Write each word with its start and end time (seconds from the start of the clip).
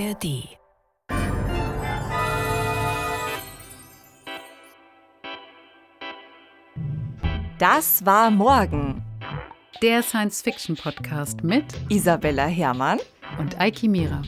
ARD. 0.00 0.48
Das 7.58 8.06
war 8.06 8.30
morgen. 8.30 9.02
Der 9.82 10.02
Science-Fiction-Podcast 10.02 11.44
mit 11.44 11.64
Isabella 11.90 12.46
Herrmann 12.46 12.98
und 13.38 13.60
Eiki 13.60 13.88
Mira. 13.88 14.22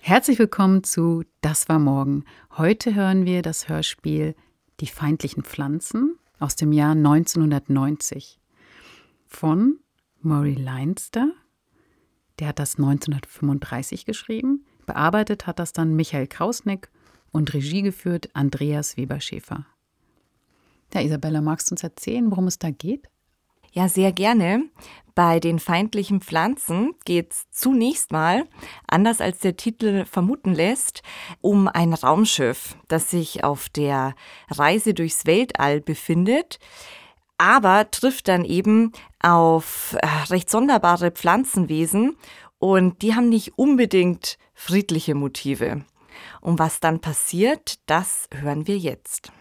Herzlich 0.00 0.38
willkommen 0.38 0.84
zu 0.84 1.24
Das 1.40 1.68
war 1.68 1.78
morgen. 1.78 2.24
Heute 2.58 2.94
hören 2.94 3.24
wir 3.24 3.40
das 3.42 3.68
Hörspiel 3.68 4.34
Die 4.80 4.86
feindlichen 4.86 5.44
Pflanzen 5.44 6.18
aus 6.38 6.56
dem 6.56 6.72
Jahr 6.72 6.92
1990 6.92 8.38
von 9.26 9.78
Murray 10.20 10.54
Leinster. 10.54 11.32
Der 12.38 12.48
hat 12.48 12.58
das 12.58 12.76
1935 12.76 14.04
geschrieben. 14.04 14.64
Bearbeitet 14.86 15.46
hat 15.46 15.58
das 15.58 15.72
dann 15.72 15.96
Michael 15.96 16.26
Krausnick 16.26 16.88
und 17.32 17.52
Regie 17.52 17.82
geführt 17.82 18.30
Andreas 18.34 18.96
Weberschäfer. 18.96 19.66
Ja, 20.94 21.02
Isabella, 21.02 21.40
magst 21.40 21.70
du 21.70 21.74
uns 21.74 21.82
erzählen, 21.82 22.30
worum 22.30 22.46
es 22.46 22.58
da 22.58 22.70
geht? 22.70 23.08
Ja, 23.72 23.88
sehr 23.88 24.12
gerne. 24.12 24.64
Bei 25.14 25.40
den 25.40 25.58
feindlichen 25.58 26.20
Pflanzen 26.20 26.94
geht 27.04 27.32
es 27.32 27.50
zunächst 27.50 28.12
mal, 28.12 28.44
anders 28.86 29.20
als 29.20 29.40
der 29.40 29.56
Titel 29.56 30.04
vermuten 30.04 30.54
lässt, 30.54 31.02
um 31.40 31.68
ein 31.68 31.92
Raumschiff, 31.92 32.76
das 32.86 33.10
sich 33.10 33.44
auf 33.44 33.68
der 33.68 34.14
Reise 34.48 34.94
durchs 34.94 35.26
Weltall 35.26 35.80
befindet, 35.80 36.58
aber 37.38 37.90
trifft 37.90 38.28
dann 38.28 38.44
eben 38.44 38.92
auf 39.20 39.96
äh, 40.00 40.06
recht 40.30 40.50
sonderbare 40.50 41.10
Pflanzenwesen 41.10 42.16
und 42.58 43.02
die 43.02 43.14
haben 43.14 43.28
nicht 43.28 43.56
unbedingt 43.56 44.38
friedliche 44.54 45.14
Motive. 45.14 45.84
Und 46.40 46.58
was 46.58 46.80
dann 46.80 47.00
passiert, 47.00 47.78
das 47.86 48.28
hören 48.32 48.66
wir 48.66 48.76
jetzt. 48.76 49.32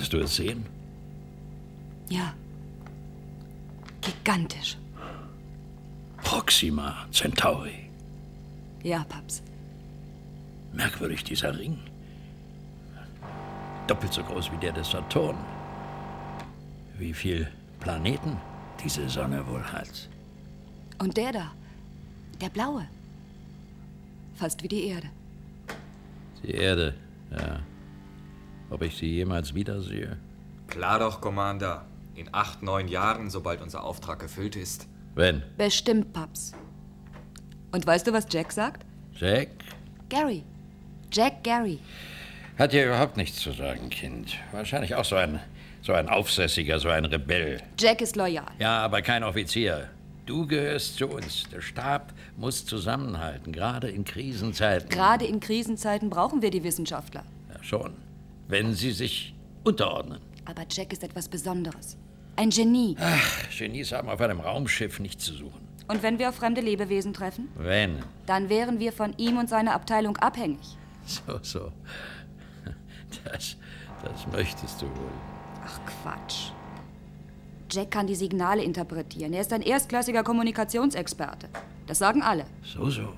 Kannst 0.00 0.14
du 0.14 0.20
es 0.20 0.36
sehen? 0.36 0.64
Ja. 2.08 2.32
Gigantisch. 4.00 4.78
Proxima 6.24 7.06
Centauri. 7.12 7.90
Ja, 8.82 9.04
Paps. 9.04 9.42
Merkwürdig, 10.72 11.22
dieser 11.22 11.58
Ring. 11.58 11.78
Doppelt 13.88 14.14
so 14.14 14.22
groß 14.22 14.50
wie 14.52 14.56
der 14.56 14.72
des 14.72 14.90
Saturn. 14.90 15.36
Wie 16.96 17.12
viele 17.12 17.48
Planeten 17.78 18.38
diese 18.82 19.06
Sonne 19.06 19.46
wohl 19.46 19.62
hat. 19.62 20.08
Und 20.98 21.18
der 21.18 21.32
da, 21.32 21.52
der 22.40 22.48
blaue. 22.48 22.88
Fast 24.34 24.62
wie 24.62 24.68
die 24.68 24.86
Erde. 24.86 25.10
Die 26.42 26.52
Erde, 26.52 26.94
ja. 27.32 27.60
Ob 28.70 28.82
ich 28.82 28.96
sie 28.96 29.06
jemals 29.06 29.54
wiedersehe? 29.54 30.16
Klar 30.68 31.00
doch, 31.00 31.20
Commander. 31.20 31.84
In 32.14 32.28
acht, 32.32 32.62
neun 32.62 32.88
Jahren, 32.88 33.30
sobald 33.30 33.60
unser 33.60 33.82
Auftrag 33.82 34.22
erfüllt 34.22 34.56
ist. 34.56 34.86
Wenn? 35.14 35.42
Bestimmt, 35.56 36.12
Paps. 36.12 36.52
Und 37.72 37.86
weißt 37.86 38.06
du, 38.06 38.12
was 38.12 38.26
Jack 38.30 38.52
sagt? 38.52 38.84
Jack? 39.14 39.48
Gary. 40.08 40.44
Jack 41.12 41.42
Gary. 41.42 41.78
Hat 42.58 42.72
dir 42.72 42.86
überhaupt 42.86 43.16
nichts 43.16 43.40
zu 43.40 43.52
sagen, 43.52 43.90
Kind. 43.90 44.36
Wahrscheinlich 44.52 44.94
auch 44.94 45.04
so 45.04 45.16
ein, 45.16 45.40
so 45.82 45.92
ein 45.92 46.08
Aufsässiger, 46.08 46.78
so 46.78 46.88
ein 46.88 47.04
Rebell. 47.04 47.60
Jack 47.78 48.02
ist 48.02 48.16
loyal. 48.16 48.46
Ja, 48.58 48.78
aber 48.84 49.02
kein 49.02 49.24
Offizier. 49.24 49.88
Du 50.26 50.46
gehörst 50.46 50.96
zu 50.96 51.08
uns. 51.08 51.44
Der 51.50 51.60
Stab 51.60 52.12
muss 52.36 52.64
zusammenhalten, 52.64 53.52
gerade 53.52 53.88
in 53.88 54.04
Krisenzeiten. 54.04 54.88
Gerade 54.88 55.24
in 55.24 55.40
Krisenzeiten 55.40 56.10
brauchen 56.10 56.42
wir 56.42 56.50
die 56.50 56.62
Wissenschaftler. 56.62 57.24
Ja, 57.52 57.64
schon. 57.64 57.94
Wenn 58.50 58.74
sie 58.74 58.90
sich 58.90 59.34
unterordnen. 59.62 60.20
Aber 60.44 60.62
Jack 60.68 60.92
ist 60.92 61.04
etwas 61.04 61.28
Besonderes. 61.28 61.96
Ein 62.34 62.50
Genie. 62.50 62.96
Ach, 62.98 63.48
Genies 63.56 63.92
haben 63.92 64.08
auf 64.08 64.20
einem 64.20 64.40
Raumschiff 64.40 64.98
nichts 64.98 65.24
zu 65.24 65.34
suchen. 65.34 65.68
Und 65.86 66.02
wenn 66.02 66.18
wir 66.18 66.28
auf 66.28 66.34
fremde 66.34 66.60
Lebewesen 66.60 67.12
treffen? 67.12 67.48
Wenn? 67.56 68.02
Dann 68.26 68.48
wären 68.48 68.80
wir 68.80 68.92
von 68.92 69.14
ihm 69.18 69.38
und 69.38 69.48
seiner 69.48 69.74
Abteilung 69.74 70.16
abhängig. 70.16 70.76
So, 71.06 71.38
so. 71.42 71.72
Das, 73.24 73.56
das 74.04 74.26
möchtest 74.32 74.80
du 74.82 74.86
wohl. 74.86 75.10
Ach 75.64 75.80
Quatsch. 75.86 76.50
Jack 77.70 77.90
kann 77.90 78.06
die 78.06 78.14
Signale 78.14 78.62
interpretieren. 78.62 79.32
Er 79.32 79.40
ist 79.40 79.52
ein 79.52 79.62
erstklassiger 79.62 80.22
Kommunikationsexperte. 80.22 81.48
Das 81.86 81.98
sagen 81.98 82.22
alle. 82.22 82.46
So, 82.62 82.88
so. 82.90 83.12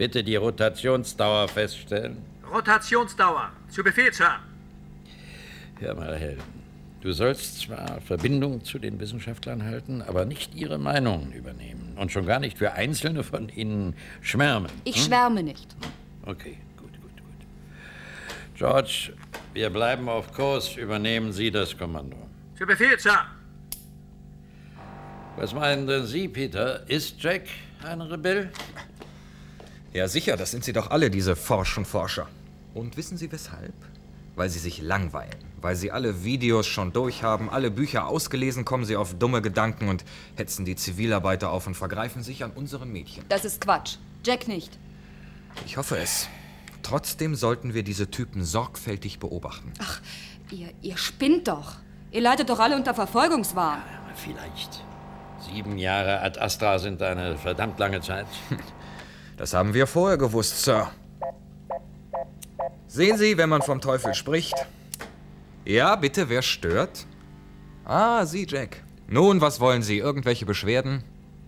Bitte 0.00 0.24
die 0.24 0.36
Rotationsdauer 0.36 1.46
feststellen. 1.48 2.16
Rotationsdauer. 2.50 3.52
Zu 3.68 3.84
Befehl, 3.84 4.10
Sir. 4.10 4.40
Hör 5.78 5.94
mal, 5.94 6.16
Helden. 6.16 6.42
Du 7.02 7.12
sollst 7.12 7.60
zwar 7.60 8.00
Verbindung 8.00 8.64
zu 8.64 8.78
den 8.78 8.98
Wissenschaftlern 8.98 9.62
halten, 9.62 10.00
aber 10.00 10.24
nicht 10.24 10.54
ihre 10.54 10.78
Meinungen 10.78 11.32
übernehmen. 11.32 11.98
Und 11.98 12.10
schon 12.10 12.24
gar 12.24 12.40
nicht 12.40 12.56
für 12.56 12.72
einzelne 12.72 13.22
von 13.22 13.50
ihnen 13.50 13.94
schwärmen. 14.22 14.72
Ich 14.84 14.96
hm? 14.96 15.02
schwärme 15.02 15.42
nicht. 15.42 15.76
Okay, 16.24 16.56
gut, 16.78 16.92
gut, 17.02 17.16
gut. 17.18 17.46
George, 18.56 19.12
wir 19.52 19.68
bleiben 19.68 20.08
auf 20.08 20.32
Kurs. 20.32 20.76
Übernehmen 20.76 21.30
Sie 21.30 21.50
das 21.50 21.76
Kommando. 21.76 22.16
Zu 22.56 22.64
Befehl, 22.64 22.98
Sir. 22.98 23.26
Was 25.36 25.52
meinen 25.52 25.86
denn 25.86 26.06
Sie, 26.06 26.26
Peter? 26.26 26.88
Ist 26.88 27.22
Jack 27.22 27.42
ein 27.82 28.00
Rebell? 28.00 28.50
Ja, 29.92 30.06
sicher, 30.06 30.36
das 30.36 30.52
sind 30.52 30.64
sie 30.64 30.72
doch 30.72 30.90
alle, 30.90 31.10
diese 31.10 31.34
forschen 31.34 31.84
Forscher. 31.84 32.28
Und 32.74 32.96
wissen 32.96 33.18
Sie 33.18 33.32
weshalb? 33.32 33.74
Weil 34.36 34.48
sie 34.48 34.60
sich 34.60 34.80
langweilen. 34.80 35.34
Weil 35.60 35.74
sie 35.74 35.90
alle 35.90 36.22
Videos 36.22 36.66
schon 36.68 36.92
durchhaben, 36.92 37.50
alle 37.50 37.72
Bücher 37.72 38.06
ausgelesen, 38.06 38.64
kommen 38.64 38.84
sie 38.84 38.96
auf 38.96 39.14
dumme 39.14 39.42
Gedanken 39.42 39.88
und 39.88 40.04
hetzen 40.36 40.64
die 40.64 40.76
Zivilarbeiter 40.76 41.50
auf 41.50 41.66
und 41.66 41.74
vergreifen 41.74 42.22
sich 42.22 42.44
an 42.44 42.52
unseren 42.52 42.92
Mädchen. 42.92 43.24
Das 43.28 43.44
ist 43.44 43.60
Quatsch. 43.60 43.96
Jack 44.24 44.46
nicht. 44.46 44.78
Ich 45.66 45.76
hoffe 45.76 45.98
es. 45.98 46.28
Trotzdem 46.82 47.34
sollten 47.34 47.74
wir 47.74 47.82
diese 47.82 48.10
Typen 48.10 48.44
sorgfältig 48.44 49.18
beobachten. 49.18 49.72
Ach, 49.80 50.00
ihr, 50.52 50.68
ihr 50.80 50.96
spinnt 50.96 51.48
doch. 51.48 51.74
Ihr 52.12 52.20
leidet 52.20 52.48
doch 52.48 52.60
alle 52.60 52.76
unter 52.76 52.94
Verfolgungswahn. 52.94 53.78
Ja, 53.80 54.14
vielleicht. 54.14 54.84
Sieben 55.52 55.76
Jahre 55.78 56.20
ad 56.20 56.38
astra 56.40 56.78
sind 56.78 57.02
eine 57.02 57.36
verdammt 57.36 57.78
lange 57.80 58.00
Zeit. 58.00 58.26
Das 59.40 59.54
haben 59.54 59.72
wir 59.72 59.86
vorher 59.86 60.18
gewusst, 60.18 60.64
Sir. 60.64 60.90
Sehen 62.88 63.16
Sie, 63.16 63.38
wenn 63.38 63.48
man 63.48 63.62
vom 63.62 63.80
Teufel 63.80 64.12
spricht. 64.12 64.54
Ja, 65.64 65.96
bitte, 65.96 66.28
wer 66.28 66.42
stört? 66.42 67.06
Ah, 67.86 68.26
Sie, 68.26 68.46
Jack. 68.46 68.82
Nun, 69.08 69.40
was 69.40 69.58
wollen 69.58 69.80
Sie? 69.80 69.96
Irgendwelche 69.96 70.44
Beschwerden? 70.44 71.04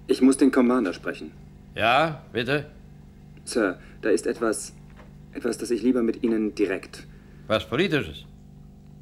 Ich 0.06 0.22
muss 0.22 0.38
den 0.38 0.50
Commander 0.50 0.94
sprechen. 0.94 1.32
Ja, 1.74 2.22
bitte? 2.32 2.70
Sir, 3.44 3.78
da 4.00 4.08
ist 4.08 4.26
etwas. 4.26 4.72
etwas, 5.34 5.58
das 5.58 5.70
ich 5.70 5.82
lieber 5.82 6.02
mit 6.02 6.22
Ihnen 6.22 6.54
direkt. 6.54 7.06
Was 7.46 7.68
Politisches? 7.68 8.24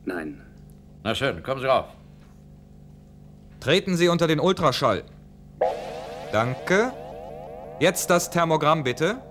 Nein. 0.04 0.40
Na 1.04 1.14
schön, 1.14 1.44
kommen 1.44 1.60
Sie 1.60 1.68
rauf. 1.68 1.86
Treten 3.60 3.96
Sie 3.96 4.08
unter 4.08 4.26
den 4.26 4.40
Ultraschall. 4.40 5.04
Danke. 6.32 6.92
Jetzt 7.80 8.10
das 8.10 8.28
Thermogramm 8.28 8.84
bitte. 8.84 9.22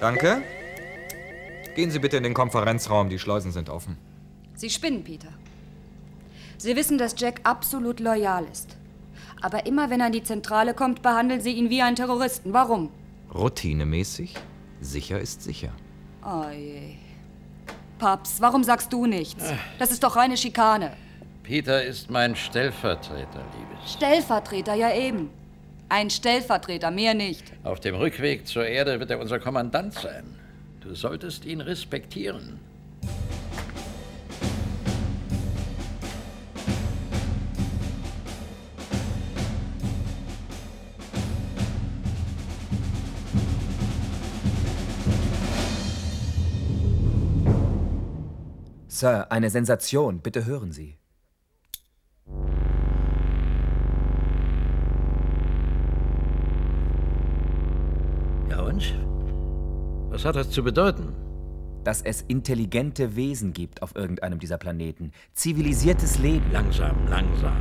Danke. 0.00 0.42
Gehen 1.74 1.90
Sie 1.90 1.98
bitte 1.98 2.16
in 2.16 2.22
den 2.22 2.34
Konferenzraum, 2.34 3.08
die 3.08 3.18
Schleusen 3.18 3.50
sind 3.50 3.68
offen. 3.68 3.98
Sie 4.54 4.70
spinnen, 4.70 5.02
Peter. 5.02 5.28
Sie 6.56 6.76
wissen, 6.76 6.98
dass 6.98 7.16
Jack 7.18 7.40
absolut 7.42 7.98
loyal 7.98 8.44
ist. 8.52 8.76
Aber 9.40 9.66
immer 9.66 9.90
wenn 9.90 9.98
er 9.98 10.06
in 10.06 10.12
die 10.12 10.22
Zentrale 10.22 10.72
kommt, 10.72 11.02
behandeln 11.02 11.40
Sie 11.40 11.50
ihn 11.50 11.68
wie 11.68 11.82
einen 11.82 11.96
Terroristen. 11.96 12.52
Warum? 12.52 12.90
Routinemäßig. 13.34 14.36
Sicher 14.80 15.18
ist 15.20 15.42
sicher. 15.42 15.72
Oh 16.24 16.48
je. 16.48 16.94
Paps, 17.98 18.40
warum 18.40 18.62
sagst 18.62 18.92
du 18.92 19.06
nichts? 19.06 19.52
Das 19.80 19.90
ist 19.90 20.04
doch 20.04 20.14
reine 20.14 20.36
Schikane. 20.36 20.92
Peter 21.42 21.82
ist 21.82 22.08
mein 22.08 22.36
Stellvertreter, 22.36 23.42
Liebes. 23.58 23.92
Stellvertreter, 23.94 24.74
ja 24.74 24.94
eben. 24.94 25.30
Ein 25.92 26.08
Stellvertreter, 26.08 26.90
mehr 26.90 27.12
nicht. 27.12 27.52
Auf 27.64 27.78
dem 27.78 27.94
Rückweg 27.94 28.46
zur 28.46 28.64
Erde 28.64 28.98
wird 28.98 29.10
er 29.10 29.20
unser 29.20 29.38
Kommandant 29.38 29.92
sein. 29.92 30.24
Du 30.80 30.94
solltest 30.94 31.44
ihn 31.44 31.60
respektieren. 31.60 32.58
Sir, 48.88 49.30
eine 49.30 49.50
Sensation. 49.50 50.20
Bitte 50.22 50.46
hören 50.46 50.72
Sie. 50.72 51.01
Was 60.22 60.28
hat 60.28 60.36
das 60.36 60.50
zu 60.50 60.62
bedeuten? 60.62 61.12
Dass 61.82 62.00
es 62.00 62.22
intelligente 62.22 63.16
Wesen 63.16 63.52
gibt 63.52 63.82
auf 63.82 63.96
irgendeinem 63.96 64.38
dieser 64.38 64.56
Planeten. 64.56 65.10
Zivilisiertes 65.32 66.20
Leben. 66.20 66.44
Langsam, 66.52 66.94
langsam. 67.08 67.56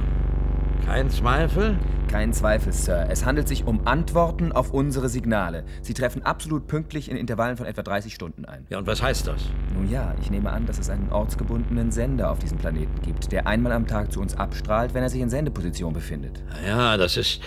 Kein 0.85 1.09
Zweifel? 1.09 1.79
Kein 2.07 2.33
Zweifel, 2.33 2.71
Sir. 2.71 3.07
Es 3.09 3.25
handelt 3.25 3.47
sich 3.47 3.65
um 3.65 3.87
Antworten 3.87 4.51
auf 4.51 4.75
unsere 4.75 5.09
Signale. 5.09 5.65
Sie 5.81 5.95
treffen 5.95 6.21
absolut 6.21 6.67
pünktlich 6.67 7.09
in 7.09 7.17
Intervallen 7.17 7.57
von 7.57 7.65
etwa 7.65 7.81
30 7.81 8.13
Stunden 8.13 8.45
ein. 8.45 8.67
Ja, 8.69 8.77
und 8.77 8.85
was 8.85 9.01
heißt 9.01 9.25
das? 9.25 9.41
Nun 9.73 9.89
ja, 9.89 10.13
ich 10.21 10.29
nehme 10.29 10.51
an, 10.51 10.67
dass 10.67 10.77
es 10.77 10.91
einen 10.91 11.11
ortsgebundenen 11.11 11.91
Sender 11.91 12.29
auf 12.29 12.37
diesem 12.37 12.59
Planeten 12.59 13.01
gibt, 13.01 13.31
der 13.31 13.47
einmal 13.47 13.71
am 13.71 13.87
Tag 13.87 14.11
zu 14.11 14.21
uns 14.21 14.35
abstrahlt, 14.35 14.93
wenn 14.93 15.01
er 15.01 15.09
sich 15.09 15.21
in 15.21 15.31
Sendeposition 15.31 15.93
befindet. 15.93 16.43
Ja, 16.63 16.95
das 16.97 17.17
ist 17.17 17.41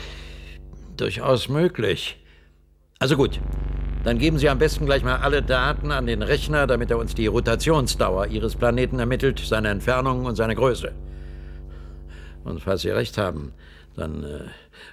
durchaus 0.97 1.49
möglich. 1.49 2.21
Also 2.99 3.17
gut, 3.17 3.39
dann 4.05 4.19
geben 4.19 4.39
Sie 4.39 4.49
am 4.49 4.59
besten 4.59 4.85
gleich 4.85 5.03
mal 5.03 5.17
alle 5.17 5.43
Daten 5.43 5.91
an 5.91 6.07
den 6.07 6.23
Rechner, 6.23 6.67
damit 6.67 6.91
er 6.91 6.99
uns 6.99 7.15
die 7.15 7.27
Rotationsdauer 7.27 8.27
Ihres 8.27 8.55
Planeten 8.55 8.99
ermittelt, 8.99 9.41
seine 9.41 9.69
Entfernung 9.69 10.27
und 10.27 10.37
seine 10.37 10.55
Größe. 10.55 10.93
Und 12.45 12.61
falls 12.61 12.83
Sie 12.83 12.91
recht 12.91 13.17
haben, 13.17 13.53
dann 13.97 14.25
äh, 14.25 14.41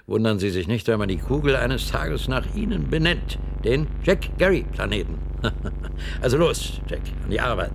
wundern 0.06 0.38
Sie 0.38 0.50
sich 0.50 0.66
nicht, 0.66 0.88
wenn 0.88 0.98
man 0.98 1.08
die 1.08 1.18
Kugel 1.18 1.56
eines 1.56 1.90
Tages 1.90 2.28
nach 2.28 2.54
Ihnen 2.54 2.88
benennt. 2.88 3.38
Den 3.64 3.86
Jack 4.02 4.38
Gary 4.38 4.64
Planeten. 4.72 5.18
also 6.22 6.38
los, 6.38 6.80
Jack, 6.88 7.02
an 7.24 7.30
die 7.30 7.40
Arbeit. 7.40 7.72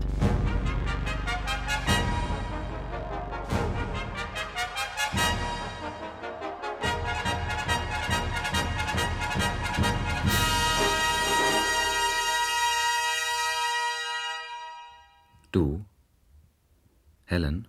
Helen? 17.28 17.68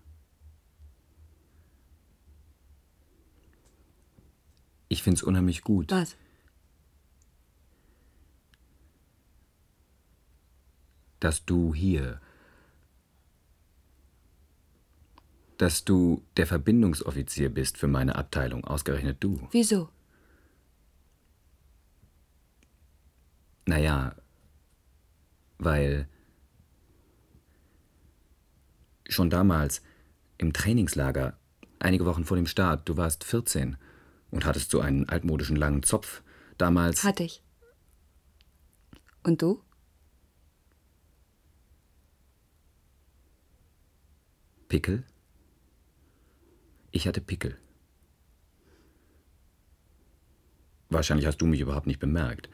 Ich 4.89 5.03
find's 5.03 5.23
unheimlich 5.23 5.61
gut. 5.61 5.91
Was? 5.91 6.17
dass 11.21 11.45
du 11.45 11.75
hier, 11.75 12.21
dass 15.57 15.85
du 15.85 16.23
der 16.37 16.47
Verbindungsoffizier 16.47 17.51
bist 17.51 17.77
für 17.77 17.89
meine 17.89 18.17
Abteilung, 18.17 18.65
ausgerechnet 18.65 19.19
du. 19.21 19.49
Wieso? 19.51 19.89
Naja, 23.67 24.15
weil 25.59 26.09
schon 29.09 29.31
damals 29.31 29.83
im 30.37 30.53
Trainingslager, 30.53 31.37
einige 31.79 32.05
Wochen 32.05 32.25
vor 32.25 32.37
dem 32.37 32.47
Start, 32.47 32.89
du 32.89 32.97
warst 32.97 33.25
14 33.25 33.77
und 34.31 34.45
hattest 34.45 34.71
so 34.71 34.81
einen 34.81 35.09
altmodischen 35.09 35.57
langen 35.57 35.83
Zopf. 35.83 36.23
Damals. 36.59 37.05
Hatte 37.05 37.23
ich. 37.23 37.43
Und 39.23 39.43
du? 39.43 39.63
Pickel? 44.69 45.05
Ich 46.91 47.07
hatte 47.07 47.21
Pickel. 47.21 47.59
Wahrscheinlich 50.91 51.27
hast 51.27 51.39
du 51.39 51.47
mich 51.47 51.61
überhaupt 51.61 51.87
nicht 51.87 52.01
bemerkt. 52.01 52.49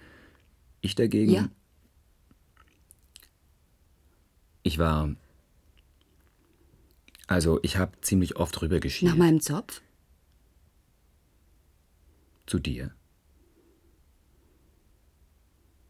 Ich 0.81 0.95
dagegen. 0.95 1.33
Ja. 1.33 1.49
Ich 4.63 4.79
war. 4.79 5.15
Also, 7.27 7.59
ich 7.63 7.77
habe 7.79 7.99
ziemlich 8.03 8.37
oft 8.37 8.61
rübergeschielt. 8.61 9.11
Nach 9.11 9.19
meinem 9.19 9.41
Zopf? 9.41 9.81
Zu 12.47 12.59
dir. 12.59 12.95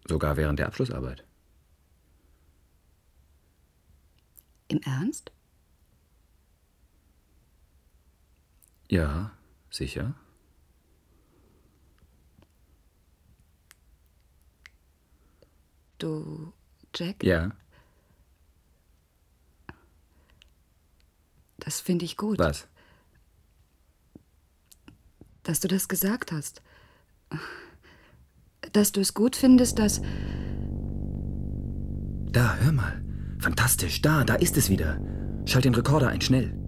Sogar 0.07 0.37
während 0.37 0.59
der 0.59 0.67
Abschlussarbeit. 0.67 1.25
Im 4.69 4.81
Ernst? 4.83 5.33
Ja, 8.89 9.33
sicher. 9.71 10.15
Du, 15.99 16.53
Jack? 16.95 17.25
Ja. 17.25 17.51
Das 21.64 21.81
finde 21.81 22.05
ich 22.05 22.16
gut. 22.16 22.38
Was? 22.38 22.66
Dass 25.43 25.61
du 25.61 25.69
das 25.69 25.88
gesagt 25.88 26.32
hast. 26.32 26.62
Dass 28.72 28.93
du 28.93 29.00
es 29.00 29.14
gut 29.14 29.37
findest, 29.37 29.78
dass. 29.78 30.00
Da, 32.32 32.56
hör 32.56 32.72
mal. 32.72 33.02
Fantastisch, 33.38 34.00
da, 34.02 34.25
da 34.25 34.34
ist 34.34 34.56
es 34.56 34.70
wieder. 34.70 35.00
Schalt 35.46 35.64
den 35.64 35.75
Rekorder 35.75 36.08
ein, 36.08 36.20
schnell. 36.20 36.63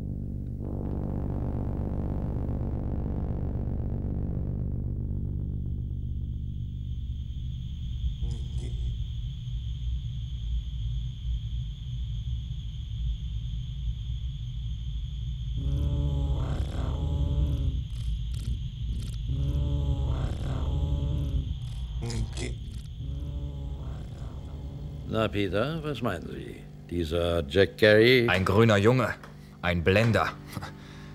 Na, 25.17 25.29
Peter, 25.29 25.83
was 25.83 26.03
meinen 26.03 26.29
Sie? 26.29 26.57
Dieser 26.91 27.43
Jack 27.49 27.79
Gary? 27.79 28.27
Ein 28.29 28.45
grüner 28.45 28.77
Junge. 28.77 29.15
Ein 29.63 29.83
Blender. 29.83 30.29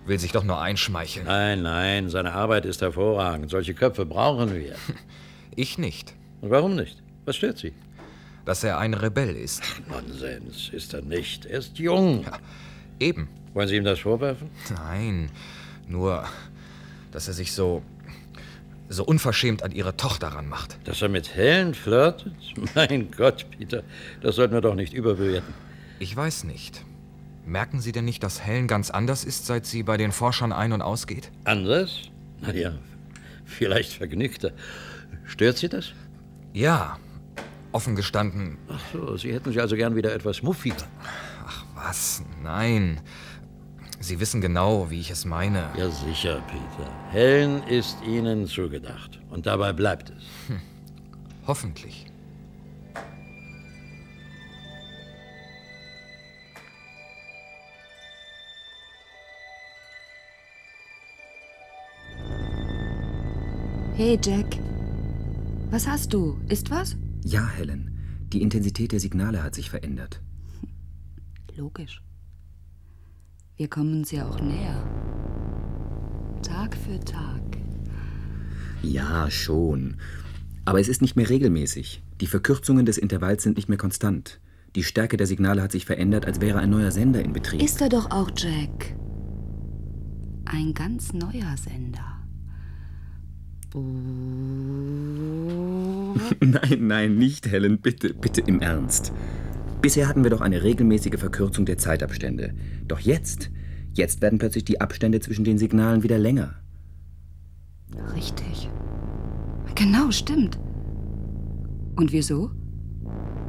Will 0.07 0.17
sich 0.17 0.31
doch 0.31 0.43
nur 0.43 0.59
einschmeicheln. 0.59 1.27
Nein, 1.27 1.61
nein, 1.61 2.09
seine 2.09 2.33
Arbeit 2.33 2.65
ist 2.65 2.81
hervorragend. 2.81 3.51
Solche 3.51 3.75
Köpfe 3.75 4.07
brauchen 4.07 4.55
wir. 4.55 4.73
Ich 5.55 5.77
nicht. 5.77 6.15
Und 6.41 6.49
warum 6.49 6.75
nicht? 6.75 7.03
Was 7.25 7.35
stört 7.35 7.59
Sie? 7.59 7.73
Dass 8.43 8.63
er 8.63 8.79
ein 8.79 8.95
Rebell 8.95 9.35
ist. 9.35 9.61
Nonsens, 9.87 10.69
ist 10.69 10.95
er 10.95 11.03
nicht. 11.03 11.45
Er 11.45 11.59
ist 11.59 11.77
jung. 11.77 12.25
Eben. 12.99 13.27
Wollen 13.53 13.67
Sie 13.67 13.75
ihm 13.75 13.83
das 13.83 13.99
vorwerfen? 13.99 14.49
Nein. 14.73 15.29
Nur, 15.87 16.23
dass 17.11 17.27
er 17.27 17.35
sich 17.35 17.51
so. 17.51 17.83
So 18.91 19.05
unverschämt 19.05 19.63
an 19.63 19.71
ihre 19.71 19.95
Tochter 19.95 20.27
ranmacht. 20.27 20.77
Dass 20.83 21.01
er 21.01 21.09
mit 21.09 21.35
Helen 21.35 21.73
flirtet? 21.73 22.33
Mein 22.75 23.09
Gott, 23.11 23.45
Peter, 23.57 23.83
das 24.21 24.35
sollten 24.35 24.53
wir 24.53 24.61
doch 24.61 24.75
nicht 24.75 24.93
überbewerten. 24.93 25.53
Ich 25.99 26.15
weiß 26.15 26.43
nicht. 26.43 26.83
Merken 27.45 27.81
Sie 27.81 27.91
denn 27.91 28.05
nicht, 28.05 28.23
dass 28.23 28.41
Helen 28.45 28.67
ganz 28.67 28.91
anders 28.91 29.23
ist, 29.23 29.45
seit 29.47 29.65
sie 29.65 29.83
bei 29.83 29.97
den 29.97 30.11
Forschern 30.11 30.51
ein- 30.51 30.73
und 30.73 30.81
ausgeht? 30.81 31.31
Anders? 31.43 32.11
Na 32.39 32.53
ja, 32.53 32.73
vielleicht 33.45 33.93
vergnügter. 33.93 34.51
Stört 35.25 35.57
Sie 35.57 35.69
das? 35.69 35.93
Ja. 36.53 36.97
Offen 37.71 37.95
gestanden. 37.95 38.57
Ach 38.67 38.81
so, 38.91 39.17
Sie 39.17 39.33
hätten 39.33 39.49
sich 39.49 39.61
also 39.61 39.75
gern 39.75 39.95
wieder 39.95 40.13
etwas 40.13 40.43
muffiger. 40.43 40.87
Was? 41.75 42.21
Nein. 42.43 42.99
Sie 44.01 44.19
wissen 44.19 44.41
genau, 44.41 44.89
wie 44.89 44.99
ich 44.99 45.11
es 45.11 45.25
meine. 45.25 45.69
Ja, 45.77 45.87
sicher, 45.91 46.41
Peter. 46.47 46.89
Helen 47.11 47.61
ist 47.67 47.97
Ihnen 48.03 48.47
zugedacht. 48.47 49.19
Und 49.29 49.45
dabei 49.45 49.73
bleibt 49.73 50.09
es. 50.09 50.23
Hm. 50.47 50.59
Hoffentlich. 51.45 52.07
Hey, 63.93 64.17
Jack. 64.23 64.57
Was 65.69 65.87
hast 65.87 66.11
du? 66.11 66.39
Ist 66.49 66.71
was? 66.71 66.97
Ja, 67.23 67.47
Helen. 67.47 68.27
Die 68.33 68.41
Intensität 68.41 68.93
der 68.93 68.99
Signale 68.99 69.43
hat 69.43 69.53
sich 69.53 69.69
verändert. 69.69 70.21
Logisch. 71.55 72.01
Wir 73.61 73.69
kommen 73.69 74.03
ja 74.09 74.27
auch 74.27 74.41
näher. 74.41 74.83
Tag 76.41 76.75
für 76.75 76.99
Tag. 76.99 77.43
Ja, 78.81 79.29
schon. 79.29 79.97
Aber 80.65 80.79
es 80.79 80.87
ist 80.87 81.03
nicht 81.03 81.15
mehr 81.15 81.29
regelmäßig. 81.29 82.01
Die 82.21 82.25
Verkürzungen 82.25 82.87
des 82.87 82.97
Intervalls 82.97 83.43
sind 83.43 83.57
nicht 83.57 83.69
mehr 83.69 83.77
konstant. 83.77 84.39
Die 84.75 84.83
Stärke 84.83 85.15
der 85.15 85.27
Signale 85.27 85.61
hat 85.61 85.71
sich 85.71 85.85
verändert, 85.85 86.25
als 86.25 86.41
wäre 86.41 86.57
ein 86.57 86.71
neuer 86.71 86.89
Sender 86.89 87.23
in 87.23 87.33
Betrieb. 87.33 87.61
Ist 87.61 87.81
er 87.81 87.89
doch 87.89 88.09
auch, 88.09 88.31
Jack. 88.35 88.95
Ein 90.45 90.73
ganz 90.73 91.13
neuer 91.13 91.55
Sender. 91.55 92.17
nein, 96.39 96.87
nein, 96.87 97.15
nicht, 97.15 97.45
Helen. 97.45 97.77
Bitte, 97.77 98.15
bitte 98.15 98.41
im 98.41 98.59
Ernst. 98.59 99.13
Bisher 99.81 100.07
hatten 100.07 100.23
wir 100.23 100.29
doch 100.29 100.41
eine 100.41 100.61
regelmäßige 100.61 101.19
Verkürzung 101.19 101.65
der 101.65 101.77
Zeitabstände. 101.77 102.53
Doch 102.87 102.99
jetzt, 102.99 103.49
jetzt 103.93 104.21
werden 104.21 104.37
plötzlich 104.37 104.63
die 104.63 104.79
Abstände 104.79 105.19
zwischen 105.19 105.43
den 105.43 105.57
Signalen 105.57 106.03
wieder 106.03 106.19
länger. 106.19 106.53
Richtig. 108.15 108.69
Genau, 109.75 110.11
stimmt. 110.11 110.59
Und 111.95 112.11
wieso? 112.11 112.51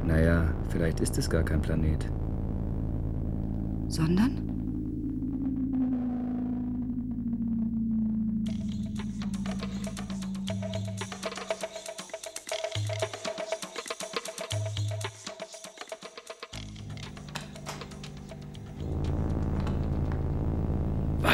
Naja, 0.05 0.53
vielleicht 0.69 0.99
ist 0.99 1.17
es 1.17 1.29
gar 1.29 1.43
kein 1.43 1.61
Planet. 1.61 2.09
Sondern? 3.87 4.42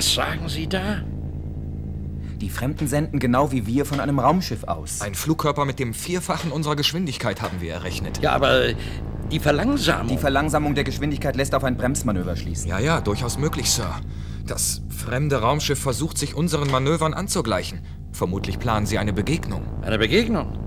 Was 0.10 0.16
sagen 0.16 0.50
Sie 0.50 0.66
da? 0.66 1.04
Die 2.42 2.50
Fremden 2.50 2.88
senden 2.88 3.20
genau 3.20 3.52
wie 3.52 3.68
wir 3.68 3.86
von 3.86 4.00
einem 4.00 4.18
Raumschiff 4.18 4.64
aus. 4.64 5.02
Ein 5.02 5.14
Flugkörper 5.14 5.66
mit 5.66 5.78
dem 5.78 5.94
Vierfachen 5.94 6.52
unserer 6.52 6.76
Geschwindigkeit 6.76 7.44
haben 7.44 7.62
wir 7.62 7.74
errechnet. 7.74 8.20
Ja, 8.20 8.32
aber 8.32 8.74
die 9.32 9.40
Verlangsamung. 9.40 10.08
Die 10.08 10.18
Verlangsamung 10.18 10.74
der 10.74 10.84
Geschwindigkeit 10.84 11.36
lässt 11.36 11.54
auf 11.54 11.64
ein 11.64 11.78
Bremsmanöver 11.78 12.36
schließen. 12.36 12.68
Ja, 12.68 12.80
ja, 12.80 13.02
durchaus 13.02 13.38
möglich, 13.38 13.70
Sir. 13.70 14.02
Das 14.48 14.82
fremde 14.90 15.42
Raumschiff 15.42 15.80
versucht 15.80 16.18
sich 16.18 16.34
unseren 16.34 16.72
Manövern 16.72 17.14
anzugleichen. 17.14 17.82
Vermutlich 18.12 18.58
planen 18.58 18.88
sie 18.88 18.98
eine 18.98 19.14
Begegnung. 19.14 19.64
Eine 19.84 20.00
Begegnung? 20.00 20.58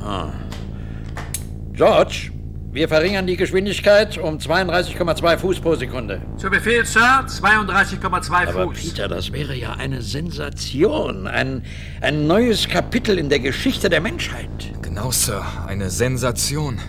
Ah. 0.00 0.28
George, 1.72 2.30
wir 2.74 2.88
verringern 2.88 3.24
die 3.24 3.36
Geschwindigkeit 3.36 4.18
um 4.18 4.38
32,2 4.38 5.38
Fuß 5.38 5.60
pro 5.60 5.76
Sekunde. 5.76 6.20
Zu 6.36 6.50
Befehl, 6.50 6.84
Sir, 6.84 7.24
32,2 7.24 8.48
Aber 8.48 8.64
Fuß. 8.64 8.82
Peter, 8.82 9.06
das 9.06 9.32
wäre 9.32 9.54
ja 9.54 9.74
eine 9.74 10.02
Sensation. 10.02 11.28
Ein, 11.28 11.62
ein 12.00 12.26
neues 12.26 12.68
Kapitel 12.68 13.16
in 13.16 13.28
der 13.28 13.38
Geschichte 13.38 13.88
der 13.88 14.00
Menschheit. 14.00 14.48
Genau, 14.82 15.12
Sir. 15.12 15.44
Eine 15.68 15.88
Sensation. 15.88 16.80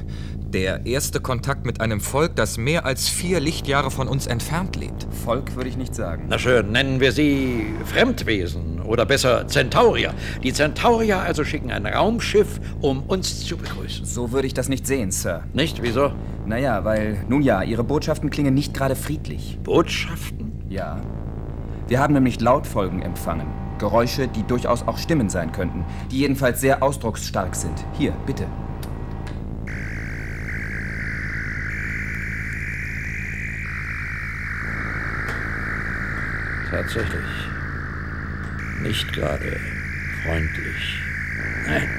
Der 0.47 0.87
erste 0.87 1.19
Kontakt 1.19 1.67
mit 1.67 1.79
einem 1.81 2.01
Volk, 2.01 2.35
das 2.35 2.57
mehr 2.57 2.85
als 2.85 3.07
vier 3.07 3.39
Lichtjahre 3.39 3.91
von 3.91 4.07
uns 4.07 4.25
entfernt 4.25 4.75
lebt. 4.75 5.05
Volk 5.23 5.55
würde 5.55 5.69
ich 5.69 5.77
nicht 5.77 5.93
sagen. 5.93 6.25
Na 6.29 6.39
schön, 6.39 6.71
nennen 6.71 6.99
wir 6.99 7.11
sie 7.11 7.65
Fremdwesen 7.85 8.74
oder 8.87 9.05
besser 9.05 9.47
Centaurier. 9.47 10.13
Die 10.43 10.53
Centaurier 10.53 11.19
also 11.19 11.43
schicken 11.43 11.71
ein 11.71 11.85
Raumschiff, 11.85 12.59
um 12.81 13.03
uns 13.03 13.45
zu 13.45 13.57
begrüßen. 13.57 14.05
So 14.05 14.31
würde 14.31 14.47
ich 14.47 14.53
das 14.53 14.69
nicht 14.69 14.87
sehen, 14.87 15.11
Sir. 15.11 15.43
Nicht? 15.53 15.81
Wieso? 15.81 16.11
Naja, 16.45 16.85
weil, 16.85 17.23
nun 17.27 17.41
ja, 17.41 17.63
Ihre 17.63 17.83
Botschaften 17.83 18.29
klingen 18.29 18.53
nicht 18.53 18.73
gerade 18.73 18.95
friedlich. 18.95 19.59
Botschaften? 19.63 20.51
Ja. 20.69 21.01
Wir 21.87 21.99
haben 21.99 22.13
nämlich 22.13 22.39
Lautfolgen 22.39 23.01
empfangen. 23.01 23.47
Geräusche, 23.77 24.27
die 24.27 24.43
durchaus 24.43 24.87
auch 24.87 24.97
Stimmen 24.97 25.29
sein 25.29 25.51
könnten, 25.51 25.85
die 26.11 26.19
jedenfalls 26.19 26.61
sehr 26.61 26.81
ausdrucksstark 26.81 27.55
sind. 27.55 27.85
Hier, 27.97 28.13
bitte. 28.25 28.45
Tatsächlich. 36.69 37.54
Nicht 38.85 39.11
gerade 39.13 39.59
freundlich. 40.23 40.99
Nein. 41.65 41.89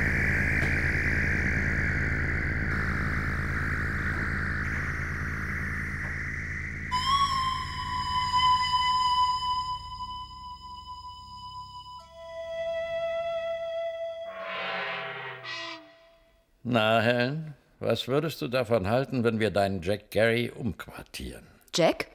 Na, 16.62 17.00
Helen, 17.00 17.54
was 17.80 18.06
würdest 18.06 18.40
du 18.42 18.46
davon 18.46 18.88
halten, 18.88 19.24
wenn 19.24 19.40
wir 19.40 19.50
deinen 19.50 19.82
Jack 19.82 20.12
Gary 20.12 20.52
umquartieren? 20.54 21.48
Jack? 21.74 22.06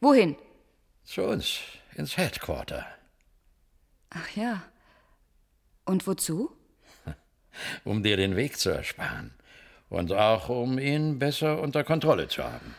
Wohin? 0.00 0.36
Zu 1.02 1.24
uns, 1.24 1.58
ins 1.96 2.16
Headquarter. 2.16 2.86
Ach 4.14 4.36
ja. 4.36 4.62
Und 5.84 6.06
wozu? 6.06 6.50
um 7.84 8.02
dir 8.02 8.16
den 8.16 8.36
Weg 8.36 8.58
zu 8.58 8.70
ersparen. 8.70 9.34
Und 9.88 10.12
auch 10.12 10.48
um 10.48 10.78
ihn 10.78 11.18
besser 11.18 11.60
unter 11.60 11.84
Kontrolle 11.84 12.28
zu 12.28 12.42
haben. 12.42 12.74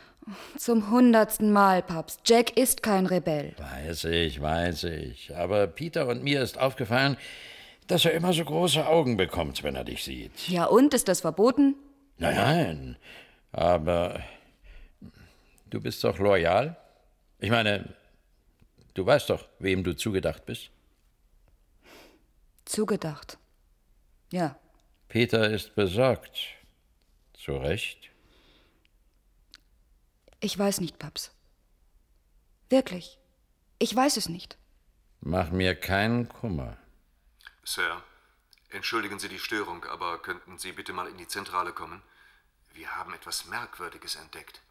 Zum 0.58 0.90
hundertsten 0.90 1.52
Mal, 1.52 1.84
Papst. 1.84 2.22
Jack 2.26 2.58
ist 2.58 2.82
kein 2.82 3.06
Rebell. 3.06 3.54
Weiß 3.58 4.06
ich, 4.06 4.42
weiß 4.42 4.86
ich. 4.86 5.36
Aber 5.36 5.68
Peter 5.68 6.08
und 6.08 6.24
mir 6.24 6.42
ist 6.42 6.58
aufgefallen, 6.58 7.16
dass 7.88 8.06
er 8.06 8.14
immer 8.14 8.34
so 8.34 8.44
große 8.44 8.88
Augen 8.88 9.18
bekommt, 9.18 9.62
wenn 9.64 9.76
er 9.76 9.84
dich 9.84 10.04
sieht. 10.04 10.48
Ja, 10.48 10.66
und? 10.66 10.96
Ist 10.96 11.08
das 11.08 11.22
verboten? 11.22 11.76
Nein, 12.18 12.36
nein. 12.36 12.98
Aber 13.52 14.20
du 15.70 15.80
bist 15.80 16.04
doch 16.04 16.18
loyal? 16.18 16.76
Ich 17.40 17.52
meine, 17.52 17.94
du 18.96 19.06
weißt 19.06 19.30
doch, 19.30 19.48
wem 19.60 19.84
du 19.84 19.96
zugedacht 19.96 20.46
bist. 20.48 20.72
Zugedacht. 22.66 23.38
Ja. 24.32 24.60
Peter 25.08 25.50
ist 25.50 25.76
besorgt. 25.76 26.38
Zu 27.34 27.58
Recht. 27.58 28.10
Ich 30.40 30.58
weiß 30.58 30.82
nicht, 30.82 31.00
Paps. 31.00 31.32
Wirklich. 32.70 33.20
Ich 33.80 33.96
weiß 33.96 34.18
es 34.18 34.30
nicht. 34.30 34.58
Mach 35.22 35.52
mir 35.52 35.76
keinen 35.76 36.28
Kummer. 36.28 36.78
Sir, 37.64 38.02
entschuldigen 38.70 39.20
Sie 39.20 39.30
die 39.30 39.40
Störung, 39.40 39.86
aber 39.86 40.22
könnten 40.22 40.58
Sie 40.58 40.72
bitte 40.72 40.94
mal 40.94 41.08
in 41.08 41.18
die 41.18 41.28
Zentrale 41.28 41.72
kommen? 41.72 42.02
Wir 42.74 42.96
haben 42.96 43.14
etwas 43.14 43.46
Merkwürdiges 43.46 44.16
entdeckt. 44.18 44.62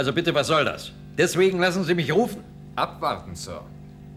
Also 0.00 0.14
bitte, 0.14 0.34
was 0.34 0.46
soll 0.46 0.64
das? 0.64 0.92
Deswegen 1.18 1.58
lassen 1.58 1.84
Sie 1.84 1.94
mich 1.94 2.10
rufen. 2.10 2.42
Abwarten, 2.74 3.34
Sir. 3.34 3.60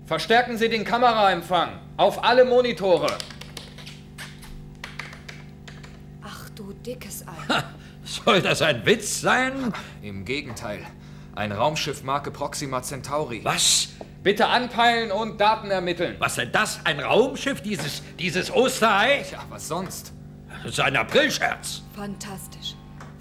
Verstärken 0.06 0.58
Sie 0.58 0.70
den 0.70 0.86
Kameraempfang. 0.86 1.72
Auf 1.98 2.24
alle 2.24 2.46
Monitore. 2.46 3.18
Ach 6.22 6.50
du 6.52 6.72
dickes 6.72 7.26
Ei. 7.28 7.64
Soll 8.06 8.42
das 8.42 8.62
ein 8.62 8.86
Witz 8.86 9.20
sein? 9.20 9.74
Im 10.02 10.24
Gegenteil. 10.24 10.86
Ein 11.36 11.52
Raumschiff 11.52 12.02
Marke 12.02 12.32
Proxima 12.32 12.82
Centauri. 12.82 13.42
Was? 13.44 13.90
Bitte 14.24 14.48
anpeilen 14.48 15.12
und 15.12 15.42
Daten 15.42 15.70
ermitteln. 15.70 16.16
Was 16.20 16.36
denn 16.36 16.54
das? 16.54 16.80
Ein 16.86 17.02
Raumschiff? 17.02 17.60
Dieses, 17.62 18.04
dieses 18.18 18.50
Osterei? 18.50 19.26
Ja, 19.30 19.44
was 19.50 19.68
sonst? 19.68 20.14
Das 20.64 20.72
ist 20.72 20.80
ein 20.80 20.96
Aprilscherz. 20.96 21.82
Fantastisch. 21.94 22.76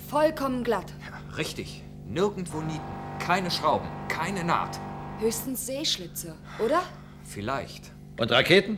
Vollkommen 0.08 0.62
glatt. 0.62 0.92
Ja, 1.04 1.36
richtig. 1.36 1.81
Nirgendwo 2.12 2.60
Nieten. 2.60 2.80
Keine 3.20 3.50
Schrauben. 3.50 3.88
Keine 4.08 4.44
Naht. 4.44 4.78
Höchstens 5.18 5.64
Seeschlitze, 5.64 6.34
oder? 6.62 6.82
Vielleicht. 7.24 7.90
Und 8.18 8.30
Raketen? 8.30 8.76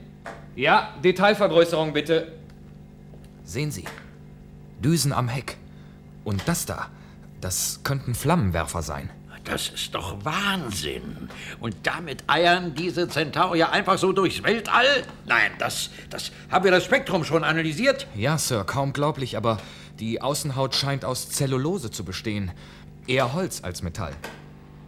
Ja, 0.54 0.94
Detailvergrößerung 1.02 1.92
bitte. 1.92 2.32
Sehen 3.44 3.72
Sie. 3.72 3.86
Düsen 4.80 5.12
am 5.12 5.26
Heck. 5.26 5.56
Und 6.22 6.46
das 6.46 6.64
da, 6.64 6.90
das 7.40 7.80
könnten 7.82 8.14
Flammenwerfer 8.14 8.82
sein. 8.82 9.10
Das 9.42 9.68
ist 9.68 9.94
doch 9.94 10.24
Wahnsinn. 10.24 11.28
Und 11.60 11.74
damit 11.82 12.22
eiern 12.28 12.74
diese 12.76 13.08
Centaurier 13.08 13.72
einfach 13.72 13.98
so 13.98 14.12
durchs 14.12 14.44
Weltall? 14.44 14.86
Nein, 15.26 15.50
das, 15.58 15.90
das 16.08 16.30
haben 16.52 16.64
wir 16.64 16.70
das 16.70 16.84
Spektrum 16.84 17.24
schon 17.24 17.42
analysiert. 17.42 18.06
Ja, 18.14 18.38
Sir, 18.38 18.64
kaum 18.64 18.92
glaublich, 18.92 19.36
aber 19.36 19.58
die 19.98 20.22
Außenhaut 20.22 20.74
scheint 20.74 21.04
aus 21.04 21.28
Zellulose 21.30 21.90
zu 21.90 22.04
bestehen. 22.04 22.52
Eher 23.06 23.34
Holz 23.34 23.62
als 23.62 23.82
Metall. 23.82 24.12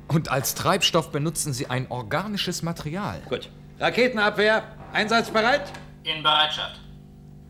Und 0.08 0.30
als 0.30 0.54
Treibstoff 0.54 1.10
benutzen 1.10 1.52
sie 1.52 1.66
ein 1.66 1.90
organisches 1.90 2.62
Material. 2.62 3.20
Gut. 3.28 3.50
Raketenabwehr, 3.78 4.62
einsatzbereit? 4.92 5.70
In 6.04 6.22
Bereitschaft. 6.22 6.80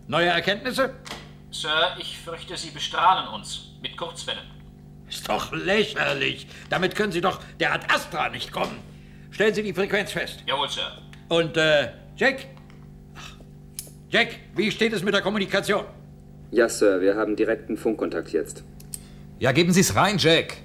Neue 0.08 0.28
Erkenntnisse? 0.28 0.94
Sir, 1.50 1.96
ich 1.99 2.18
fürchte, 2.18 2.56
Sie 2.56 2.70
bestrahlen 2.70 3.28
uns 3.28 3.73
mit 3.80 3.96
Kurzwellen. 3.96 4.42
Ist 5.08 5.28
doch 5.28 5.52
lächerlich. 5.52 6.49
Damit 6.68 6.96
können 6.96 7.12
Sie 7.12 7.20
doch 7.20 7.40
der 7.61 7.73
Ad 7.75 7.87
Astra 7.92 8.28
nicht 8.28 8.50
kommen. 8.50 8.78
Stellen 9.30 9.54
Sie 9.54 9.62
die 9.62 9.73
Frequenz 9.73 10.12
fest. 10.12 10.42
Jawohl, 10.46 10.68
Sir. 10.68 10.99
Und, 11.28 11.56
äh, 11.56 11.90
Jack? 12.16 12.46
Ach, 13.14 13.37
Jack, 14.08 14.38
wie 14.54 14.70
steht 14.70 14.92
es 14.92 15.02
mit 15.02 15.14
der 15.14 15.23
Kommunikation? 15.23 15.85
Ja, 16.50 16.68
Sir, 16.68 17.00
wir 17.00 17.16
haben 17.16 17.37
direkten 17.37 17.76
Funkkontakt 17.76 18.32
jetzt. 18.32 18.64
Ja, 19.38 19.52
geben 19.52 19.73
Sie 19.73 19.81
es 19.81 19.95
rein, 19.95 20.16
Jack. 20.19 20.57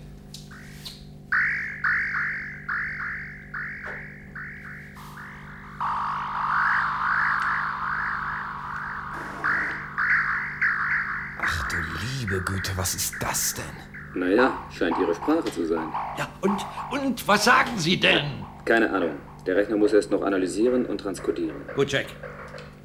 Ach 11.41 11.67
du 11.67 11.75
liebe 12.19 12.41
Güte, 12.43 12.71
was 12.75 12.95
ist 12.95 13.15
das 13.19 13.55
denn? 13.55 13.65
Naja, 14.13 14.57
scheint 14.71 14.97
Ihre 14.99 15.15
Sprache 15.15 15.45
zu 15.51 15.65
sein. 15.65 15.87
Ja, 16.17 16.27
und, 16.41 16.65
und 16.91 17.27
was 17.27 17.43
sagen 17.45 17.77
Sie 17.77 17.99
denn? 17.99 18.45
Keine 18.65 18.89
Ahnung. 18.89 19.11
Der 19.45 19.55
Rechner 19.55 19.75
muss 19.75 19.91
erst 19.91 20.11
noch 20.11 20.21
analysieren 20.21 20.85
und 20.85 20.99
transkodieren. 20.99 21.55
Gut, 21.75 21.91
Jack. 21.91 22.05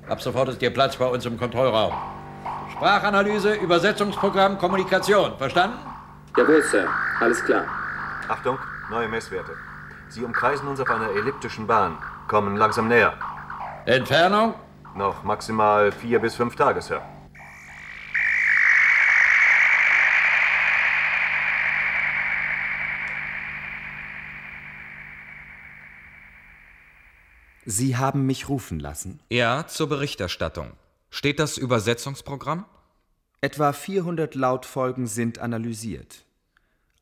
Ab 0.08 0.22
sofort 0.22 0.48
ist 0.48 0.62
Ihr 0.62 0.70
Platz 0.70 0.96
bei 0.96 1.06
uns 1.06 1.26
im 1.26 1.36
Kontrollraum. 1.36 1.92
Sprachanalyse, 2.76 3.54
Übersetzungsprogramm, 3.54 4.58
Kommunikation. 4.58 5.38
Verstanden? 5.38 5.78
Jawohl, 6.36 6.62
Sir. 6.62 6.86
Alles 7.20 7.42
klar. 7.42 7.64
Achtung, 8.28 8.58
neue 8.90 9.08
Messwerte. 9.08 9.52
Sie 10.10 10.22
umkreisen 10.22 10.68
uns 10.68 10.78
auf 10.78 10.90
einer 10.90 11.08
elliptischen 11.08 11.66
Bahn, 11.66 11.96
kommen 12.28 12.56
langsam 12.56 12.88
näher. 12.88 13.14
Entfernung? 13.86 14.54
Noch 14.94 15.22
maximal 15.24 15.90
vier 15.90 16.18
bis 16.18 16.34
fünf 16.34 16.54
Tage, 16.54 16.82
Sir. 16.82 17.00
Sie 27.64 27.96
haben 27.96 28.26
mich 28.26 28.50
rufen 28.50 28.78
lassen? 28.78 29.18
Ja, 29.30 29.66
zur 29.66 29.88
Berichterstattung. 29.88 30.72
Steht 31.16 31.40
das 31.40 31.56
Übersetzungsprogramm? 31.56 32.66
Etwa 33.40 33.72
400 33.72 34.34
Lautfolgen 34.34 35.06
sind 35.06 35.38
analysiert. 35.38 36.26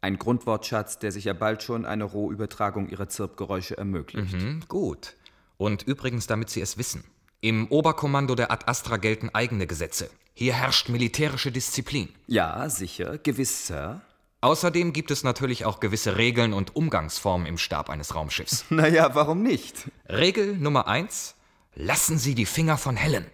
Ein 0.03 0.21
Grundwortschatz, 0.21 1.01
der 1.01 1.11
sicher 1.11 1.35
bald 1.35 1.65
schon 1.65 1.85
eine 1.85 2.05
Rohübertragung 2.05 2.89
Ihrer 2.91 3.09
Zirpgeräusche 3.09 3.77
ermöglicht. 3.77 4.35
Mhm, 4.35 4.63
gut. 4.69 5.17
Und 5.57 5.83
übrigens, 5.83 6.29
damit 6.29 6.49
Sie 6.49 6.61
es 6.61 6.79
wissen. 6.79 7.03
Im 7.41 7.67
Oberkommando 7.73 8.37
der 8.37 8.53
Ad 8.53 8.67
Astra 8.69 8.99
gelten 8.99 9.31
eigene 9.31 9.67
Gesetze. 9.67 10.09
Hier 10.33 10.55
herrscht 10.55 10.89
militärische 10.89 11.51
Disziplin. 11.51 12.09
Ja, 12.29 12.69
sicher, 12.71 13.19
gewiss, 13.19 13.67
Sir. 13.67 14.01
Außerdem 14.43 14.93
gibt 14.93 15.11
es 15.11 15.25
natürlich 15.25 15.65
auch 15.65 15.81
gewisse 15.81 16.19
Regeln 16.19 16.53
und 16.53 16.77
Umgangsformen 16.77 17.49
im 17.49 17.59
Stab 17.59 17.91
eines 17.91 18.15
Raumschiffs. 18.15 18.67
Naja, 18.71 19.17
warum 19.17 19.43
nicht? 19.43 19.91
Regel 20.09 20.57
Nummer 20.57 20.87
eins: 20.87 21.35
Lassen 21.75 22.17
Sie 22.17 22.37
die 22.37 22.47
Finger 22.47 22.79
von 22.79 22.95
Helen. 22.95 23.27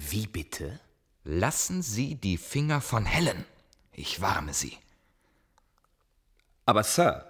Wie 0.00 0.28
bitte? 0.28 0.78
Lassen 1.24 1.82
Sie 1.82 2.14
die 2.14 2.36
Finger 2.38 2.80
von 2.80 3.04
Helen. 3.04 3.44
Ich 3.92 4.20
warne 4.20 4.54
Sie. 4.54 4.78
Aber, 6.66 6.84
Sir, 6.84 7.26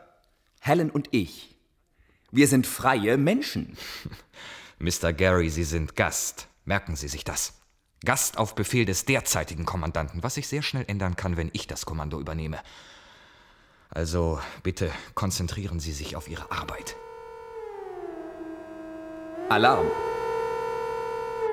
Helen 0.60 0.90
und 0.90 1.08
ich, 1.12 1.56
wir 2.30 2.46
sind 2.46 2.66
freie 2.66 3.16
Menschen. 3.16 3.78
Mr. 4.78 5.14
Gary, 5.14 5.48
Sie 5.48 5.64
sind 5.64 5.96
Gast. 5.96 6.46
Merken 6.66 6.94
Sie 6.94 7.08
sich 7.08 7.24
das. 7.24 7.54
Gast 8.04 8.36
auf 8.36 8.54
Befehl 8.54 8.84
des 8.84 9.06
derzeitigen 9.06 9.64
Kommandanten, 9.64 10.22
was 10.22 10.34
sich 10.34 10.46
sehr 10.46 10.62
schnell 10.62 10.84
ändern 10.88 11.16
kann, 11.16 11.38
wenn 11.38 11.48
ich 11.54 11.68
das 11.68 11.86
Kommando 11.86 12.20
übernehme. 12.20 12.60
Also 13.88 14.40
bitte 14.62 14.92
konzentrieren 15.14 15.80
Sie 15.80 15.92
sich 15.92 16.16
auf 16.16 16.28
Ihre 16.28 16.52
Arbeit. 16.52 16.96
Alarm. 19.48 19.86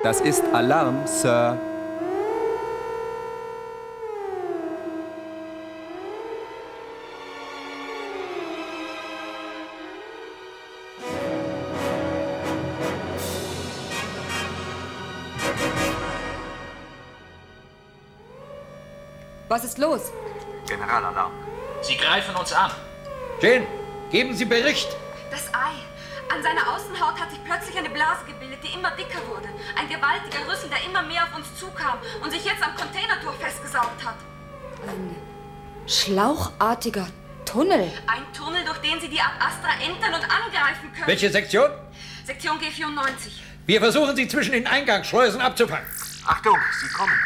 Das 0.06 0.20
ist 0.20 0.44
Alarm, 0.52 1.04
Sir. 1.04 1.58
Was 19.48 19.64
ist 19.64 19.78
los? 19.78 20.12
Generalalarm. 20.68 21.32
Sie 21.82 21.96
greifen 21.96 22.36
uns 22.36 22.52
an. 22.52 22.70
Jane, 23.40 23.66
geben 24.12 24.36
Sie 24.36 24.44
Bericht. 24.44 24.96
Das 25.32 25.52
Ei. 25.52 25.95
An 26.36 26.42
seiner 26.42 26.68
Außenhaut 26.68 27.18
hat 27.18 27.30
sich 27.30 27.42
plötzlich 27.44 27.78
eine 27.78 27.88
Blase 27.88 28.26
gebildet, 28.26 28.58
die 28.62 28.74
immer 28.78 28.90
dicker 28.90 29.26
wurde. 29.26 29.48
Ein 29.74 29.88
gewaltiger 29.88 30.46
Rüssel, 30.46 30.68
der 30.68 30.84
immer 30.84 31.02
mehr 31.02 31.22
auf 31.22 31.34
uns 31.34 31.46
zukam 31.58 31.96
und 32.22 32.30
sich 32.30 32.44
jetzt 32.44 32.62
am 32.62 32.76
Containertor 32.76 33.32
festgesaugt 33.40 34.04
hat. 34.04 34.16
Ein 34.86 35.16
schlauchartiger 35.86 37.06
Tunnel. 37.46 37.90
Ein 38.06 38.30
Tunnel, 38.34 38.62
durch 38.66 38.76
den 38.78 39.00
sie 39.00 39.08
die 39.08 39.18
Ad 39.18 39.32
Astra 39.40 39.82
entern 39.82 40.12
und 40.12 40.24
angreifen 40.24 40.92
können. 40.92 41.06
Welche 41.06 41.30
Sektion? 41.30 41.70
Sektion 42.26 42.58
G94. 42.58 43.40
Wir 43.64 43.80
versuchen 43.80 44.14
sie 44.14 44.28
zwischen 44.28 44.52
den 44.52 44.66
Eingangsschleusen 44.66 45.40
abzufangen. 45.40 45.86
Achtung, 46.26 46.58
Sie 46.82 46.88
kommen. 46.88 47.18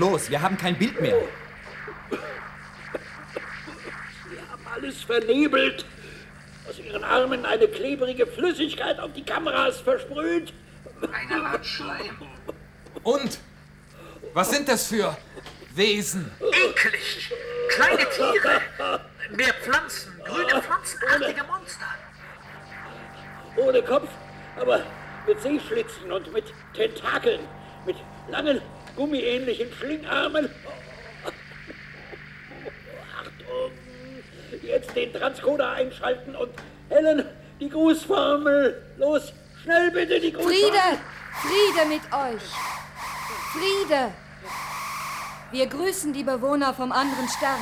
Los? 0.00 0.30
Wir 0.30 0.42
haben 0.42 0.56
kein 0.56 0.76
Bild 0.76 1.00
mehr. 1.00 1.16
Sie 2.10 2.16
haben 4.50 4.66
alles 4.74 5.04
vernebelt. 5.04 5.84
Aus 6.68 6.78
ihren 6.78 7.04
Armen 7.04 7.44
eine 7.44 7.68
klebrige 7.68 8.26
Flüssigkeit 8.26 8.98
auf 8.98 9.12
die 9.12 9.24
Kameras 9.24 9.80
versprüht. 9.80 10.52
Eine 11.12 11.44
Art 11.44 11.64
Schleim. 11.64 12.16
Und? 13.02 13.38
Was 14.34 14.50
sind 14.50 14.68
das 14.68 14.86
für 14.86 15.16
Wesen? 15.74 16.30
Eklig. 16.40 17.32
Kleine 17.70 18.08
Tiere. 18.10 18.60
Mehr 19.36 19.54
Pflanzen. 19.54 20.12
Grüne 20.24 20.62
pflanzenartige 20.62 21.44
Monster. 21.44 21.86
Ohne 23.56 23.82
Kopf, 23.82 24.08
aber 24.56 24.84
mit 25.26 25.40
Seeschlitzen 25.40 26.12
und 26.12 26.32
mit 26.32 26.44
Tentakeln. 26.74 27.40
Mit 27.86 27.96
langen, 28.28 28.60
gummiähnlichen 28.96 29.72
Schlingarmen. 29.72 30.50
Achtung! 33.18 33.72
Jetzt 34.62 34.94
den 34.96 35.12
Transcoder 35.12 35.72
einschalten 35.72 36.36
und 36.36 36.50
Helen, 36.88 37.24
die 37.60 37.68
Grußformel. 37.68 38.82
Los, 38.98 39.32
schnell 39.62 39.90
bitte 39.90 40.20
die 40.20 40.32
Grußformel. 40.32 40.60
Friede! 40.60 40.98
Friede 41.42 41.88
mit 41.88 42.02
euch! 42.12 42.42
Friede! 43.52 44.12
Wir 45.52 45.66
grüßen 45.66 46.12
die 46.12 46.22
Bewohner 46.22 46.72
vom 46.74 46.92
anderen 46.92 47.28
Stern. 47.28 47.60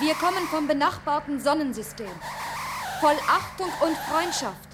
Wir 0.00 0.14
kommen 0.14 0.46
vom 0.48 0.66
benachbarten 0.66 1.40
Sonnensystem. 1.40 2.10
Voll 3.00 3.16
Achtung 3.28 3.70
und 3.80 3.96
Freundschaft. 3.96 4.68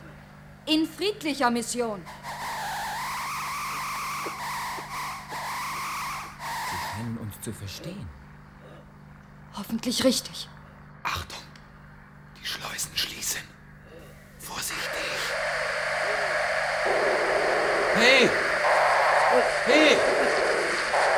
In 0.67 0.87
friedlicher 0.87 1.51
Mission. 1.51 2.05
Scheinen 6.99 7.19
uns 7.19 7.41
zu 7.41 7.53
verstehen. 7.53 8.09
Hoffentlich 9.57 10.05
richtig. 10.05 10.49
Achtung! 11.05 11.43
Die 12.41 12.47
Schleusen 12.47 12.97
schließen. 12.97 13.43
Vorsichtig! 14.39 15.19
Hey! 17.95 18.31
Hey! 19.67 19.97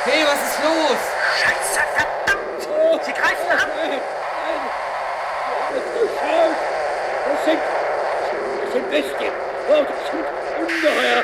Hey, 0.03 0.25
was 0.25 0.51
ist 0.51 0.63
los? 0.63 0.97
Scheiße, 1.39 1.79
verdammt! 1.95 3.05
Sie 3.05 3.13
greifen 3.13 3.51
an! 3.51 3.69
Nein! 3.75 3.99
Das 7.27 7.45
sind. 7.45 7.59
Das 8.63 8.73
sind 8.73 8.89
Bestien! 8.89 9.33
Oh, 9.69 9.83
das 9.83 10.11
sind 10.11 10.25
Ungeheuer! 10.59 11.23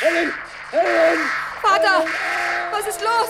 Helen! 0.00 0.32
Helen! 0.70 1.20
Vater! 1.60 2.04
Was 2.70 2.86
ist 2.86 3.00
los? 3.00 3.28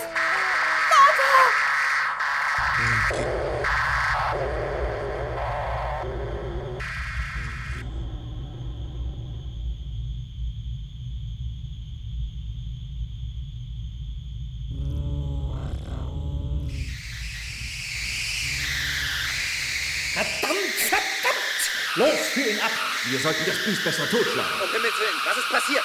Los, 22.02 22.18
führ 22.32 22.48
ihn 22.48 22.60
ab! 22.60 22.70
Wir 23.04 23.18
sollten 23.20 23.44
das 23.46 23.64
Biest 23.64 23.84
besser 23.84 24.10
totschlagen. 24.10 24.60
Um 24.60 24.70
Himmels 24.72 24.98
Willen, 24.98 25.20
was 25.24 25.36
ist 25.36 25.48
passiert? 25.48 25.84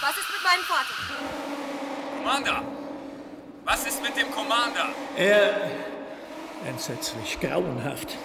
Was 0.00 0.16
ist 0.16 0.30
mit 0.30 0.42
meinem 0.42 0.64
Vater? 0.64 0.94
Commander! 2.16 2.62
Was 3.64 3.86
ist 3.86 4.02
mit 4.02 4.16
dem 4.16 4.30
Commander? 4.30 4.88
Er. 5.16 5.70
Entsetzlich, 6.66 7.38
grauenhaft. 7.38 8.16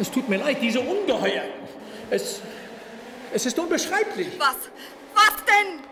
Es 0.00 0.10
tut 0.10 0.28
mir 0.28 0.38
leid, 0.38 0.58
diese 0.60 0.80
Ungeheuer. 0.80 1.44
Es. 2.10 2.40
Es 3.32 3.46
ist 3.46 3.56
unbeschreiblich. 3.58 4.28
Was? 4.38 4.56
Was 5.14 5.44
denn? 5.44 5.84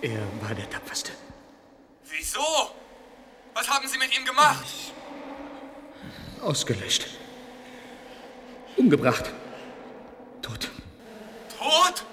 Er 0.00 0.20
war 0.40 0.54
der 0.54 0.68
Tapferste. 0.68 1.12
Wieso? 2.08 2.74
Was 3.54 3.68
haben 3.68 3.86
Sie 3.86 3.98
mit 3.98 4.16
ihm 4.16 4.24
gemacht? 4.24 4.64
Ausgelöscht. 6.42 7.06
Umgebracht. 8.76 9.30
Tot. 10.42 10.70
Tot? 11.56 12.04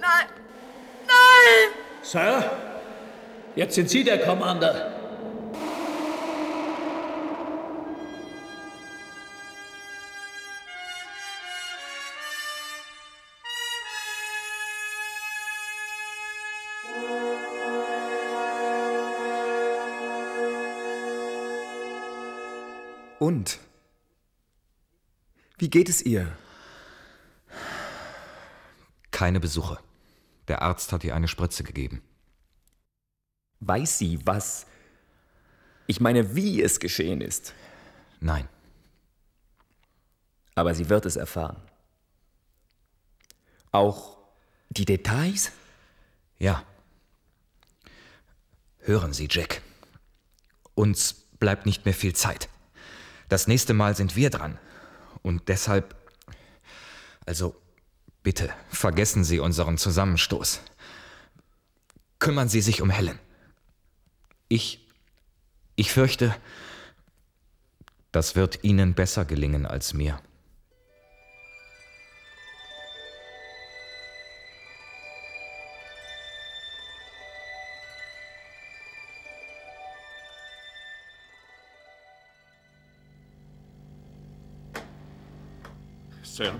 Nein! 0.00 0.26
Nein! 1.06 1.74
Sir? 2.02 2.50
Jetzt 3.56 3.74
sind 3.74 3.90
Sie 3.90 4.04
der 4.04 4.20
Commander. 4.20 4.99
Und? 23.30 23.60
Wie 25.56 25.70
geht 25.70 25.88
es 25.88 26.02
ihr? 26.02 26.36
Keine 29.12 29.38
Besuche. 29.38 29.78
Der 30.48 30.62
Arzt 30.62 30.90
hat 30.90 31.04
ihr 31.04 31.14
eine 31.14 31.28
Spritze 31.28 31.62
gegeben. 31.62 32.02
Weiß 33.60 33.98
sie, 33.98 34.18
was? 34.26 34.66
Ich 35.86 36.00
meine, 36.00 36.34
wie 36.34 36.60
es 36.60 36.80
geschehen 36.80 37.20
ist. 37.20 37.54
Nein. 38.18 38.48
Aber 40.56 40.74
sie 40.74 40.88
wird 40.88 41.06
es 41.06 41.14
erfahren. 41.14 41.62
Auch 43.70 44.18
die 44.70 44.86
Details? 44.86 45.52
Ja. 46.40 46.64
Hören 48.80 49.12
Sie, 49.12 49.28
Jack. 49.30 49.62
Uns 50.74 51.12
bleibt 51.38 51.64
nicht 51.64 51.84
mehr 51.84 51.94
viel 51.94 52.16
Zeit. 52.16 52.49
Das 53.30 53.46
nächste 53.46 53.74
Mal 53.74 53.96
sind 53.96 54.16
wir 54.16 54.28
dran. 54.28 54.58
Und 55.22 55.48
deshalb. 55.48 55.94
Also, 57.24 57.54
bitte, 58.22 58.50
vergessen 58.68 59.24
Sie 59.24 59.38
unseren 59.38 59.78
Zusammenstoß. 59.78 60.60
Kümmern 62.18 62.48
Sie 62.48 62.60
sich 62.60 62.82
um 62.82 62.90
Helen. 62.90 63.18
Ich. 64.48 64.86
Ich 65.76 65.92
fürchte, 65.92 66.36
das 68.12 68.36
wird 68.36 68.64
Ihnen 68.64 68.94
besser 68.94 69.24
gelingen 69.24 69.64
als 69.64 69.94
mir. 69.94 70.20
Sir, 86.30 86.52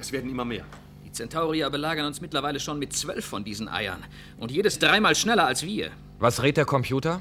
es 0.00 0.10
werden 0.10 0.30
immer 0.30 0.44
mehr. 0.46 0.64
Die 1.04 1.12
Centaurier 1.12 1.68
belagern 1.68 2.06
uns 2.06 2.22
mittlerweile 2.22 2.58
schon 2.58 2.78
mit 2.78 2.94
zwölf 2.94 3.26
von 3.26 3.44
diesen 3.44 3.68
Eiern. 3.68 4.02
Und 4.38 4.50
jedes 4.50 4.78
dreimal 4.78 5.14
schneller 5.14 5.44
als 5.44 5.62
wir. 5.64 5.90
Was 6.18 6.42
rät 6.42 6.56
der 6.56 6.64
Computer? 6.64 7.20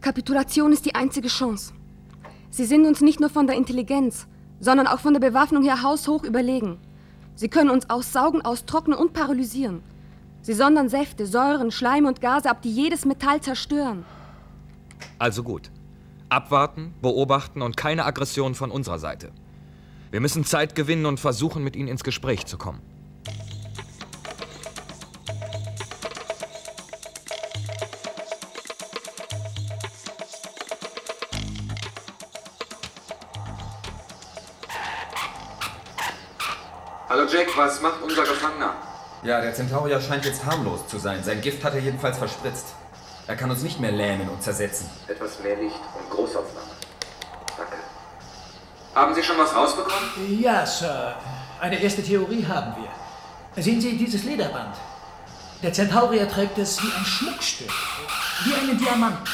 Kapitulation 0.00 0.72
ist 0.72 0.86
die 0.86 0.94
einzige 0.94 1.28
Chance. 1.28 1.74
Sie 2.48 2.64
sind 2.64 2.86
uns 2.86 3.02
nicht 3.02 3.20
nur 3.20 3.28
von 3.28 3.46
der 3.46 3.56
Intelligenz, 3.56 4.26
sondern 4.60 4.86
auch 4.86 5.00
von 5.00 5.12
der 5.12 5.20
Bewaffnung 5.20 5.62
her 5.62 5.82
haushoch 5.82 6.24
überlegen. 6.24 6.78
Sie 7.34 7.48
können 7.48 7.70
uns 7.70 7.90
aussaugen, 7.90 8.42
austrocknen 8.42 8.98
und 8.98 9.12
paralysieren. 9.12 9.82
Sie 10.40 10.54
sondern 10.54 10.88
Säfte, 10.88 11.26
Säuren, 11.26 11.70
Schleim 11.70 12.06
und 12.06 12.22
Gase 12.22 12.48
ab, 12.48 12.62
die 12.62 12.72
jedes 12.72 13.04
Metall 13.04 13.42
zerstören. 13.42 14.06
Also 15.18 15.42
gut. 15.42 15.70
Abwarten, 16.30 16.94
beobachten 17.02 17.60
und 17.60 17.76
keine 17.76 18.06
Aggression 18.06 18.54
von 18.54 18.70
unserer 18.70 18.98
Seite. 18.98 19.32
Wir 20.14 20.20
müssen 20.20 20.44
Zeit 20.44 20.76
gewinnen 20.76 21.06
und 21.06 21.18
versuchen, 21.18 21.64
mit 21.64 21.74
ihnen 21.74 21.88
ins 21.88 22.04
Gespräch 22.04 22.46
zu 22.46 22.56
kommen. 22.56 22.80
Hallo 37.08 37.26
Jack, 37.28 37.48
was 37.56 37.82
macht 37.82 38.00
unser 38.00 38.22
Gefangener? 38.22 38.76
Ja, 39.24 39.40
der 39.40 39.52
Centaurier 39.52 40.00
scheint 40.00 40.24
jetzt 40.24 40.46
harmlos 40.46 40.86
zu 40.86 40.98
sein. 40.98 41.24
Sein 41.24 41.40
Gift 41.40 41.64
hat 41.64 41.74
er 41.74 41.80
jedenfalls 41.80 42.18
verspritzt. 42.18 42.66
Er 43.26 43.34
kann 43.34 43.50
uns 43.50 43.64
nicht 43.64 43.80
mehr 43.80 43.90
lähmen 43.90 44.28
und 44.28 44.40
zersetzen. 44.44 44.88
Etwas 45.08 45.42
mehr 45.42 45.56
Licht 45.56 45.80
und 45.98 46.08
Großaufnahme. 46.08 46.73
Haben 48.94 49.14
Sie 49.14 49.22
schon 49.22 49.38
was 49.38 49.54
rausbekommen? 49.54 50.40
Ja, 50.40 50.64
Sir. 50.64 51.16
Eine 51.60 51.80
erste 51.80 52.02
Theorie 52.02 52.46
haben 52.46 52.74
wir. 52.76 53.62
Sehen 53.62 53.80
Sie 53.80 53.96
dieses 53.96 54.24
Lederband? 54.24 54.76
Der 55.62 55.72
Centaurier 55.72 56.28
trägt 56.28 56.58
es 56.58 56.80
wie 56.82 56.92
ein 56.92 57.04
Schmuckstück, 57.04 57.70
wie 58.44 58.54
einen 58.54 58.78
Diamanten. 58.78 59.28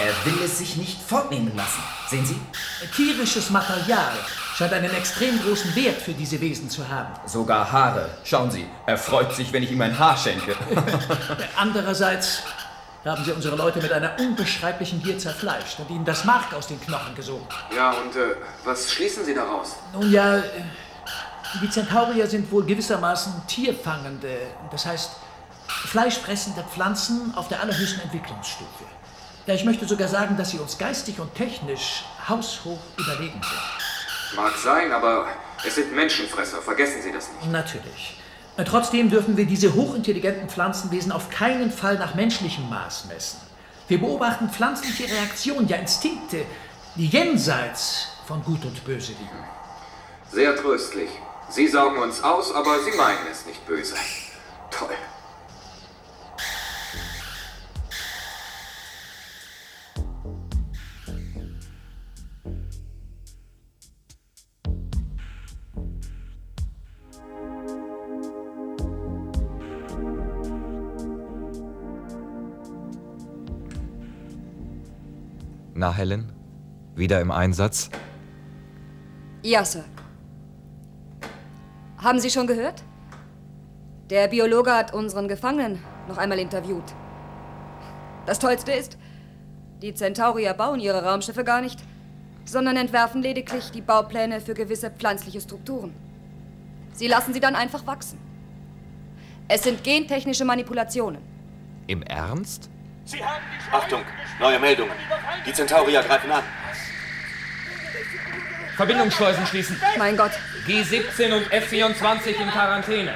Er 0.00 0.12
will 0.24 0.42
es 0.44 0.58
sich 0.58 0.76
nicht 0.76 1.00
fortnehmen 1.00 1.52
lassen. 1.54 1.82
Sehen 2.08 2.26
Sie? 2.26 2.40
Tierisches 2.96 3.50
Material 3.50 4.12
scheint 4.56 4.72
einen 4.72 4.92
extrem 4.94 5.40
großen 5.42 5.74
Wert 5.76 6.00
für 6.00 6.12
diese 6.12 6.40
Wesen 6.40 6.68
zu 6.68 6.88
haben. 6.88 7.12
Sogar 7.26 7.70
Haare. 7.70 8.10
Schauen 8.24 8.50
Sie, 8.50 8.66
er 8.86 8.98
freut 8.98 9.32
sich, 9.34 9.52
wenn 9.52 9.62
ich 9.62 9.70
ihm 9.70 9.82
ein 9.82 9.96
Haar 9.96 10.16
schenke. 10.16 10.56
Andererseits 11.56 12.42
haben 13.12 13.24
sie 13.24 13.32
unsere 13.32 13.56
Leute 13.56 13.80
mit 13.80 13.92
einer 13.92 14.18
unbeschreiblichen 14.18 15.02
Gier 15.02 15.18
zerfleischt 15.18 15.78
und 15.78 15.90
ihnen 15.90 16.04
das 16.04 16.24
Mark 16.24 16.54
aus 16.54 16.66
den 16.68 16.80
Knochen 16.80 17.14
gesogen. 17.14 17.46
Ja, 17.74 17.90
und 17.90 18.16
äh, 18.16 18.36
was 18.64 18.90
schließen 18.90 19.24
Sie 19.24 19.34
daraus? 19.34 19.76
Nun 19.92 20.10
ja, 20.10 20.38
äh, 20.38 20.42
die 21.60 21.68
Centaurier 21.68 22.26
sind 22.26 22.50
wohl 22.50 22.64
gewissermaßen 22.64 23.46
tierfangende, 23.46 24.38
das 24.70 24.86
heißt 24.86 25.10
fleischfressende 25.68 26.64
Pflanzen 26.64 27.32
auf 27.36 27.48
der 27.48 27.60
allerhöchsten 27.60 28.00
Entwicklungsstufe. 28.02 28.84
Ja, 29.46 29.54
ich 29.54 29.64
möchte 29.64 29.86
sogar 29.86 30.08
sagen, 30.08 30.36
dass 30.38 30.50
sie 30.50 30.58
uns 30.58 30.78
geistig 30.78 31.20
und 31.20 31.34
technisch 31.34 32.04
haushoch 32.26 32.78
überlegen 32.96 33.40
sind. 33.42 34.36
Mag 34.36 34.56
sein, 34.56 34.90
aber 34.90 35.26
es 35.66 35.74
sind 35.74 35.94
Menschenfresser, 35.94 36.62
vergessen 36.62 37.02
Sie 37.02 37.12
das 37.12 37.30
nicht. 37.30 37.52
Natürlich. 37.52 38.16
Trotzdem 38.62 39.10
dürfen 39.10 39.36
wir 39.36 39.46
diese 39.46 39.74
hochintelligenten 39.74 40.48
Pflanzenwesen 40.48 41.10
auf 41.10 41.28
keinen 41.28 41.72
Fall 41.72 41.98
nach 41.98 42.14
menschlichem 42.14 42.68
Maß 42.68 43.06
messen. 43.06 43.40
Wir 43.88 43.98
beobachten 43.98 44.48
pflanzliche 44.48 45.12
Reaktionen, 45.12 45.66
ja 45.66 45.76
Instinkte, 45.76 46.44
die 46.94 47.06
jenseits 47.06 48.08
von 48.26 48.42
Gut 48.44 48.64
und 48.64 48.84
Böse 48.84 49.12
liegen. 49.12 49.44
Sehr 50.30 50.54
tröstlich. 50.56 51.10
Sie 51.50 51.66
saugen 51.68 51.98
uns 51.98 52.22
aus, 52.22 52.54
aber 52.54 52.78
Sie 52.80 52.96
meinen 52.96 53.26
es 53.30 53.44
nicht 53.44 53.66
böse. 53.66 53.94
Toll. 54.70 54.96
Na, 75.84 75.92
Helen? 75.92 76.32
Wieder 76.94 77.20
im 77.20 77.30
Einsatz? 77.30 77.90
Ja, 79.42 79.66
Sir. 79.66 79.84
Haben 81.98 82.20
Sie 82.20 82.30
schon 82.30 82.46
gehört? 82.46 82.82
Der 84.08 84.28
Biologe 84.28 84.72
hat 84.72 84.94
unseren 84.94 85.28
Gefangenen 85.28 85.78
noch 86.08 86.16
einmal 86.16 86.38
interviewt. 86.38 86.94
Das 88.24 88.38
Tollste 88.38 88.72
ist, 88.72 88.96
die 89.82 89.92
Centaurier 89.92 90.54
bauen 90.54 90.80
ihre 90.80 91.04
Raumschiffe 91.04 91.44
gar 91.44 91.60
nicht, 91.60 91.80
sondern 92.46 92.78
entwerfen 92.78 93.20
lediglich 93.20 93.70
die 93.70 93.82
Baupläne 93.82 94.40
für 94.40 94.54
gewisse 94.54 94.90
pflanzliche 94.90 95.42
Strukturen. 95.42 95.94
Sie 96.94 97.08
lassen 97.08 97.34
sie 97.34 97.40
dann 97.40 97.56
einfach 97.56 97.86
wachsen. 97.86 98.18
Es 99.48 99.64
sind 99.64 99.84
gentechnische 99.84 100.46
Manipulationen. 100.46 101.20
Im 101.88 102.00
Ernst? 102.00 102.70
Achtung, 103.70 104.02
neue 104.40 104.58
Meldungen. 104.58 104.94
Die 105.46 105.52
Centaurier 105.52 106.02
greifen 106.02 106.30
an. 106.30 106.42
Verbindungsschleusen 108.76 109.46
schließen. 109.46 109.80
Mein 109.98 110.16
Gott. 110.16 110.32
G17 110.66 111.32
und 111.32 111.46
F24 111.52 112.28
in 112.28 112.50
Quarantäne. 112.50 113.14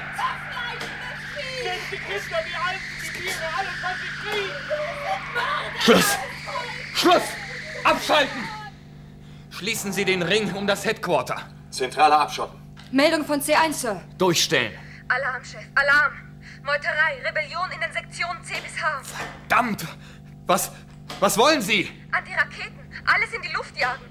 Schluss! 5.80 6.18
Schluss! 6.94 7.22
Abschalten! 7.84 8.42
Schließen 9.50 9.92
Sie 9.92 10.04
den 10.04 10.22
Ring 10.22 10.52
um 10.54 10.66
das 10.66 10.84
Headquarter. 10.84 11.36
Zentraler 11.70 12.20
abschotten. 12.20 12.60
Meldung 12.92 13.24
von 13.24 13.40
C1, 13.40 13.72
Sir. 13.72 14.00
Durchstellen. 14.18 14.72
Alarm, 15.08 15.44
Chef, 15.44 15.64
Alarm! 15.74 16.27
Meuterei, 16.68 17.18
Rebellion 17.24 17.70
in 17.70 17.80
den 17.80 17.90
Sektionen 17.94 18.44
C 18.44 18.52
bis 18.60 18.78
H. 18.82 19.00
Verdammt! 19.02 19.86
Was, 20.46 20.70
was 21.18 21.38
wollen 21.38 21.62
Sie? 21.62 21.90
Anti-Raketen, 22.12 22.92
alles 23.06 23.32
in 23.32 23.40
die 23.40 23.48
Luft 23.52 23.74
jagen. 23.74 24.04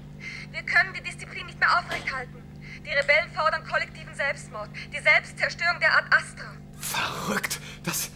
Wir 0.50 0.62
können 0.62 0.92
die 0.92 1.00
Disziplin 1.00 1.46
nicht 1.46 1.60
mehr 1.60 1.78
aufrechthalten. 1.78 2.42
Die 2.84 2.90
Rebellen 2.90 3.30
fordern 3.32 3.64
kollektiven 3.64 4.12
Selbstmord, 4.12 4.70
die 4.92 4.98
Selbstzerstörung 4.98 5.78
der 5.78 5.92
Art 5.92 6.12
Astra. 6.12 6.52
Verrückt! 6.80 7.60
Das, 7.84 8.10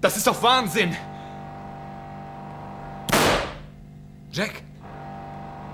das 0.00 0.16
ist 0.16 0.26
doch 0.26 0.42
Wahnsinn! 0.42 0.96
Jack? 4.32 4.54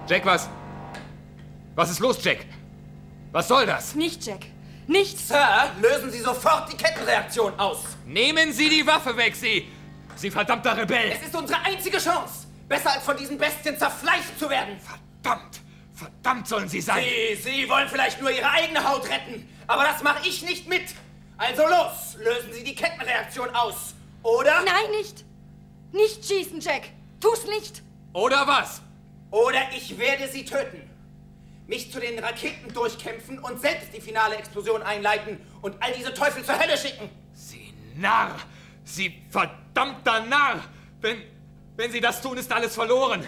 Jack, 0.06 0.26
was? 0.26 0.50
Was 1.74 1.90
ist 1.90 2.00
los, 2.00 2.22
Jack? 2.22 2.44
Was 3.33 3.48
soll 3.48 3.64
das? 3.64 3.94
Nicht, 3.94 4.26
Jack. 4.26 4.44
Nicht! 4.90 5.20
Sir, 5.20 5.70
lösen 5.81 6.11
Sie 6.11 6.18
sofort 6.18 6.72
die 6.72 6.76
Kettenreaktion 6.76 7.57
aus! 7.61 7.79
Nehmen 8.07 8.53
Sie 8.53 8.68
die 8.68 8.85
Waffe 8.85 9.16
weg, 9.16 9.37
Sie! 9.37 9.68
Sie 10.16 10.33
verdammter 10.33 10.76
Rebell! 10.76 11.12
Es 11.12 11.29
ist 11.29 11.37
unsere 11.37 11.61
einzige 11.62 11.98
Chance! 11.98 12.48
Besser 12.68 12.94
als 12.94 13.05
von 13.05 13.16
diesen 13.16 13.38
Bestien 13.38 13.79
zerfleischt 13.79 14.37
zu 14.37 14.50
werden! 14.50 14.81
Verdammt! 14.81 15.61
Verdammt 15.94 16.48
sollen 16.48 16.68
Sie 16.68 16.81
sein! 16.81 17.05
Sie, 17.05 17.37
Sie 17.40 17.68
wollen 17.68 17.88
vielleicht 17.88 18.20
nur 18.20 18.33
Ihre 18.33 18.50
eigene 18.50 18.83
Haut 18.83 19.09
retten, 19.09 19.48
aber 19.68 19.85
das 19.85 20.03
mache 20.03 20.26
ich 20.26 20.42
nicht 20.42 20.68
mit! 20.68 20.92
Also 21.38 21.62
los, 21.68 22.16
lösen 22.18 22.53
Sie 22.53 22.64
die 22.64 22.74
Kettenreaktion 22.74 23.48
aus! 23.55 23.94
Oder? 24.24 24.61
Nein, 24.64 24.90
nicht! 24.98 25.24
Nicht 25.92 26.26
schießen, 26.26 26.59
Jack! 26.61 26.88
Tu's 27.20 27.46
nicht! 27.46 27.85
Oder 28.12 28.44
was? 28.44 28.83
Oder 29.31 29.61
ich 29.72 29.96
werde 30.00 30.26
Sie 30.26 30.44
töten! 30.44 30.89
Mich 31.70 31.92
zu 31.92 32.00
den 32.00 32.18
Raketen 32.18 32.74
durchkämpfen 32.74 33.38
und 33.38 33.61
selbst 33.61 33.94
die 33.94 34.00
finale 34.00 34.35
Explosion 34.35 34.83
einleiten 34.83 35.38
und 35.62 35.80
all 35.80 35.92
diese 35.92 36.12
Teufel 36.12 36.44
zur 36.44 36.59
Hölle 36.59 36.76
schicken! 36.76 37.09
Sie 37.33 37.72
Narr! 37.94 38.40
Sie 38.83 39.22
verdammter 39.30 40.26
Narr! 40.26 40.64
Wenn, 41.00 41.22
wenn 41.76 41.92
Sie 41.92 42.00
das 42.00 42.20
tun, 42.20 42.38
ist 42.38 42.50
alles 42.50 42.74
verloren! 42.74 43.24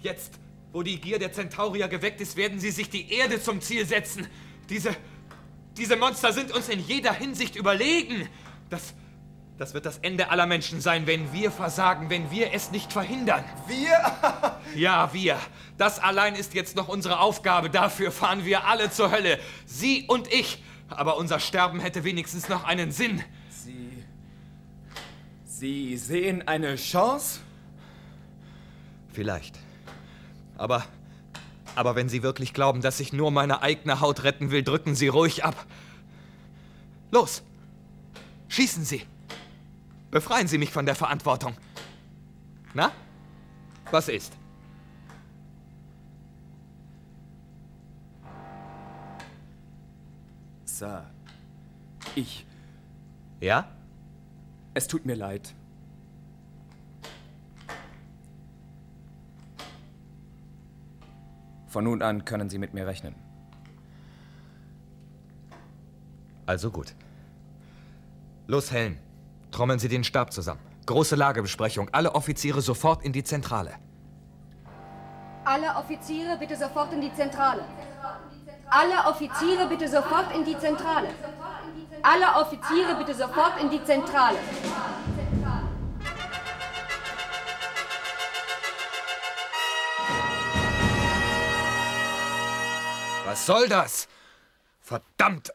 Jetzt, 0.00 0.32
wo 0.72 0.82
die 0.82 0.98
Gier 0.98 1.18
der 1.18 1.34
Centaurier 1.34 1.86
geweckt 1.86 2.22
ist, 2.22 2.34
werden 2.38 2.58
sie 2.58 2.70
sich 2.70 2.88
die 2.88 3.12
Erde 3.12 3.42
zum 3.42 3.60
Ziel 3.60 3.84
setzen. 3.84 4.26
Diese, 4.70 4.96
diese 5.76 5.96
Monster 5.96 6.32
sind 6.32 6.52
uns 6.52 6.70
in 6.70 6.80
jeder 6.80 7.12
Hinsicht 7.12 7.56
überlegen. 7.56 8.26
Das, 8.70 8.94
das 9.58 9.72
wird 9.72 9.86
das 9.86 9.98
Ende 9.98 10.28
aller 10.30 10.46
Menschen 10.46 10.82
sein, 10.82 11.06
wenn 11.06 11.32
wir 11.32 11.50
versagen, 11.50 12.10
wenn 12.10 12.30
wir 12.30 12.52
es 12.52 12.70
nicht 12.70 12.92
verhindern. 12.92 13.42
Wir? 13.66 13.98
ja, 14.74 15.12
wir. 15.14 15.38
Das 15.78 15.98
allein 15.98 16.34
ist 16.34 16.52
jetzt 16.52 16.76
noch 16.76 16.88
unsere 16.88 17.20
Aufgabe. 17.20 17.70
Dafür 17.70 18.12
fahren 18.12 18.44
wir 18.44 18.66
alle 18.66 18.90
zur 18.90 19.10
Hölle. 19.10 19.38
Sie 19.64 20.04
und 20.08 20.30
ich. 20.30 20.62
Aber 20.88 21.16
unser 21.16 21.40
Sterben 21.40 21.80
hätte 21.80 22.04
wenigstens 22.04 22.48
noch 22.50 22.64
einen 22.64 22.92
Sinn. 22.92 23.22
Sie. 23.48 24.04
Sie 25.44 25.96
sehen 25.96 26.46
eine 26.46 26.76
Chance? 26.76 27.40
Vielleicht. 29.12 29.58
Aber. 30.58 30.84
Aber 31.74 31.94
wenn 31.94 32.08
Sie 32.08 32.22
wirklich 32.22 32.54
glauben, 32.54 32.80
dass 32.80 33.00
ich 33.00 33.12
nur 33.12 33.30
meine 33.30 33.62
eigene 33.62 34.00
Haut 34.00 34.22
retten 34.22 34.50
will, 34.50 34.62
drücken 34.62 34.94
Sie 34.94 35.08
ruhig 35.08 35.44
ab. 35.44 35.66
Los! 37.10 37.42
Schießen 38.48 38.84
Sie! 38.84 39.02
Befreien 40.16 40.48
Sie 40.48 40.56
mich 40.56 40.72
von 40.72 40.86
der 40.86 40.94
Verantwortung. 40.94 41.54
Na? 42.72 42.90
Was 43.90 44.08
ist? 44.08 44.32
Sir. 50.64 51.10
Ich. 52.14 52.46
Ja? 53.42 53.68
Es 54.72 54.86
tut 54.86 55.04
mir 55.04 55.16
leid. 55.16 55.54
Von 61.66 61.84
nun 61.84 62.00
an 62.00 62.24
können 62.24 62.48
Sie 62.48 62.56
mit 62.56 62.72
mir 62.72 62.86
rechnen. 62.86 63.14
Also 66.46 66.70
gut. 66.70 66.94
Los, 68.46 68.72
Helen. 68.72 69.05
Trommeln 69.56 69.78
Sie 69.78 69.88
den 69.88 70.04
Stab 70.04 70.34
zusammen. 70.34 70.60
Große 70.84 71.16
Lagebesprechung. 71.16 71.88
Alle 71.90 72.14
Offiziere 72.14 72.60
sofort 72.60 73.02
in 73.02 73.12
die 73.14 73.24
Zentrale. 73.24 73.78
Alle 75.46 75.74
Offiziere 75.76 76.36
bitte 76.36 76.58
sofort 76.58 76.92
in 76.92 77.00
die 77.00 77.10
Zentrale. 77.14 77.64
Alle 78.68 79.06
Offiziere 79.06 79.66
bitte 79.66 79.88
sofort 79.88 80.36
in 80.36 80.44
die 80.44 80.58
Zentrale. 80.58 81.08
Alle 82.02 82.26
Offiziere 82.36 82.96
bitte 82.96 83.14
sofort 83.14 83.58
in 83.58 83.70
die 83.70 83.82
Zentrale. 83.82 84.36
Was 93.24 93.46
soll 93.46 93.68
das? 93.70 94.06
Verdammt! 94.80 95.50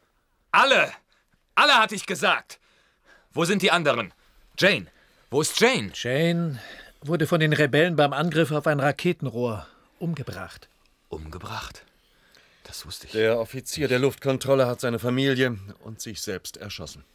Alle! 0.52 0.92
Alle 1.54 1.76
hatte 1.76 1.94
ich 1.94 2.08
gesagt! 2.08 2.61
Wo 3.34 3.46
sind 3.46 3.62
die 3.62 3.72
anderen? 3.72 4.14
Jane! 4.58 4.88
Wo 5.30 5.40
ist 5.40 5.58
Jane? 5.60 5.92
Jane 5.94 6.60
wurde 7.02 7.28
von 7.28 7.40
den 7.40 7.54
Rebellen 7.54 7.96
beim 7.96 8.12
Angriff 8.12 8.52
auf 8.52 8.68
ein 8.68 8.82
Raketenrohr 8.82 9.66
umgebracht. 10.00 10.68
Umgebracht? 11.08 11.84
Das 12.66 12.86
wusste 12.86 13.08
ich. 13.08 13.14
Der 13.14 13.40
Offizier 13.40 13.88
der 13.88 14.00
Luftkontrolle 14.00 14.68
hat 14.68 14.82
seine 14.82 15.00
Familie 15.00 15.58
und 15.84 16.02
sich 16.02 16.22
selbst 16.22 16.58
erschossen. 16.58 17.06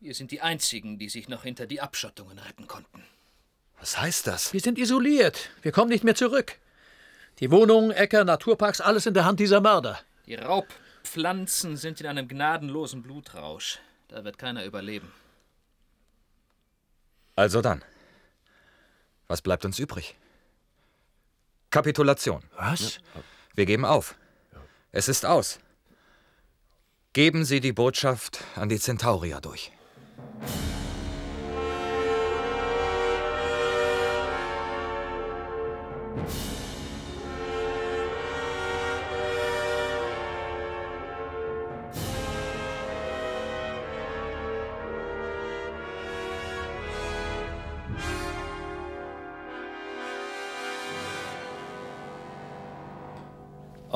Wir 0.00 0.14
sind 0.14 0.32
die 0.32 0.40
Einzigen, 0.40 0.98
die 0.98 1.08
sich 1.08 1.28
noch 1.28 1.44
hinter 1.44 1.66
die 1.66 1.80
Abschottungen 1.80 2.38
retten 2.38 2.66
konnten. 2.66 3.04
Was 3.78 4.00
heißt 4.00 4.26
das? 4.26 4.52
Wir 4.52 4.60
sind 4.60 4.78
isoliert. 4.78 5.50
Wir 5.62 5.70
kommen 5.70 5.90
nicht 5.90 6.02
mehr 6.02 6.16
zurück. 6.16 6.58
Die 7.38 7.52
Wohnungen, 7.52 7.92
Äcker, 7.92 8.24
Naturparks, 8.24 8.80
alles 8.80 9.06
in 9.06 9.14
der 9.14 9.24
Hand 9.24 9.38
dieser 9.38 9.60
Mörder. 9.60 10.00
Die 10.26 10.34
Raubpflanzen 10.34 11.76
sind 11.76 12.00
in 12.00 12.08
einem 12.08 12.26
gnadenlosen 12.26 13.02
Blutrausch. 13.02 13.78
Da 14.08 14.24
wird 14.24 14.38
keiner 14.38 14.64
überleben. 14.64 15.12
Also 17.36 17.60
dann. 17.60 17.84
Was 19.28 19.42
bleibt 19.42 19.64
uns 19.66 19.78
übrig? 19.78 20.16
Kapitulation. 21.70 22.42
Was? 22.56 22.98
Wir 23.54 23.66
geben 23.66 23.84
auf. 23.84 24.16
Es 24.90 25.08
ist 25.08 25.26
aus. 25.26 25.58
Geben 27.12 27.44
Sie 27.44 27.60
die 27.60 27.72
Botschaft 27.72 28.42
an 28.54 28.70
die 28.70 28.78
Centaurier 28.78 29.40
durch. 29.40 29.70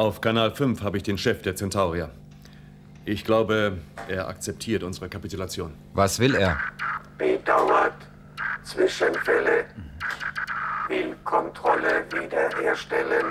Auf 0.01 0.23
Kanal 0.23 0.51
5 0.51 0.83
habe 0.83 0.97
ich 0.97 1.03
den 1.03 1.19
Chef 1.19 1.43
der 1.43 1.55
Centaurier. 1.57 2.09
Ich 3.05 3.23
glaube, 3.23 3.77
er 4.09 4.29
akzeptiert 4.29 4.83
unsere 4.83 5.11
Kapitulation. 5.11 5.75
Was 5.93 6.19
will 6.19 6.37
er? 6.37 6.59
Bedauert. 7.19 7.93
Zwischenfälle. 8.63 9.67
Willkommen. 10.89 11.23
Kontrolle 11.23 12.07
wiederherstellen. 12.13 13.27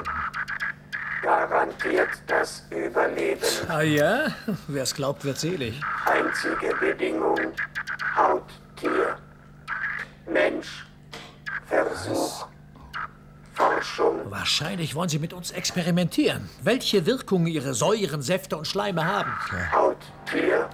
Garantiert 1.24 2.10
das 2.28 2.68
Überleben. 2.70 3.42
Ah 3.68 3.82
ja? 3.82 4.28
Wer 4.68 4.84
es 4.84 4.94
glaubt, 4.94 5.26
wird 5.26 5.40
selig. 5.40 5.82
Einzige 6.06 6.76
Bedingung: 6.80 7.40
Haut, 8.16 8.44
Tier. 8.76 9.18
Mensch. 10.32 10.86
Versuch. 11.66 12.48
Forschung. 13.56 14.30
Wahrscheinlich 14.60 14.94
wollen 14.94 15.08
Sie 15.08 15.20
mit 15.20 15.32
uns 15.32 15.52
experimentieren. 15.52 16.50
Welche 16.62 17.06
Wirkung 17.06 17.48
Ihre 17.48 17.74
Säuren, 17.74 18.22
Säfte 18.22 18.58
und 18.58 18.68
Schleime 18.68 19.06
haben. 19.06 19.32
Haut, 19.72 19.96
Tier. 20.30 20.70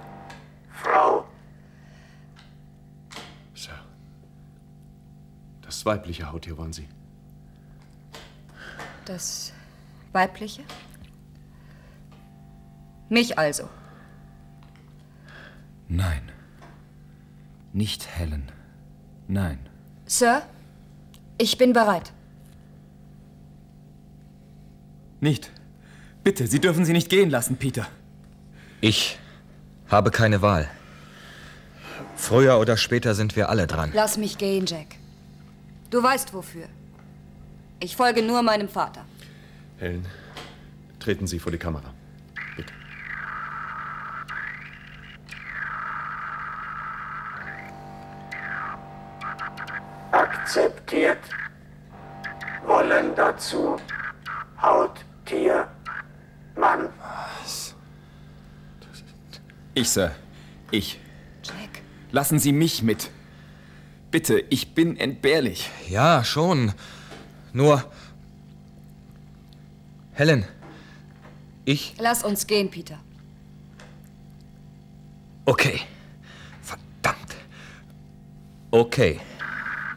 Frau. 0.72 1.24
Sir. 3.54 3.78
Das 5.62 5.86
weibliche 5.86 6.32
Hauttier 6.32 6.56
wollen 6.56 6.72
Sie. 6.72 6.88
Das 9.04 9.52
weibliche? 10.10 10.64
Mich 13.08 13.38
also. 13.38 13.68
Nein. 15.86 16.32
Nicht 17.72 18.08
Helen. 18.08 18.50
Nein. 19.28 19.60
Sir, 20.06 20.42
ich 21.38 21.56
bin 21.56 21.72
bereit. 21.72 22.12
Nicht. 25.26 25.50
Bitte, 26.22 26.46
Sie 26.46 26.60
dürfen 26.60 26.84
sie 26.84 26.92
nicht 26.92 27.08
gehen 27.08 27.30
lassen, 27.30 27.56
Peter. 27.56 27.88
Ich 28.80 29.18
habe 29.88 30.12
keine 30.12 30.40
Wahl. 30.40 30.70
Früher 32.14 32.60
oder 32.60 32.76
später 32.76 33.12
sind 33.16 33.34
wir 33.34 33.48
alle 33.48 33.66
dran. 33.66 33.90
Lass 33.92 34.18
mich 34.18 34.38
gehen, 34.38 34.66
Jack. 34.66 34.86
Du 35.90 36.00
weißt 36.00 36.32
wofür. 36.32 36.66
Ich 37.80 37.96
folge 37.96 38.22
nur 38.22 38.40
meinem 38.42 38.68
Vater. 38.68 39.04
Helen, 39.78 40.06
treten 41.00 41.26
Sie 41.26 41.40
vor 41.40 41.50
die 41.50 41.58
Kamera. 41.58 41.92
Ich, 59.76 59.90
Sir. 59.90 60.10
Ich. 60.70 60.98
Jack. 61.42 61.82
Lassen 62.10 62.38
Sie 62.38 62.52
mich 62.52 62.82
mit. 62.82 63.10
Bitte, 64.10 64.42
ich 64.48 64.74
bin 64.74 64.96
entbehrlich. 64.96 65.70
Ja, 65.86 66.24
schon. 66.24 66.72
Nur. 67.52 67.84
Helen. 70.12 70.46
Ich. 71.66 71.94
Lass 71.98 72.24
uns 72.24 72.46
gehen, 72.46 72.70
Peter. 72.70 72.98
Okay. 75.44 75.82
Verdammt. 76.62 77.36
Okay. 78.70 79.20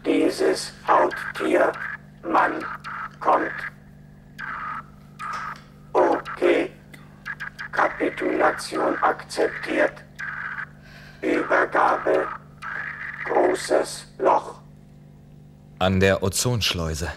Dieses 0.05 0.73
Hauttier. 0.85 1.71
Mann. 2.29 2.65
Kommt. 3.21 3.49
Okay. 5.93 6.69
Kapitulation 7.71 8.97
akzeptiert. 9.01 9.93
Übergabe. 11.21 12.27
Großes 13.25 14.07
Loch. 14.17 14.61
An 15.79 15.99
der 15.99 16.23
Ozonschleuse. 16.23 17.11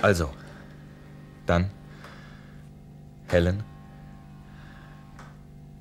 Also. 0.00 0.30
Dann. 1.46 1.70
Helen. 3.28 3.62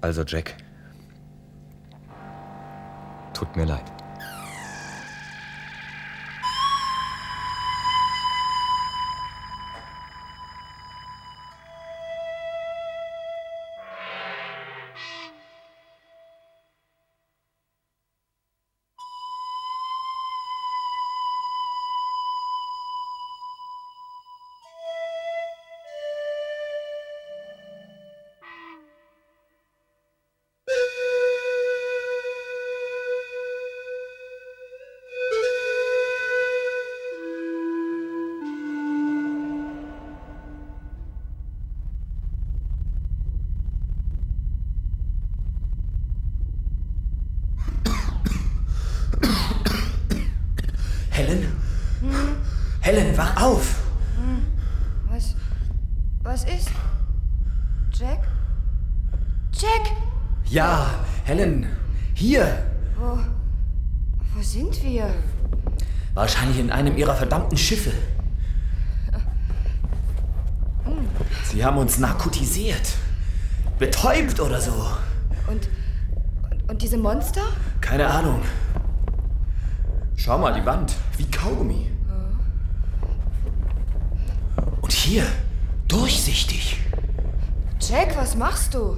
Also 0.01 0.23
Jack. 0.23 0.55
Tut 3.33 3.55
mir 3.55 3.65
leid. 3.65 4.00
Auf! 54.17 55.13
Was. 55.13 55.35
Was 56.23 56.43
ist? 56.43 56.69
Jack? 57.93 58.27
Jack! 59.53 59.91
Ja, 60.45 60.87
Helen. 61.23 61.67
Hier. 62.13 62.65
Wo. 62.97 63.17
Wo 64.33 64.41
sind 64.41 64.81
wir? 64.83 65.13
Wahrscheinlich 66.13 66.59
in 66.59 66.71
einem 66.71 66.97
ihrer 66.97 67.15
verdammten 67.15 67.57
Schiffe. 67.57 67.91
Sie 71.45 71.65
haben 71.65 71.77
uns 71.77 71.99
narkotisiert. 71.99 72.95
Betäubt 73.77 74.39
oder 74.39 74.61
so. 74.61 74.71
Und, 75.47 75.67
und 76.69 76.81
diese 76.81 76.97
Monster? 76.97 77.41
Keine 77.81 78.07
Ahnung. 78.07 78.41
Schau 80.15 80.37
mal, 80.37 80.53
die 80.53 80.65
Wand. 80.65 80.95
Wie 81.17 81.25
Kaugummi. 81.29 81.89
Und 84.81 84.90
hier. 85.01 85.25
Durchsichtig. 85.87 86.79
Jack, 87.79 88.15
was 88.15 88.35
machst 88.35 88.73
du? 88.73 88.97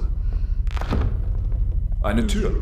Eine 2.02 2.26
Tür. 2.26 2.52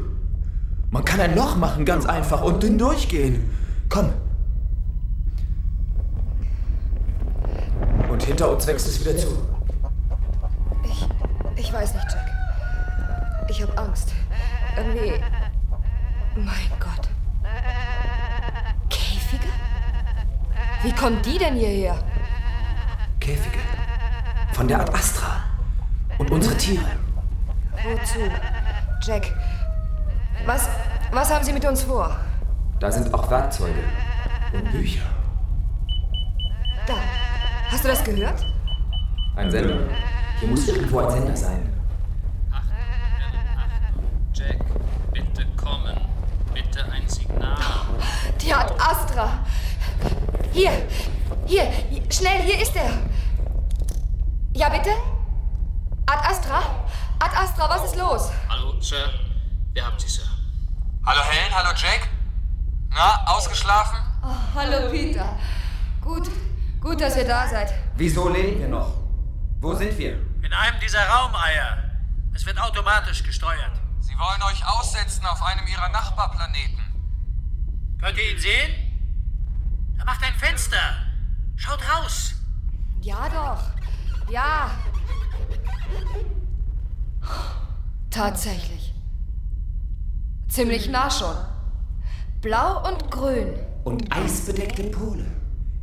Man 0.91 1.05
kann 1.05 1.21
ein 1.21 1.35
Loch 1.35 1.57
machen, 1.57 1.85
ganz 1.85 2.07
einfach, 2.07 2.43
und 2.43 2.63
dünn 2.63 2.79
durchgehen. 2.79 3.51
Komm. 3.89 4.11
Und 8.09 8.23
hinter 8.23 8.51
uns 8.51 8.67
wächst 8.67 8.87
es 8.87 9.01
wieder 9.01 9.17
zu. 9.17 9.29
Ich. 10.85 11.09
Ich 11.57 11.73
weiß 11.73 11.95
nicht, 11.95 12.07
Jack. 12.11 12.31
Ich 13.49 13.63
hab 13.63 13.79
Angst. 13.79 14.13
Irgendwie. 14.77 15.21
Mein 16.37 16.71
Gott. 16.79 17.09
Käfige? 18.89 19.49
Wie 20.83 20.93
kommen 20.93 21.21
die 21.23 21.39
denn 21.39 21.55
hierher? 21.55 21.99
Käfige. 23.23 23.61
Von 24.53 24.67
der 24.67 24.81
Ad 24.81 24.93
Astra. 24.93 25.45
Und 26.19 26.29
unsere 26.33 26.57
Tiere. 26.57 26.85
Wozu? 27.85 28.19
Jack. 29.01 29.33
Was. 30.45 30.69
Was 31.13 31.33
haben 31.33 31.45
Sie 31.45 31.53
mit 31.53 31.65
uns 31.65 31.85
vor? 31.85 32.17
Da 32.81 32.91
sind 32.91 33.15
auch 33.15 33.31
Werkzeuge. 33.31 33.79
Und 34.53 34.73
Bücher. 34.73 35.03
Da. 36.85 36.95
Hast 37.71 37.85
du 37.85 37.89
das 37.89 38.03
gehört? 38.03 38.45
Ein 39.37 39.51
Sender. 39.53 39.79
Hier 40.41 40.49
muss 40.49 40.67
irgendwo 40.67 40.99
ein 40.99 41.11
Sender 41.11 41.37
sein. 41.37 41.73
Jack, 44.35 44.59
bitte 45.13 45.47
kommen. 45.57 45.97
Bitte 46.53 46.85
ein 46.91 47.09
Signal. 47.09 47.57
Die 48.41 48.53
hat 48.53 48.73
Astra. 48.81 49.39
Hier. 50.53 50.73
hier. 51.47 51.69
Schnell, 52.11 52.43
hier 52.43 52.61
ist 52.61 52.77
er. 52.77 53.12
Ja, 54.55 54.69
bitte? 54.69 54.91
Ad 56.07 56.27
Astra? 56.29 56.61
Ad 57.19 57.35
Astra, 57.35 57.69
was 57.71 57.85
ist 57.85 57.97
los? 57.97 58.31
Hallo, 58.49 58.79
Sir. 58.81 59.09
Wir 59.73 59.87
haben 59.87 59.99
Sie, 59.99 60.09
Sir. 60.09 60.27
Hallo 61.07 61.23
Helen, 61.23 61.55
hallo 61.55 61.75
Jack. 61.75 62.09
Na, 62.91 63.25
ausgeschlafen? 63.27 63.99
Oh, 64.23 64.35
hallo, 64.55 64.91
Peter. 64.91 65.37
Gut. 66.03 66.29
Gut, 66.81 67.01
dass 67.01 67.17
ihr 67.17 67.27
da 67.27 67.49
seid. 67.49 67.73
Wieso 67.97 68.29
leben 68.29 68.61
wir 68.61 68.69
noch? 68.69 68.93
Wo 69.61 69.75
sind 69.75 69.97
wir? 69.97 70.19
In 70.43 70.53
einem 70.53 70.79
dieser 70.81 71.09
Raumeier. 71.09 71.79
Es 72.35 72.45
wird 72.45 72.61
automatisch 72.61 73.23
gesteuert. 73.23 73.73
Sie 74.01 74.19
wollen 74.19 74.43
euch 74.43 74.63
aussetzen 74.69 75.25
auf 75.25 75.41
einem 75.43 75.67
ihrer 75.67 75.89
Nachbarplaneten. 75.89 76.83
Könnt 78.01 78.19
ihr 78.19 78.33
ihn 78.33 78.39
sehen? 78.39 78.75
Macht 80.05 80.23
ein 80.25 80.35
Fenster! 80.35 80.97
Schaut 81.57 81.81
raus! 81.89 82.35
Ja 83.01 83.29
doch. 83.29 83.82
Ja. 84.33 84.71
Tatsächlich. 88.11 88.95
Ziemlich 90.49 90.89
nah 90.89 91.11
schon. 91.11 91.37
Blau 92.41 92.89
und 92.89 93.11
grün. 93.11 93.55
Und 93.85 94.11
eisbedeckte 94.11 94.85
Pole. 94.85 95.27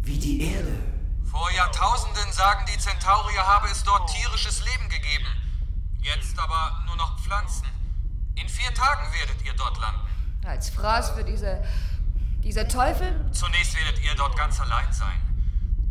Wie 0.01 0.17
die 0.17 0.51
Erde. 0.51 0.75
Vor 1.29 1.51
Jahrtausenden 1.51 2.31
sagen 2.31 2.65
die 2.73 2.79
Zentaurier, 2.79 3.45
habe 3.45 3.67
es 3.67 3.83
dort 3.83 4.09
tierisches 4.09 4.65
Leben 4.65 4.89
gegeben. 4.89 5.27
Jetzt 6.01 6.39
aber 6.39 6.83
nur 6.87 6.95
noch 6.95 7.19
Pflanzen. 7.19 7.67
In 8.33 8.49
vier 8.49 8.73
Tagen 8.73 9.13
werdet 9.13 9.45
ihr 9.45 9.53
dort 9.53 9.79
landen. 9.79 10.01
Als 10.43 10.71
Fraß 10.71 11.11
für 11.11 11.23
diese. 11.23 11.63
diese 12.43 12.67
Teufel? 12.67 13.29
Zunächst 13.31 13.75
werdet 13.75 14.03
ihr 14.03 14.15
dort 14.15 14.35
ganz 14.35 14.59
allein 14.59 14.91
sein. 14.91 15.21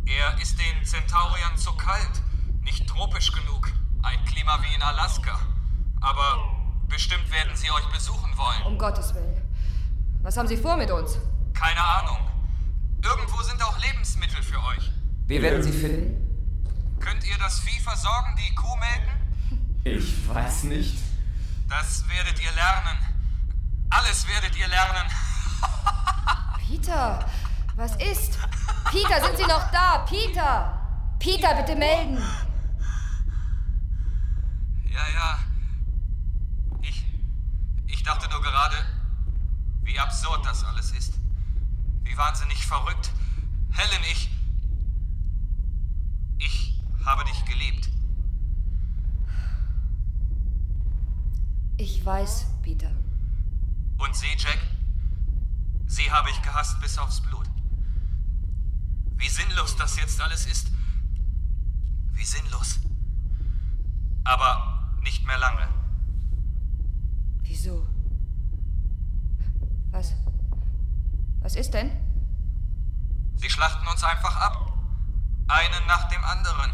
Er 0.05 0.41
ist 0.41 0.59
den 0.59 0.83
Zentauriern 0.83 1.55
zu 1.55 1.71
kalt, 1.77 2.21
nicht 2.61 2.87
tropisch 2.87 3.31
genug. 3.31 3.71
Ein 4.03 4.23
Klima 4.25 4.59
wie 4.61 4.73
in 4.75 4.81
Alaska. 4.81 5.39
Aber 6.01 6.39
bestimmt 6.87 7.31
werden 7.31 7.55
sie 7.55 7.69
euch 7.71 7.85
besuchen 7.91 8.35
wollen. 8.37 8.63
Um 8.65 8.77
Gottes 8.77 9.13
Willen. 9.13 9.41
Was 10.21 10.37
haben 10.37 10.47
Sie 10.47 10.57
vor 10.57 10.75
mit 10.75 10.91
uns? 10.91 11.17
Keine 11.53 11.81
Ahnung. 11.81 12.17
Irgendwo 13.03 13.41
sind 13.41 13.61
auch 13.63 13.77
Lebensmittel 13.79 14.43
für 14.43 14.61
euch. 14.65 14.91
Wir 15.27 15.41
werden 15.41 15.63
sie 15.63 15.71
finden. 15.71 16.25
Könnt 16.99 17.23
ihr 17.25 17.37
das 17.37 17.59
Vieh 17.59 17.79
versorgen, 17.79 18.35
die 18.37 18.53
Kuh 18.55 18.75
melken? 18.75 19.79
Ich 19.83 20.27
weiß 20.27 20.63
nicht. 20.63 20.97
Das 21.69 22.03
werdet 22.09 22.41
ihr 22.43 22.51
lernen. 22.51 22.97
Alles 23.89 24.27
werdet 24.27 24.57
ihr 24.57 24.67
lernen. 24.67 25.09
Peter, 26.67 27.25
was 27.75 27.95
ist? 27.95 28.37
Peter, 28.91 29.23
sind 29.23 29.37
Sie 29.37 29.43
noch 29.43 29.71
da? 29.71 30.05
Peter! 30.09 30.75
Peter, 31.19 31.55
bitte 31.55 31.75
melden! 31.75 32.21
Ja, 34.99 35.07
ja. 35.13 35.39
Ich. 36.81 37.05
Ich 37.87 38.03
dachte 38.03 38.29
nur 38.29 38.41
gerade, 38.41 38.75
wie 39.83 39.97
absurd 39.97 40.45
das 40.45 40.65
alles 40.65 40.91
ist. 40.91 41.13
Wie 42.03 42.17
wahnsinnig 42.17 42.65
verrückt. 42.65 43.11
Helen, 43.71 44.03
ich. 44.11 44.29
Ich 46.37 46.81
habe 47.05 47.23
dich 47.23 47.45
geliebt. 47.45 47.89
Ich 51.77 52.05
weiß, 52.05 52.47
Peter. 52.61 52.91
Und 53.99 54.15
sie, 54.15 54.35
Jack? 54.37 54.59
Sie 55.87 56.11
habe 56.11 56.29
ich 56.29 56.41
gehasst 56.41 56.79
bis 56.81 56.97
aufs 56.97 57.21
Blut. 57.21 57.49
Wie 59.15 59.29
sinnlos 59.29 59.77
das 59.77 59.95
jetzt 59.95 60.19
alles 60.19 60.45
ist. 60.45 60.71
Wie 62.11 62.25
sinnlos. 62.25 62.79
Aber 64.25 64.78
nicht 65.01 65.25
mehr 65.25 65.37
lange. 65.37 65.67
Wieso? 67.41 67.87
Was? 69.91 70.13
Was 71.41 71.55
ist 71.55 71.73
denn? 71.73 71.91
Sie 73.35 73.49
schlachten 73.49 73.87
uns 73.87 74.03
einfach 74.03 74.35
ab. 74.35 74.73
Einen 75.47 75.87
nach 75.87 76.09
dem 76.09 76.23
anderen. 76.23 76.71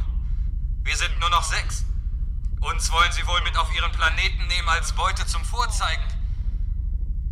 Wir 0.84 0.98
sind 0.98 1.20
nur 1.20 1.30
noch 1.30 1.44
sechs. 1.44 1.86
Uns 2.62 2.92
wollen 2.92 3.12
sie 3.12 3.26
wohl 3.28 3.42
mit 3.44 3.58
auf 3.58 3.74
ihren 3.76 3.92
Planeten 3.92 4.48
nehmen 4.48 4.68
als 4.70 4.92
Beute 4.94 5.26
zum 5.26 5.46
Vorzeigen. 5.46 6.04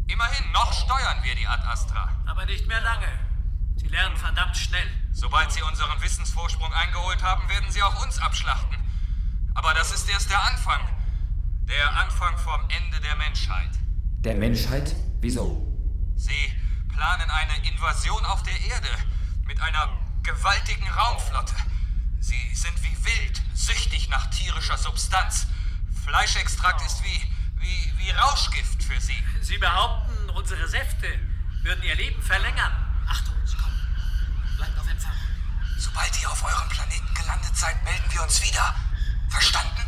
Immerhin, 0.07 0.51
noch 0.51 0.71
steuern 0.73 1.23
wir 1.23 1.35
die 1.35 1.47
Ad 1.47 1.63
Astra. 1.67 2.09
Aber 2.25 2.45
nicht 2.45 2.67
mehr 2.67 2.81
lange. 2.81 3.07
Sie 3.75 3.87
lernen 3.87 4.15
verdammt 4.15 4.55
schnell. 4.55 4.87
Sobald 5.11 5.51
sie 5.51 5.63
unseren 5.63 6.01
Wissensvorsprung 6.01 6.71
eingeholt 6.73 7.23
haben, 7.23 7.47
werden 7.49 7.71
sie 7.71 7.81
auch 7.81 8.03
uns 8.03 8.19
abschlachten. 8.19 8.77
Aber 9.53 9.73
das 9.73 9.91
ist 9.93 10.09
erst 10.09 10.29
der 10.29 10.41
Anfang. 10.43 10.81
Der 11.67 11.95
Anfang 11.97 12.37
vom 12.37 12.61
Ende 12.69 12.99
der 12.99 13.15
Menschheit. 13.15 13.71
Der 14.19 14.35
Menschheit? 14.35 14.95
Wieso? 15.21 15.67
Sie 16.15 16.53
planen 16.93 17.29
eine 17.29 17.67
Invasion 17.67 18.23
auf 18.25 18.43
der 18.43 18.59
Erde 18.61 18.89
mit 19.45 19.59
einer 19.61 19.89
gewaltigen 20.23 20.87
Raumflotte. 20.89 21.55
Sie 22.19 22.55
sind 22.55 22.81
wie 22.83 23.05
wild, 23.05 23.41
süchtig 23.53 24.09
nach 24.09 24.29
tierischer 24.29 24.77
Substanz. 24.77 25.47
Fleischextrakt 26.05 26.85
ist 26.85 27.03
wie, 27.03 27.21
wie, 27.59 27.93
wie 27.97 28.11
Rauschgift 28.11 28.83
für 28.83 28.99
sie. 28.99 29.21
Sie 29.41 29.57
behaupten, 29.57 30.29
unsere 30.31 30.67
Säfte 30.67 31.07
würden 31.63 31.83
ihr 31.83 31.95
Leben 31.95 32.21
verlängern. 32.21 32.71
Achtung, 33.07 33.35
sie 33.45 33.57
kommen. 33.57 33.79
Bleibt 34.57 34.79
auf 34.79 34.89
Empfang. 34.89 35.15
Sobald 35.77 36.21
ihr 36.21 36.29
auf 36.29 36.43
eurem 36.43 36.69
Planeten 36.69 37.13
gelandet 37.13 37.55
seid, 37.55 37.83
melden 37.83 38.11
wir 38.11 38.23
uns 38.23 38.41
wieder. 38.41 38.75
Verstanden? 39.33 39.81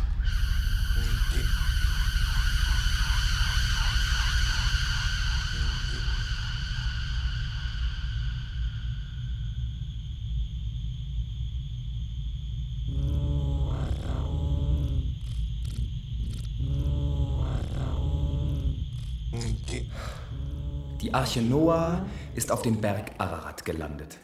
Die 21.00 21.14
Arche 21.14 21.40
Noah 21.40 22.04
ist 22.34 22.50
auf 22.50 22.62
dem 22.62 22.80
Berg 22.80 23.12
Ararat 23.18 23.64
gelandet. 23.64 24.18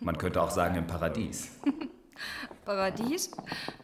Man 0.00 0.18
könnte 0.18 0.42
auch 0.42 0.50
sagen 0.50 0.76
im 0.76 0.86
Paradies. 0.86 1.52
Paradies? 2.66 3.30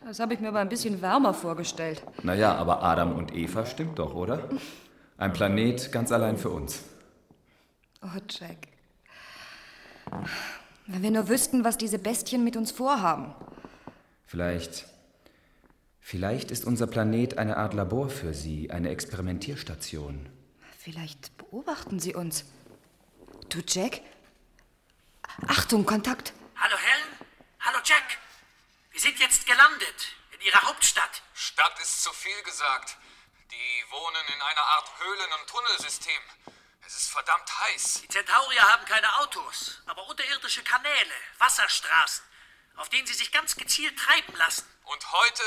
Das 0.05 0.18
habe 0.18 0.35
ich 0.35 0.41
mir 0.41 0.49
aber 0.49 0.59
ein 0.59 0.68
bisschen 0.68 1.01
wärmer 1.01 1.33
vorgestellt. 1.33 2.03
Naja, 2.22 2.55
aber 2.57 2.83
Adam 2.83 3.14
und 3.14 3.33
Eva 3.33 3.64
stimmt 3.64 3.99
doch, 3.99 4.12
oder? 4.12 4.49
Ein 5.16 5.33
Planet 5.33 5.93
ganz 5.93 6.11
allein 6.11 6.37
für 6.37 6.51
uns. 6.51 6.83
Oh, 8.03 8.18
Jack. 8.28 8.68
Wenn 10.89 11.03
wir 11.03 11.12
nur 11.12 11.28
wüssten, 11.28 11.64
was 11.64 11.78
diese 11.78 12.01
Bestien 12.01 12.43
mit 12.43 12.57
uns 12.57 12.72
vorhaben. 12.72 13.33
Vielleicht. 14.26 14.87
Vielleicht 16.01 16.51
ist 16.51 16.64
unser 16.64 16.89
Planet 16.89 17.39
eine 17.39 17.57
Art 17.59 17.74
Labor 17.74 18.11
für 18.11 18.35
sie, 18.35 18.72
eine 18.72 18.91
Experimentierstation. 18.91 20.28
Vielleicht 20.76 21.37
beobachten 21.39 22.01
sie 22.01 22.16
uns. 22.16 22.45
Du, 23.49 23.61
Jack? 23.64 24.01
Achtung, 25.47 25.87
Kontakt. 25.87 26.33
Hallo 26.57 26.76
Helen? 26.76 27.28
Hallo 27.61 27.78
Jack? 27.85 28.21
Sind 29.03 29.18
jetzt 29.18 29.46
gelandet 29.46 30.14
in 30.30 30.40
Ihrer 30.42 30.62
Hauptstadt. 30.62 31.22
Stadt 31.34 31.76
ist 31.80 32.05
zu 32.05 32.12
viel 32.12 32.40
gesagt. 32.44 32.96
Die 33.50 33.84
wohnen 33.90 34.28
in 34.28 34.40
einer 34.40 34.62
Art 34.62 34.88
Höhlen- 35.00 35.32
und 35.40 35.48
Tunnelsystem. 35.48 36.22
Es 36.86 36.94
ist 36.94 37.11
verdammt 37.11 37.59
heiß. 37.62 38.03
Die 38.03 38.07
Zentaurier 38.07 38.62
haben 38.62 38.84
keine 38.84 39.12
Autos, 39.18 39.80
aber 39.86 40.07
unterirdische 40.07 40.62
Kanäle, 40.62 41.14
Wasserstraßen, 41.38 42.24
auf 42.76 42.90
denen 42.90 43.09
sie 43.09 43.14
sich 43.14 43.32
ganz 43.32 43.57
gezielt 43.57 43.98
treiben 43.98 44.36
lassen. 44.36 44.72
Und 44.84 45.11
heute 45.11 45.42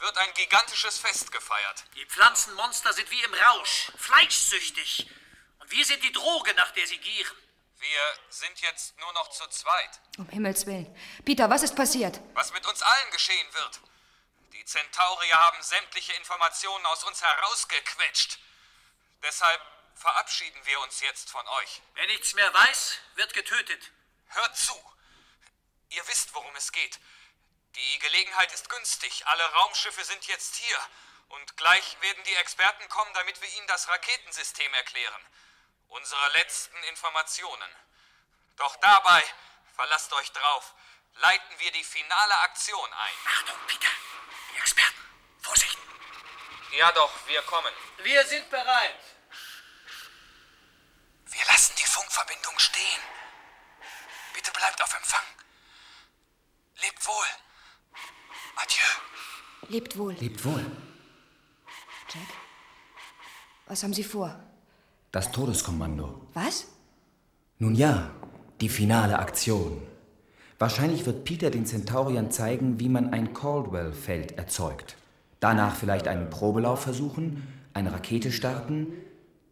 wird 0.00 0.18
ein 0.18 0.34
gigantisches 0.34 0.98
Fest 0.98 1.32
gefeiert. 1.32 1.84
Die 1.94 2.04
Pflanzenmonster 2.04 2.92
sind 2.92 3.10
wie 3.10 3.22
im 3.22 3.32
Rausch, 3.32 3.90
fleischsüchtig. 3.96 5.10
Und 5.60 5.70
wir 5.70 5.86
sind 5.86 6.04
die 6.04 6.12
Droge, 6.12 6.52
nach 6.52 6.72
der 6.72 6.86
sie 6.86 6.98
gieren. 6.98 7.38
Wir 7.78 8.18
sind 8.28 8.60
jetzt 8.60 8.98
nur 8.98 9.12
noch 9.12 9.30
zu 9.30 9.46
zweit. 9.48 10.00
Um 10.18 10.28
Himmels 10.28 10.66
Willen. 10.66 10.94
Peter, 11.24 11.48
was 11.48 11.62
ist 11.62 11.76
passiert? 11.76 12.20
Was 12.34 12.52
mit 12.52 12.66
uns 12.66 12.82
allen 12.82 13.10
geschehen 13.12 13.54
wird. 13.54 13.80
Die 14.52 14.64
Zentaurier 14.64 15.36
haben 15.36 15.62
sämtliche 15.62 16.12
Informationen 16.14 16.84
aus 16.86 17.04
uns 17.04 17.22
herausgequetscht. 17.22 18.38
Deshalb 19.22 19.60
verabschieden 19.94 20.60
wir 20.64 20.80
uns 20.80 21.00
jetzt 21.00 21.30
von 21.30 21.46
euch. 21.46 21.82
Wer 21.94 22.06
nichts 22.08 22.34
mehr 22.34 22.52
weiß, 22.52 22.98
wird 23.14 23.32
getötet. 23.34 23.90
Hört 24.28 24.56
zu. 24.56 24.74
Ihr 25.90 26.06
wisst, 26.08 26.34
worum 26.34 26.54
es 26.56 26.72
geht. 26.72 26.98
Die 27.76 27.98
Gelegenheit 28.00 28.52
ist 28.52 28.68
günstig. 28.68 29.26
Alle 29.26 29.44
Raumschiffe 29.52 30.04
sind 30.04 30.26
jetzt 30.26 30.56
hier. 30.56 30.78
Und 31.28 31.56
gleich 31.56 31.96
werden 32.00 32.22
die 32.24 32.34
Experten 32.36 32.88
kommen, 32.88 33.12
damit 33.14 33.40
wir 33.40 33.48
ihnen 33.56 33.66
das 33.68 33.88
Raketensystem 33.88 34.72
erklären. 34.74 35.22
Unsere 35.88 36.28
letzten 36.34 36.76
Informationen. 36.84 37.70
Doch 38.56 38.76
dabei, 38.76 39.22
verlasst 39.74 40.12
euch 40.12 40.32
drauf, 40.32 40.74
leiten 41.14 41.58
wir 41.58 41.72
die 41.72 41.84
finale 41.84 42.38
Aktion 42.40 42.92
ein. 42.92 43.14
Achtung, 43.26 43.56
Peter. 43.66 43.88
Die 44.52 44.58
Experten. 44.58 45.02
Vorsicht. 45.40 45.78
Ja 46.72 46.92
doch, 46.92 47.12
wir 47.26 47.42
kommen. 47.42 47.72
Wir 47.98 48.24
sind 48.26 48.50
bereit. 48.50 49.00
Wir 51.26 51.44
lassen 51.46 51.74
die 51.78 51.86
Funkverbindung 51.86 52.58
stehen. 52.58 53.02
Bitte 54.34 54.50
bleibt 54.52 54.82
auf 54.82 54.94
Empfang. 54.94 55.24
Lebt 56.82 57.06
wohl. 57.06 57.26
Adieu. 58.56 59.68
Lebt 59.68 59.98
wohl. 59.98 60.14
Lebt 60.14 60.44
wohl. 60.44 60.64
Jack? 62.12 62.28
Was 63.66 63.82
haben 63.82 63.94
Sie 63.94 64.04
vor? 64.04 64.47
Das 65.10 65.32
Todeskommando. 65.32 66.28
Was? 66.34 66.66
Nun 67.58 67.74
ja, 67.74 68.10
Die 68.60 68.68
finale 68.68 69.20
Aktion. 69.20 69.80
Wahrscheinlich 70.58 71.06
wird 71.06 71.24
Peter 71.24 71.50
den 71.50 71.64
Centauriern 71.64 72.32
zeigen, 72.32 72.80
wie 72.80 72.88
man 72.88 73.12
ein 73.12 73.32
Caldwell-Feld 73.32 74.32
erzeugt. 74.32 74.96
Danach 75.38 75.76
vielleicht 75.76 76.08
einen 76.08 76.28
Probelauf 76.28 76.82
versuchen, 76.82 77.46
eine 77.72 77.92
Rakete 77.92 78.32
starten, 78.32 78.88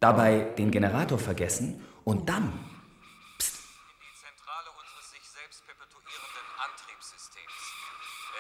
dabei 0.01 0.41
den 0.59 0.73
Generator 0.73 1.21
vergessen 1.21 1.81
und 2.03 2.29
dann 2.29 2.53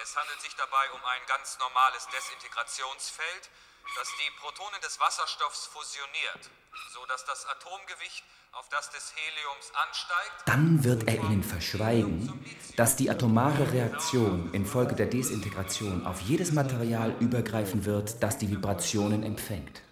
Es 0.03 0.17
handelt 0.17 0.41
sich 0.41 0.55
dabei 0.57 0.91
um 0.93 1.05
ein 1.05 1.21
ganz 1.29 1.59
normales 1.59 2.09
Desintegrationsfeld, 2.09 3.51
das 3.95 4.09
die 4.18 4.30
Protonen 4.41 4.80
des 4.82 4.99
Wasserstoffs 5.01 5.66
fusioniert, 5.66 6.51
sodass 6.93 7.24
das 7.24 7.47
Atomgewicht 7.47 8.24
auf 8.53 8.68
das 8.70 8.91
des 8.91 9.12
Heliums 9.14 9.72
ansteigt. 9.74 10.43
Dann 10.47 10.84
wird 10.84 11.09
er 11.09 11.16
ihnen 11.16 11.43
verschweigen, 11.43 12.45
dass 12.76 12.97
die 12.97 13.11
atomare 13.11 13.72
Reaktion 13.72 14.53
infolge 14.55 14.95
der 14.95 15.07
Desintegration 15.07 16.07
auf 16.07 16.20
jedes 16.22 16.53
Material 16.53 17.14
übergreifen 17.20 17.84
wird, 17.84 18.22
das 18.22 18.39
die 18.39 18.51
Vibrationen 18.51 19.22
empfängt. 19.22 19.82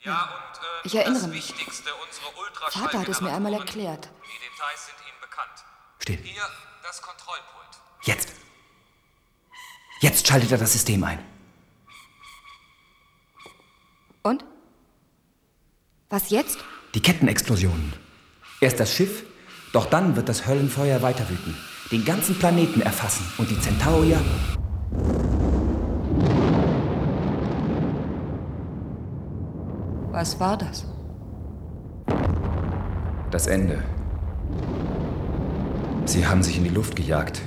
Ja, 0.00 0.24
und 0.24 0.58
äh, 0.58 0.66
Ich 0.84 0.94
erinnere 0.94 1.22
das 1.22 1.30
mich. 1.30 1.48
Wichtigste, 1.48 1.90
unsere 1.94 2.28
Vater 2.70 3.00
hat 3.00 3.08
es 3.08 3.20
mir 3.20 3.32
einmal 3.32 3.54
erklärt. 3.54 4.08
Die 4.24 4.48
Details 4.50 4.86
sind 4.86 4.96
Ihnen 5.08 5.20
bekannt. 5.20 5.64
Still. 6.00 6.16
Hier 6.18 6.48
das 6.82 7.00
Kontrollpult. 7.02 7.80
Jetzt. 8.02 8.32
Jetzt 10.00 10.26
schaltet 10.26 10.52
er 10.52 10.58
das 10.58 10.72
System 10.72 11.02
ein. 11.04 11.24
Und? 14.22 14.44
Was 16.10 16.30
jetzt? 16.30 16.58
Die 16.94 17.00
Kettenexplosionen. 17.00 17.92
Erst 18.62 18.80
das 18.80 18.94
Schiff, 18.94 19.24
doch 19.74 19.84
dann 19.84 20.16
wird 20.16 20.30
das 20.30 20.46
Höllenfeuer 20.46 21.02
weiter 21.02 21.28
wüten, 21.28 21.54
den 21.92 22.02
ganzen 22.02 22.38
Planeten 22.38 22.80
erfassen 22.80 23.30
und 23.36 23.50
die 23.50 23.60
Centaurier. 23.60 24.18
Was 30.10 30.40
war 30.40 30.56
das? 30.56 30.86
Das 33.30 33.46
Ende. 33.46 33.84
Sie 36.06 36.26
haben 36.26 36.42
sich 36.42 36.56
in 36.56 36.64
die 36.64 36.70
Luft 36.70 36.96
gejagt. 36.96 37.42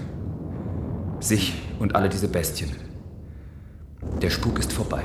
Sich 1.20 1.56
und 1.80 1.96
alle 1.96 2.10
diese 2.10 2.28
Bestien. 2.28 2.76
Der 4.22 4.30
Spuk 4.30 4.60
ist 4.60 4.72
vorbei. 4.72 5.04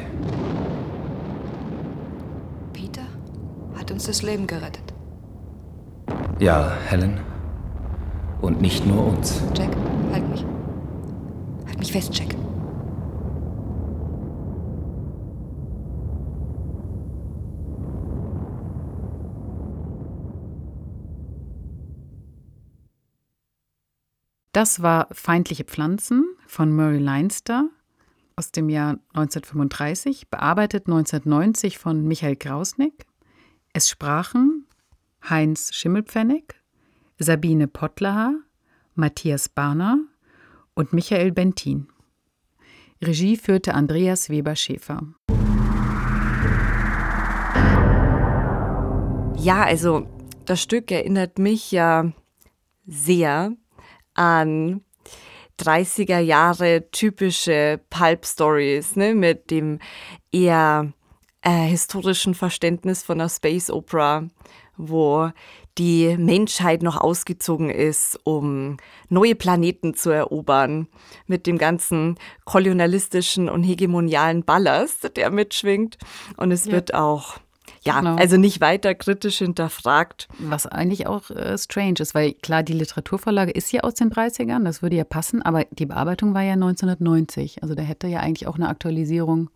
Peter 2.74 3.06
hat 3.86 3.92
uns 3.92 4.06
das 4.06 4.22
Leben 4.22 4.48
gerettet. 4.48 4.92
Ja, 6.40 6.76
Helen. 6.86 7.20
Und 8.40 8.60
nicht 8.60 8.84
nur 8.84 9.06
uns. 9.06 9.40
Jack, 9.56 9.70
halt 10.12 10.28
mich. 10.28 10.44
Halt 11.66 11.78
mich 11.78 11.92
fest, 11.92 12.18
Jack. 12.18 12.34
Das 24.50 24.82
war 24.82 25.06
Feindliche 25.12 25.62
Pflanzen 25.62 26.24
von 26.48 26.74
Murray 26.74 26.98
Leinster 26.98 27.68
aus 28.34 28.50
dem 28.50 28.68
Jahr 28.68 28.98
1935, 29.12 30.28
bearbeitet 30.28 30.88
1990 30.88 31.78
von 31.78 32.02
Michael 32.02 32.36
Krausnick. 32.36 33.06
Es 33.78 33.90
sprachen 33.90 34.66
Heinz 35.28 35.74
Schimmelpfennig, 35.74 36.54
Sabine 37.18 37.68
Pottlacher, 37.68 38.32
Matthias 38.94 39.50
Barner 39.50 39.98
und 40.72 40.94
Michael 40.94 41.30
Bentin. 41.30 41.86
Regie 43.04 43.36
führte 43.36 43.74
Andreas 43.74 44.30
Weber-Schäfer. 44.30 45.02
Ja, 49.36 49.64
also 49.64 50.06
das 50.46 50.62
Stück 50.62 50.90
erinnert 50.90 51.38
mich 51.38 51.70
ja 51.70 52.10
sehr 52.86 53.52
an 54.14 54.80
30er 55.60 56.20
Jahre 56.20 56.90
typische 56.92 57.78
Pulp-Stories, 57.90 58.96
ne, 58.96 59.14
mit 59.14 59.50
dem 59.50 59.80
eher 60.32 60.94
äh, 61.46 61.66
historischen 61.68 62.34
Verständnis 62.34 63.02
von 63.04 63.18
der 63.18 63.28
Space 63.28 63.70
Opera, 63.70 64.24
wo 64.76 65.30
die 65.78 66.16
Menschheit 66.18 66.82
noch 66.82 66.96
ausgezogen 67.00 67.70
ist, 67.70 68.18
um 68.24 68.78
neue 69.10 69.34
Planeten 69.34 69.94
zu 69.94 70.10
erobern, 70.10 70.88
mit 71.26 71.46
dem 71.46 71.58
ganzen 71.58 72.16
kolonialistischen 72.44 73.48
und 73.48 73.62
hegemonialen 73.62 74.42
Ballast, 74.42 75.16
der 75.16 75.30
mitschwingt. 75.30 75.98
Und 76.36 76.50
es 76.50 76.64
Ja. 76.66 76.72
wird 76.72 76.94
auch, 76.94 77.36
ja, 77.82 77.98
Genau. 78.00 78.16
also 78.16 78.36
nicht 78.38 78.60
weiter 78.60 78.94
kritisch 78.94 79.38
hinterfragt. 79.38 80.28
Was 80.38 80.66
eigentlich 80.66 81.06
auch 81.06 81.30
äh, 81.30 81.56
strange 81.58 82.00
ist, 82.00 82.14
weil 82.14 82.32
klar, 82.32 82.62
die 82.62 82.72
Literaturvorlage 82.72 83.52
ist 83.52 83.70
ja 83.70 83.82
aus 83.82 83.94
den 83.94 84.10
30ern, 84.10 84.64
das 84.64 84.82
würde 84.82 84.96
ja 84.96 85.04
passen, 85.04 85.42
aber 85.42 85.64
die 85.70 85.86
Bearbeitung 85.86 86.34
war 86.34 86.42
ja 86.42 86.54
1990. 86.54 87.62
Also 87.62 87.74
da 87.74 87.82
hätte 87.82 88.06
ja 88.08 88.20
eigentlich 88.20 88.46
auch 88.48 88.56
eine 88.56 88.68
Aktualisierung 88.68 89.50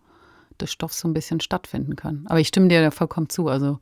des 0.61 0.73
Stoffs 0.73 1.01
so 1.01 1.09
ein 1.09 1.15
bisschen 1.15 1.41
stattfinden 1.41 1.97
können. 1.97 2.27
Aber 2.29 2.41
ich 2.41 2.49
stimme 2.49 2.69
dir 2.69 2.91
vollkommen 2.91 3.29
zu. 3.29 3.49
Also 3.49 3.79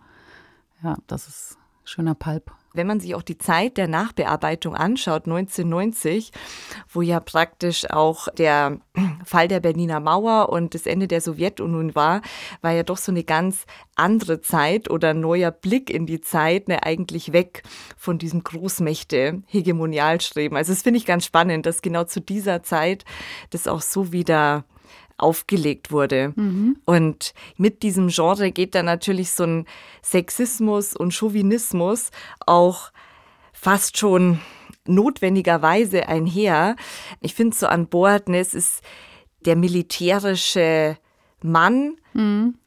ja, 0.82 0.96
das 1.06 1.28
ist 1.28 1.58
schöner 1.84 2.14
Pulp. 2.14 2.50
Wenn 2.74 2.86
man 2.86 3.00
sich 3.00 3.14
auch 3.14 3.22
die 3.22 3.38
Zeit 3.38 3.78
der 3.78 3.88
Nachbearbeitung 3.88 4.76
anschaut, 4.76 5.24
1990, 5.26 6.32
wo 6.88 7.00
ja 7.00 7.18
praktisch 7.18 7.90
auch 7.90 8.28
der 8.34 8.78
Fall 9.24 9.48
der 9.48 9.60
Berliner 9.60 9.98
Mauer 9.98 10.50
und 10.50 10.74
das 10.74 10.84
Ende 10.86 11.08
der 11.08 11.22
Sowjetunion 11.22 11.94
war, 11.94 12.20
war 12.60 12.72
ja 12.72 12.82
doch 12.82 12.98
so 12.98 13.10
eine 13.10 13.24
ganz 13.24 13.64
andere 13.96 14.42
Zeit 14.42 14.90
oder 14.90 15.14
neuer 15.14 15.50
Blick 15.50 15.88
in 15.90 16.04
die 16.06 16.20
Zeit, 16.20 16.68
ne, 16.68 16.82
eigentlich 16.84 17.32
weg 17.32 17.62
von 17.96 18.18
diesem 18.18 18.44
Großmächte-Hegemonialstreben. 18.44 20.56
Also 20.56 20.72
das 20.72 20.82
finde 20.82 20.98
ich 20.98 21.06
ganz 21.06 21.24
spannend, 21.24 21.66
dass 21.66 21.82
genau 21.82 22.04
zu 22.04 22.20
dieser 22.20 22.62
Zeit 22.62 23.04
das 23.50 23.66
auch 23.66 23.80
so 23.80 24.12
wieder 24.12 24.64
aufgelegt 25.18 25.90
wurde. 25.92 26.32
Und 26.84 27.34
mit 27.56 27.82
diesem 27.82 28.08
Genre 28.08 28.50
geht 28.52 28.74
dann 28.74 28.86
natürlich 28.86 29.32
so 29.32 29.44
ein 29.44 29.66
Sexismus 30.02 30.94
und 30.96 31.12
Chauvinismus 31.12 32.10
auch 32.46 32.90
fast 33.52 33.98
schon 33.98 34.40
notwendigerweise 34.86 36.08
einher. 36.08 36.76
Ich 37.20 37.34
finde 37.34 37.56
so 37.56 37.66
an 37.66 37.88
Bord, 37.88 38.28
ne, 38.28 38.38
es 38.38 38.54
ist 38.54 38.82
der 39.44 39.56
militärische 39.56 40.96
Mann, 41.42 41.96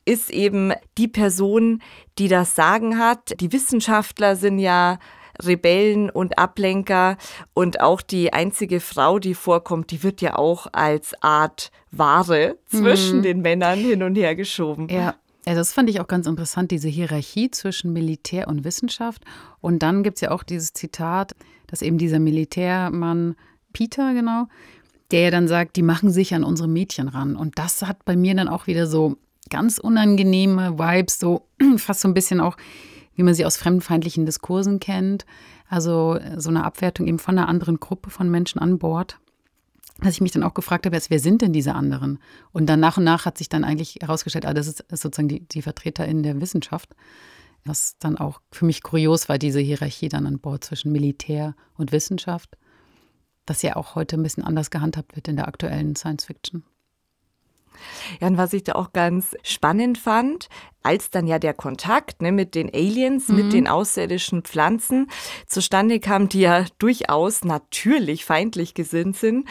ist 0.05 0.29
eben 0.29 0.71
die 0.97 1.07
Person, 1.07 1.81
die 2.17 2.27
das 2.27 2.55
Sagen 2.55 2.97
hat. 2.99 3.39
Die 3.41 3.51
Wissenschaftler 3.51 4.35
sind 4.35 4.59
ja 4.59 4.99
Rebellen 5.45 6.09
und 6.09 6.37
Ablenker 6.37 7.17
und 7.53 7.81
auch 7.81 8.01
die 8.01 8.33
einzige 8.33 8.79
Frau, 8.79 9.19
die 9.19 9.33
vorkommt, 9.33 9.91
die 9.91 10.03
wird 10.03 10.21
ja 10.21 10.37
auch 10.37 10.67
als 10.71 11.13
Art 11.21 11.71
Ware 11.91 12.57
zwischen 12.67 13.19
Mhm. 13.19 13.23
den 13.23 13.41
Männern 13.41 13.79
hin 13.79 14.03
und 14.03 14.15
her 14.15 14.35
geschoben. 14.35 14.87
Ja. 14.89 15.15
Ja, 15.47 15.55
das 15.55 15.73
fand 15.73 15.89
ich 15.89 15.99
auch 15.99 16.07
ganz 16.07 16.27
interessant, 16.27 16.69
diese 16.69 16.87
Hierarchie 16.87 17.49
zwischen 17.49 17.93
Militär 17.93 18.47
und 18.47 18.63
Wissenschaft. 18.63 19.23
Und 19.59 19.79
dann 19.79 20.03
gibt 20.03 20.17
es 20.17 20.21
ja 20.21 20.29
auch 20.29 20.43
dieses 20.43 20.73
Zitat, 20.73 21.35
dass 21.65 21.81
eben 21.81 21.97
dieser 21.97 22.19
Militärmann, 22.19 23.35
Peter 23.73 24.13
genau, 24.13 24.45
der 25.09 25.21
ja 25.21 25.31
dann 25.31 25.47
sagt, 25.47 25.77
die 25.77 25.81
machen 25.81 26.11
sich 26.11 26.35
an 26.35 26.43
unsere 26.43 26.69
Mädchen 26.69 27.07
ran. 27.07 27.35
Und 27.35 27.57
das 27.57 27.81
hat 27.81 28.05
bei 28.05 28.15
mir 28.15 28.35
dann 28.35 28.47
auch 28.47 28.67
wieder 28.67 28.85
so 28.85 29.17
ganz 29.49 29.79
unangenehme 29.79 30.77
Vibes, 30.77 31.19
so 31.19 31.47
fast 31.77 32.01
so 32.01 32.07
ein 32.07 32.13
bisschen 32.13 32.39
auch, 32.39 32.55
wie 33.15 33.23
man 33.23 33.33
sie 33.33 33.45
aus 33.45 33.57
fremdenfeindlichen 33.57 34.25
Diskursen 34.25 34.79
kennt. 34.79 35.25
Also 35.69 36.19
so 36.37 36.49
eine 36.49 36.63
Abwertung 36.63 37.07
eben 37.07 37.19
von 37.19 37.37
einer 37.37 37.47
anderen 37.47 37.79
Gruppe 37.79 38.09
von 38.09 38.29
Menschen 38.29 38.59
an 38.59 38.77
Bord 38.79 39.19
dass 40.01 40.15
ich 40.15 40.21
mich 40.21 40.31
dann 40.31 40.43
auch 40.43 40.53
gefragt 40.53 40.85
habe, 40.85 40.99
wer 41.09 41.19
sind 41.19 41.41
denn 41.41 41.53
diese 41.53 41.75
anderen? 41.75 42.19
Und 42.51 42.65
dann 42.67 42.79
nach 42.79 42.97
und 42.97 43.03
nach 43.03 43.25
hat 43.25 43.37
sich 43.37 43.49
dann 43.49 43.63
eigentlich 43.63 43.99
herausgestellt, 44.01 44.45
ah, 44.45 44.53
das 44.53 44.67
ist 44.67 44.83
sozusagen 44.89 45.29
die, 45.29 45.47
die 45.47 45.61
VertreterInnen 45.61 46.23
der 46.23 46.41
Wissenschaft. 46.41 46.95
Was 47.65 47.97
dann 47.99 48.17
auch 48.17 48.41
für 48.51 48.65
mich 48.65 48.81
kurios 48.81 49.29
war, 49.29 49.37
diese 49.37 49.59
Hierarchie 49.59 50.09
dann 50.09 50.25
an 50.25 50.39
Bord 50.39 50.63
zwischen 50.63 50.91
Militär 50.91 51.55
und 51.77 51.91
Wissenschaft, 51.91 52.57
das 53.45 53.61
ja 53.61 53.75
auch 53.75 53.93
heute 53.93 54.17
ein 54.17 54.23
bisschen 54.23 54.43
anders 54.43 54.71
gehandhabt 54.71 55.15
wird 55.15 55.27
in 55.27 55.35
der 55.35 55.47
aktuellen 55.47 55.95
Science 55.95 56.25
Fiction. 56.25 56.63
Ja, 58.19 58.27
und 58.27 58.37
was 58.37 58.53
ich 58.53 58.63
da 58.63 58.73
auch 58.73 58.93
ganz 58.93 59.35
spannend 59.43 59.97
fand, 59.97 60.49
als 60.83 61.09
dann 61.11 61.27
ja 61.27 61.37
der 61.39 61.53
Kontakt 61.53 62.21
ne, 62.21 62.31
mit 62.31 62.55
den 62.55 62.73
Aliens, 62.73 63.27
Mhm. 63.29 63.35
mit 63.35 63.53
den 63.53 63.67
außerirdischen 63.67 64.41
Pflanzen 64.43 65.07
zustande 65.47 65.99
kam, 65.99 66.27
die 66.29 66.41
ja 66.41 66.65
durchaus 66.79 67.43
natürlich 67.43 68.25
feindlich 68.25 68.73
gesinnt 68.73 69.15
sind, 69.17 69.47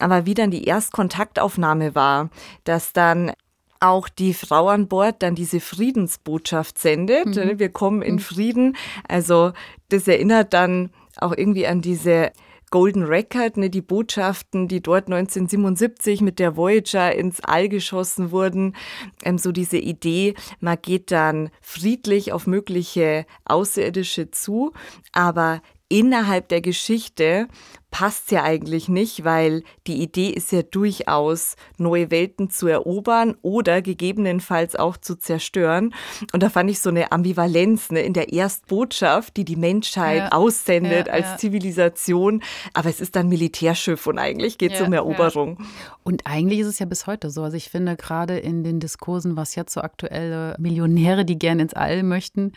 aber 0.00 0.26
wie 0.26 0.34
dann 0.34 0.50
die 0.50 0.64
Erstkontaktaufnahme 0.64 1.94
war, 1.94 2.30
dass 2.64 2.92
dann 2.92 3.32
auch 3.80 4.08
die 4.08 4.32
Frau 4.34 4.68
an 4.68 4.86
Bord 4.88 5.22
dann 5.22 5.34
diese 5.34 5.58
Friedensbotschaft 5.60 6.78
sendet. 6.78 7.26
Mhm. 7.26 7.32
ne, 7.34 7.58
Wir 7.58 7.68
kommen 7.68 8.02
in 8.02 8.18
Frieden. 8.18 8.76
Also 9.08 9.52
das 9.88 10.06
erinnert 10.08 10.52
dann 10.54 10.90
auch 11.18 11.32
irgendwie 11.36 11.66
an 11.66 11.80
diese 11.80 12.32
Golden 12.72 13.04
Record, 13.04 13.58
ne, 13.58 13.68
die 13.68 13.82
Botschaften, 13.82 14.66
die 14.66 14.82
dort 14.82 15.04
1977 15.04 16.22
mit 16.22 16.38
der 16.38 16.56
Voyager 16.56 17.14
ins 17.14 17.38
All 17.44 17.68
geschossen 17.68 18.32
wurden. 18.32 18.74
Ähm, 19.22 19.36
so 19.36 19.52
diese 19.52 19.76
Idee, 19.76 20.34
man 20.58 20.78
geht 20.80 21.12
dann 21.12 21.50
friedlich 21.60 22.32
auf 22.32 22.46
mögliche 22.46 23.26
Außerirdische 23.44 24.30
zu, 24.30 24.72
aber 25.12 25.60
innerhalb 25.92 26.48
der 26.48 26.62
Geschichte 26.62 27.48
passt 27.90 28.30
ja 28.30 28.42
eigentlich 28.42 28.88
nicht, 28.88 29.22
weil 29.22 29.62
die 29.86 30.02
Idee 30.02 30.30
ist 30.30 30.50
ja 30.50 30.62
durchaus, 30.62 31.56
neue 31.76 32.10
Welten 32.10 32.48
zu 32.48 32.66
erobern 32.66 33.36
oder 33.42 33.82
gegebenenfalls 33.82 34.74
auch 34.74 34.96
zu 34.96 35.14
zerstören. 35.14 35.94
Und 36.32 36.42
da 36.42 36.48
fand 36.48 36.70
ich 36.70 36.80
so 36.80 36.88
eine 36.88 37.12
Ambivalenz 37.12 37.90
ne, 37.90 38.00
in 38.00 38.14
der 38.14 38.32
Erstbotschaft, 38.32 39.36
die 39.36 39.44
die 39.44 39.56
Menschheit 39.56 40.18
ja, 40.18 40.32
aussendet 40.32 41.08
ja, 41.08 41.12
als 41.12 41.26
ja. 41.26 41.36
Zivilisation. 41.36 42.42
Aber 42.72 42.88
es 42.88 43.02
ist 43.02 43.14
dann 43.14 43.28
Militärschiff 43.28 44.06
und 44.06 44.18
eigentlich 44.18 44.56
geht 44.56 44.72
es 44.72 44.80
um 44.80 44.94
Eroberung. 44.94 45.58
Und 46.02 46.26
eigentlich 46.26 46.60
ist 46.60 46.68
es 46.68 46.78
ja 46.78 46.86
bis 46.86 47.06
heute 47.06 47.28
so. 47.28 47.42
Also 47.42 47.58
ich 47.58 47.68
finde 47.68 47.96
gerade 47.96 48.38
in 48.38 48.64
den 48.64 48.80
Diskursen, 48.80 49.36
was 49.36 49.54
jetzt 49.54 49.74
so 49.74 49.82
aktuelle 49.82 50.56
Millionäre, 50.58 51.26
die 51.26 51.38
gerne 51.38 51.62
ins 51.62 51.74
All 51.74 52.02
möchten, 52.02 52.52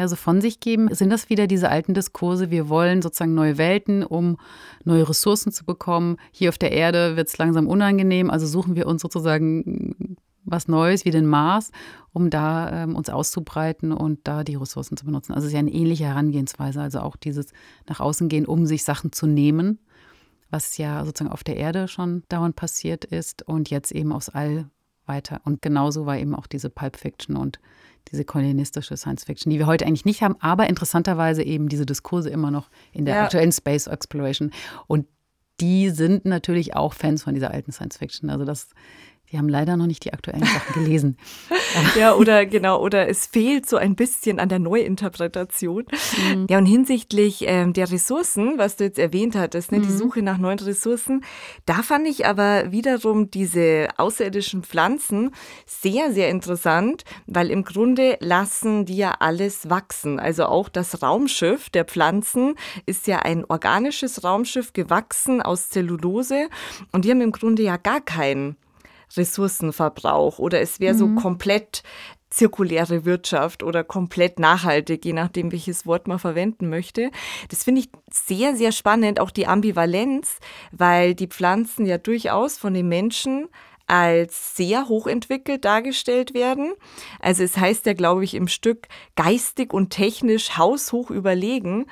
ja, 0.00 0.08
so 0.08 0.16
von 0.16 0.40
sich 0.40 0.60
geben, 0.60 0.92
sind 0.94 1.10
das 1.10 1.28
wieder 1.28 1.46
diese 1.46 1.68
alten 1.68 1.92
Diskurse, 1.92 2.50
wir 2.50 2.70
wollen 2.70 3.02
sozusagen 3.02 3.34
neue 3.34 3.58
Welten, 3.58 4.02
um 4.02 4.38
neue 4.82 5.06
Ressourcen 5.06 5.52
zu 5.52 5.66
bekommen. 5.66 6.16
Hier 6.32 6.48
auf 6.48 6.56
der 6.56 6.72
Erde 6.72 7.16
wird 7.16 7.28
es 7.28 7.36
langsam 7.36 7.66
unangenehm, 7.68 8.30
also 8.30 8.46
suchen 8.46 8.76
wir 8.76 8.86
uns 8.86 9.02
sozusagen 9.02 10.16
was 10.44 10.68
Neues 10.68 11.04
wie 11.04 11.10
den 11.10 11.26
Mars, 11.26 11.70
um 12.14 12.30
da 12.30 12.84
ähm, 12.84 12.96
uns 12.96 13.10
auszubreiten 13.10 13.92
und 13.92 14.20
da 14.24 14.42
die 14.42 14.54
Ressourcen 14.54 14.96
zu 14.96 15.04
benutzen. 15.04 15.34
Also 15.34 15.44
es 15.44 15.48
ist 15.48 15.54
ja 15.54 15.58
eine 15.58 15.72
ähnliche 15.72 16.04
Herangehensweise, 16.04 16.80
also 16.80 17.00
auch 17.00 17.16
dieses 17.16 17.52
nach 17.86 18.00
außen 18.00 18.30
gehen, 18.30 18.46
um 18.46 18.64
sich 18.64 18.84
Sachen 18.84 19.12
zu 19.12 19.26
nehmen, 19.26 19.80
was 20.48 20.78
ja 20.78 21.04
sozusagen 21.04 21.30
auf 21.30 21.44
der 21.44 21.58
Erde 21.58 21.88
schon 21.88 22.22
dauernd 22.30 22.56
passiert 22.56 23.04
ist 23.04 23.46
und 23.46 23.68
jetzt 23.68 23.92
eben 23.92 24.12
aufs 24.12 24.30
All 24.30 24.70
weiter. 25.04 25.42
Und 25.44 25.60
genauso 25.60 26.06
war 26.06 26.16
eben 26.16 26.34
auch 26.34 26.46
diese 26.46 26.70
Pulp 26.70 26.96
Fiction 26.96 27.36
und 27.36 27.60
diese 28.10 28.24
kolonialistische 28.24 28.96
Science 28.96 29.24
Fiction, 29.24 29.50
die 29.50 29.58
wir 29.58 29.66
heute 29.66 29.86
eigentlich 29.86 30.04
nicht 30.04 30.22
haben, 30.22 30.36
aber 30.40 30.68
interessanterweise 30.68 31.42
eben 31.42 31.68
diese 31.68 31.86
Diskurse 31.86 32.30
immer 32.30 32.50
noch 32.50 32.70
in 32.92 33.04
der 33.04 33.14
ja. 33.14 33.24
aktuellen 33.24 33.52
Space 33.52 33.86
Exploration. 33.86 34.50
Und 34.86 35.06
die 35.60 35.90
sind 35.90 36.24
natürlich 36.24 36.74
auch 36.74 36.94
Fans 36.94 37.22
von 37.22 37.34
dieser 37.34 37.50
alten 37.50 37.72
Science 37.72 37.98
Fiction. 37.98 38.30
Also 38.30 38.44
das 38.44 38.68
die 39.30 39.38
haben 39.38 39.48
leider 39.48 39.76
noch 39.76 39.86
nicht 39.86 40.04
die 40.04 40.12
aktuellen 40.12 40.44
Sachen 40.44 40.82
gelesen. 40.82 41.16
ja, 41.98 42.14
oder 42.14 42.46
genau, 42.46 42.82
oder 42.82 43.08
es 43.08 43.26
fehlt 43.26 43.68
so 43.68 43.76
ein 43.76 43.94
bisschen 43.94 44.40
an 44.40 44.48
der 44.48 44.58
Neuinterpretation. 44.58 45.84
Mhm. 46.34 46.46
Ja, 46.50 46.58
und 46.58 46.66
hinsichtlich 46.66 47.44
ähm, 47.46 47.72
der 47.72 47.90
Ressourcen, 47.90 48.58
was 48.58 48.76
du 48.76 48.84
jetzt 48.84 48.98
erwähnt 48.98 49.36
hattest, 49.36 49.70
ne, 49.70 49.78
mhm. 49.78 49.82
die 49.82 49.92
Suche 49.92 50.22
nach 50.22 50.38
neuen 50.38 50.58
Ressourcen, 50.58 51.22
da 51.64 51.82
fand 51.82 52.08
ich 52.08 52.26
aber 52.26 52.72
wiederum 52.72 53.30
diese 53.30 53.88
außerirdischen 53.96 54.64
Pflanzen 54.64 55.30
sehr, 55.64 56.12
sehr 56.12 56.28
interessant, 56.28 57.04
weil 57.26 57.50
im 57.50 57.64
Grunde 57.64 58.16
lassen 58.20 58.84
die 58.84 58.96
ja 58.96 59.14
alles 59.20 59.70
wachsen. 59.70 60.18
Also 60.18 60.46
auch 60.46 60.68
das 60.68 61.02
Raumschiff 61.02 61.70
der 61.70 61.84
Pflanzen 61.84 62.54
ist 62.86 63.06
ja 63.06 63.20
ein 63.20 63.44
organisches 63.44 64.24
Raumschiff 64.24 64.72
gewachsen 64.72 65.40
aus 65.40 65.68
Zellulose 65.68 66.48
und 66.90 67.04
die 67.04 67.10
haben 67.10 67.20
im 67.20 67.32
Grunde 67.32 67.62
ja 67.62 67.76
gar 67.76 68.00
keinen 68.00 68.56
Ressourcenverbrauch 69.16 70.38
oder 70.38 70.60
es 70.60 70.80
wäre 70.80 70.94
mhm. 70.94 70.98
so 70.98 71.08
komplett 71.20 71.82
zirkuläre 72.30 73.04
Wirtschaft 73.04 73.62
oder 73.62 73.82
komplett 73.82 74.38
nachhaltig, 74.38 75.04
je 75.04 75.12
nachdem, 75.12 75.50
welches 75.50 75.84
Wort 75.84 76.06
man 76.06 76.20
verwenden 76.20 76.68
möchte. 76.68 77.10
Das 77.48 77.64
finde 77.64 77.80
ich 77.80 77.90
sehr, 78.10 78.54
sehr 78.54 78.72
spannend, 78.72 79.18
auch 79.18 79.32
die 79.32 79.48
Ambivalenz, 79.48 80.38
weil 80.70 81.14
die 81.14 81.26
Pflanzen 81.26 81.86
ja 81.86 81.98
durchaus 81.98 82.56
von 82.56 82.72
den 82.72 82.88
Menschen 82.88 83.48
als 83.88 84.54
sehr 84.54 84.88
hochentwickelt 84.88 85.64
dargestellt 85.64 86.32
werden. 86.32 86.74
Also 87.18 87.42
es 87.42 87.56
heißt 87.56 87.86
ja, 87.86 87.92
glaube 87.94 88.22
ich, 88.22 88.34
im 88.34 88.46
Stück 88.46 88.86
geistig 89.16 89.72
und 89.74 89.90
technisch 89.90 90.56
haushoch 90.56 91.10
überlegen. 91.10 91.86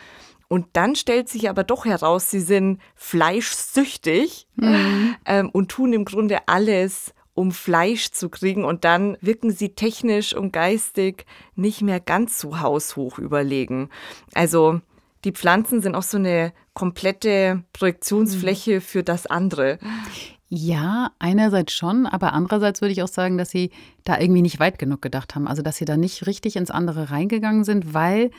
Und 0.48 0.66
dann 0.72 0.96
stellt 0.96 1.28
sich 1.28 1.50
aber 1.50 1.62
doch 1.62 1.84
heraus, 1.84 2.30
sie 2.30 2.40
sind 2.40 2.80
fleischsüchtig 2.94 4.46
mhm. 4.56 5.14
ähm, 5.26 5.50
und 5.50 5.68
tun 5.68 5.92
im 5.92 6.06
Grunde 6.06 6.48
alles, 6.48 7.12
um 7.34 7.52
Fleisch 7.52 8.10
zu 8.10 8.30
kriegen. 8.30 8.64
Und 8.64 8.84
dann 8.84 9.18
wirken 9.20 9.50
sie 9.50 9.70
technisch 9.70 10.34
und 10.34 10.52
geistig 10.52 11.26
nicht 11.54 11.82
mehr 11.82 12.00
ganz 12.00 12.38
so 12.40 12.60
haushoch 12.60 13.18
überlegen. 13.18 13.90
Also 14.32 14.80
die 15.24 15.32
Pflanzen 15.32 15.82
sind 15.82 15.94
auch 15.94 16.02
so 16.02 16.16
eine 16.16 16.52
komplette 16.72 17.62
Projektionsfläche 17.74 18.76
mhm. 18.76 18.80
für 18.80 19.02
das 19.02 19.26
andere. 19.26 19.78
Ja, 20.48 21.10
einerseits 21.18 21.74
schon, 21.74 22.06
aber 22.06 22.32
andererseits 22.32 22.80
würde 22.80 22.92
ich 22.92 23.02
auch 23.02 23.08
sagen, 23.08 23.36
dass 23.36 23.50
sie 23.50 23.70
da 24.04 24.18
irgendwie 24.18 24.40
nicht 24.40 24.60
weit 24.60 24.78
genug 24.78 25.02
gedacht 25.02 25.34
haben. 25.34 25.46
Also, 25.46 25.60
dass 25.60 25.76
sie 25.76 25.84
da 25.84 25.98
nicht 25.98 26.26
richtig 26.26 26.56
ins 26.56 26.70
andere 26.70 27.10
reingegangen 27.10 27.64
sind, 27.64 27.92
weil 27.92 28.30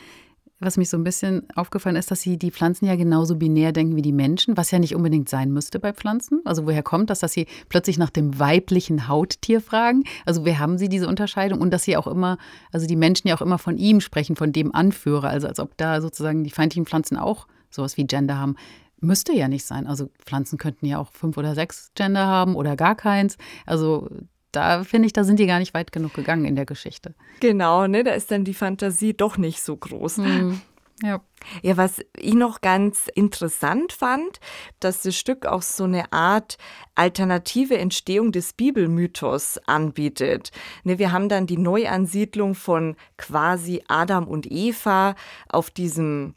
was 0.60 0.78
mich 0.78 0.90
so 0.90 0.98
ein 0.98 1.04
bisschen 1.04 1.48
aufgefallen 1.56 1.96
ist, 1.96 2.12
dass 2.12 2.22
sie 2.22 2.38
die 2.38 2.52
Pflanzen 2.52 2.86
ja 2.86 2.96
genauso 2.96 3.36
binär 3.36 3.72
denken 3.72 3.96
wie 3.96 4.02
die 4.02 4.12
Menschen, 4.12 4.58
was 4.58 4.72
ja 4.72 4.80
nicht 4.80 4.96
unbedingt 4.96 5.30
sein 5.30 5.52
müsste 5.52 5.80
bei 5.80 5.94
Pflanzen. 5.94 6.42
Also 6.44 6.66
woher 6.66 6.84
kommt 6.84 7.10
das, 7.10 7.20
dass 7.20 7.34
sie 7.34 7.48
plötzlich 7.70 7.98
nach 7.98 8.10
dem 8.10 8.40
weiblichen 8.40 9.08
Hauttier 9.08 9.62
fragen? 9.62 10.04
Also 10.26 10.44
wer 10.44 10.60
haben 10.60 10.78
sie 10.78 10.90
diese 10.90 11.08
Unterscheidung? 11.08 11.62
Und 11.62 11.72
dass 11.72 11.84
sie 11.84 11.96
auch 11.96 12.08
immer, 12.08 12.38
also 12.72 12.88
die 12.88 12.98
Menschen 12.98 13.30
ja 13.30 13.36
auch 13.36 13.42
immer 13.42 13.58
von 13.58 13.78
ihm 13.78 14.02
sprechen, 14.02 14.36
von 14.36 14.52
dem 14.52 14.76
Anführer, 14.76 15.30
also 15.30 15.48
als 15.48 15.60
ob 15.60 15.78
da 15.78 16.02
sozusagen 16.02 16.44
die 16.44 16.52
feindlichen 16.52 16.86
Pflanzen 16.86 17.16
auch 17.18 17.48
sowas 17.70 17.96
wie 17.96 18.06
Gender 18.06 18.38
haben. 18.38 18.56
Müsste 19.00 19.32
ja 19.32 19.48
nicht 19.48 19.66
sein. 19.66 19.88
Also 19.88 20.10
Pflanzen 20.26 20.58
könnten 20.58 20.86
ja 20.86 21.00
auch 21.00 21.14
fünf 21.14 21.38
oder 21.38 21.56
sechs 21.56 21.92
Gender 21.96 22.28
haben 22.28 22.56
oder 22.56 22.76
gar 22.76 22.96
keins. 22.96 23.38
Also 23.66 24.10
da 24.52 24.84
finde 24.84 25.06
ich, 25.06 25.14
da 25.14 25.24
sind 25.24 25.40
die 25.40 25.48
gar 25.48 25.60
nicht 25.60 25.74
weit 25.74 25.92
genug 25.92 26.14
gegangen 26.14 26.46
in 26.46 26.56
der 26.56 26.66
Geschichte. 26.66 27.14
Genau, 27.40 27.88
ne, 27.88 28.04
da 28.04 28.12
ist 28.12 28.32
dann 28.32 28.44
die 28.44 28.54
Fantasie 28.54 29.14
doch 29.14 29.38
nicht 29.38 29.62
so 29.62 29.78
groß. 29.78 30.18
Mhm. 30.18 30.62
Ja. 31.02 31.22
Ja, 31.62 31.78
was 31.78 32.02
ich 32.18 32.34
noch 32.34 32.60
ganz 32.60 33.08
interessant 33.16 33.94
fand, 33.94 34.42
dass 34.82 35.04
das 35.04 35.16
Stück 35.16 35.46
auch 35.46 35.62
so 35.62 35.86
eine 35.86 36.12
Art 36.12 36.58
alternative 36.96 37.78
Entstehung 37.78 38.34
des 38.34 38.52
Bibelmythos 38.52 39.58
anbietet. 39.66 40.52
Ne, 40.84 41.00
wir 41.00 41.14
haben 41.14 41.30
dann 41.30 41.48
die 41.48 41.58
Neuansiedlung 41.58 42.56
von 42.56 42.98
quasi 43.18 43.82
Adam 43.88 44.28
und 44.28 44.52
Eva 44.52 45.16
auf 45.48 45.70
diesem 45.70 46.36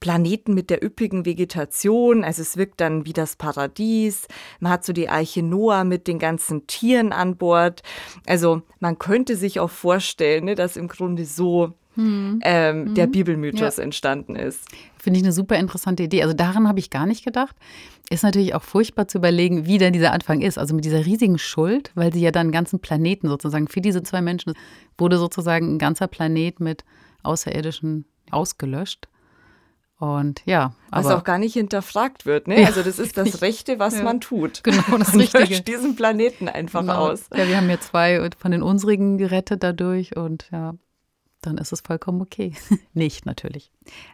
Planeten 0.00 0.54
mit 0.54 0.70
der 0.70 0.84
üppigen 0.84 1.24
Vegetation, 1.24 2.24
also 2.24 2.42
es 2.42 2.56
wirkt 2.56 2.80
dann 2.80 3.04
wie 3.04 3.12
das 3.12 3.36
Paradies. 3.36 4.28
Man 4.60 4.72
hat 4.72 4.84
so 4.84 4.92
die 4.92 5.08
Eiche 5.08 5.42
Noah 5.42 5.84
mit 5.84 6.06
den 6.06 6.18
ganzen 6.18 6.66
Tieren 6.66 7.12
an 7.12 7.36
Bord. 7.36 7.82
Also 8.26 8.62
man 8.80 8.98
könnte 8.98 9.36
sich 9.36 9.60
auch 9.60 9.70
vorstellen, 9.70 10.44
ne, 10.44 10.54
dass 10.54 10.76
im 10.76 10.88
Grunde 10.88 11.24
so 11.24 11.72
hm. 11.94 12.40
ähm, 12.44 12.86
hm. 12.86 12.94
der 12.94 13.08
Bibelmythos 13.08 13.78
ja. 13.78 13.82
entstanden 13.82 14.36
ist. 14.36 14.64
Finde 14.98 15.18
ich 15.18 15.24
eine 15.24 15.32
super 15.32 15.56
interessante 15.56 16.04
Idee. 16.04 16.22
Also 16.22 16.34
daran 16.34 16.68
habe 16.68 16.78
ich 16.78 16.90
gar 16.90 17.06
nicht 17.06 17.24
gedacht. 17.24 17.56
Ist 18.10 18.22
natürlich 18.22 18.54
auch 18.54 18.62
furchtbar 18.62 19.08
zu 19.08 19.18
überlegen, 19.18 19.66
wie 19.66 19.78
denn 19.78 19.92
dieser 19.92 20.12
Anfang 20.12 20.40
ist. 20.40 20.58
Also 20.58 20.74
mit 20.74 20.84
dieser 20.84 21.04
riesigen 21.04 21.38
Schuld, 21.38 21.90
weil 21.94 22.12
sie 22.12 22.20
ja 22.20 22.30
dann 22.30 22.42
einen 22.42 22.52
ganzen 22.52 22.78
Planeten 22.78 23.28
sozusagen, 23.28 23.68
für 23.68 23.80
diese 23.80 24.02
zwei 24.02 24.22
Menschen 24.22 24.54
wurde 24.96 25.18
sozusagen 25.18 25.74
ein 25.74 25.78
ganzer 25.78 26.06
Planet 26.06 26.60
mit 26.60 26.84
Außerirdischen 27.22 28.04
ausgelöscht. 28.30 29.08
Und 29.98 30.42
ja, 30.44 30.74
was 30.90 31.06
auch 31.06 31.24
gar 31.24 31.38
nicht 31.38 31.54
hinterfragt 31.54 32.24
wird. 32.24 32.46
Ne? 32.46 32.60
Ja. 32.60 32.68
Also 32.68 32.82
das 32.82 33.00
ist 33.00 33.16
das 33.16 33.42
Rechte, 33.42 33.80
was 33.80 33.96
ja. 33.96 34.04
man 34.04 34.20
tut. 34.20 34.62
Genau, 34.68 34.98
das 34.98 35.08
man 35.12 35.20
Richtige. 35.22 35.44
löscht 35.44 35.68
diesen 35.68 35.96
Planeten 35.96 36.48
einfach 36.48 36.80
genau. 36.80 37.08
aus. 37.10 37.28
Ja, 37.34 37.48
wir 37.48 37.56
haben 37.56 37.68
ja 37.68 37.80
zwei 37.80 38.28
von 38.38 38.52
den 38.52 38.62
unsrigen 38.62 39.18
gerettet 39.18 39.64
dadurch 39.64 40.16
und 40.16 40.48
ja, 40.52 40.74
dann 41.40 41.58
ist 41.58 41.72
es 41.72 41.80
vollkommen 41.80 42.20
okay. 42.20 42.54
nicht 42.94 43.26
natürlich. 43.26 43.72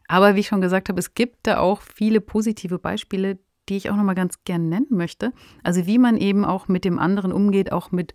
Aber 0.09 0.35
wie 0.35 0.41
ich 0.41 0.47
schon 0.47 0.63
gesagt 0.63 0.89
habe, 0.89 0.99
es 0.99 1.13
gibt 1.13 1.47
da 1.47 1.59
auch 1.59 1.83
viele 1.83 2.23
positive 2.23 2.79
Beispiele, 2.79 3.39
die 3.69 3.77
ich 3.77 3.91
auch 3.91 3.97
noch 3.97 4.05
mal 4.05 4.15
ganz 4.15 4.43
gern 4.45 4.71
nennen 4.71 4.89
möchte. 4.91 5.33
Also 5.63 5.87
wie 5.87 5.99
man 5.99 6.17
eben 6.17 6.47
auch 6.47 6.67
mit 6.67 6.87
dem 6.87 6.99
anderen 6.99 7.33
umgeht, 7.33 7.73
auch 7.73 7.93
mit 7.93 8.15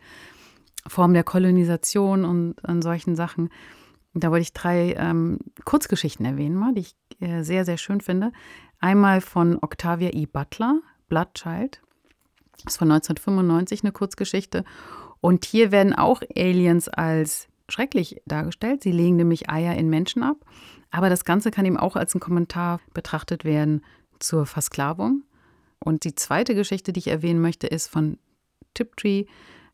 Formen 0.88 1.14
der 1.14 1.24
Kolonisation 1.24 2.26
und 2.26 2.56
an 2.66 2.82
solchen 2.82 3.16
Sachen. 3.16 3.50
Da 4.14 4.32
wollte 4.32 4.42
ich 4.42 4.54
drei 4.54 4.94
ähm, 4.98 5.40
Kurzgeschichten 5.66 6.26
erwähnen, 6.26 6.56
mal, 6.56 6.74
die 6.74 6.82
ich 6.82 6.96
äh, 7.20 7.44
sehr, 7.44 7.66
sehr 7.66 7.78
schön 7.78 8.02
finde. 8.02 8.32
Einmal 8.80 9.22
von 9.22 9.60
Octavia 9.62 10.10
E. 10.14 10.26
Butler, 10.26 10.82
Bloodchild. 11.10 11.82
Das 12.64 12.74
ist 12.74 12.78
von 12.78 12.92
1995 12.92 13.84
eine 13.84 13.92
Kurzgeschichte. 13.92 14.64
Und 15.22 15.46
hier 15.46 15.72
werden 15.72 15.94
auch 15.94 16.22
Aliens 16.36 16.90
als 16.90 17.48
schrecklich 17.68 18.22
dargestellt. 18.26 18.84
Sie 18.84 18.92
legen 18.92 19.16
nämlich 19.16 19.50
Eier 19.50 19.76
in 19.76 19.90
Menschen 19.90 20.24
ab. 20.24 20.38
Aber 20.92 21.10
das 21.10 21.24
Ganze 21.24 21.52
kann 21.52 21.66
eben 21.66 21.78
auch 21.78 21.96
als 21.96 22.16
ein 22.16 22.20
Kommentar 22.20 22.80
betrachtet 22.94 23.44
werden 23.44 23.84
zur 24.20 24.46
Versklavung. 24.46 25.24
Und 25.80 26.04
die 26.04 26.16
zweite 26.16 26.56
Geschichte, 26.56 26.94
die 26.94 27.00
ich 27.00 27.08
erwähnen 27.08 27.42
möchte, 27.42 27.68
ist 27.68 27.88
von 27.88 28.18
Tiptree. 28.74 29.26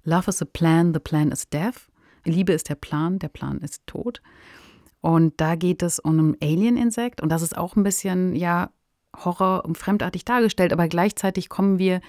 Love 0.03 0.29
is 0.29 0.41
a 0.41 0.45
plan, 0.45 0.93
the 0.93 0.99
plan 0.99 1.31
is 1.31 1.49
death. 1.49 1.87
Liebe 2.25 2.53
ist 2.53 2.69
der 2.69 2.75
Plan, 2.75 3.19
der 3.19 3.29
Plan 3.29 3.59
ist 3.59 3.85
Tod. 3.87 4.21
Und 5.01 5.33
da 5.37 5.55
geht 5.55 5.83
es 5.83 5.99
um 5.99 6.17
ein 6.17 6.37
Alien-Insekt 6.41 7.21
und 7.21 7.29
das 7.29 7.41
ist 7.41 7.57
auch 7.57 7.75
ein 7.75 7.83
bisschen, 7.83 8.35
ja, 8.35 8.71
Horror 9.23 9.63
und 9.63 9.77
fremdartig 9.77 10.25
dargestellt, 10.25 10.73
aber 10.73 10.87
gleichzeitig 10.87 11.47
kommen 11.47 11.79
wir 11.79 12.01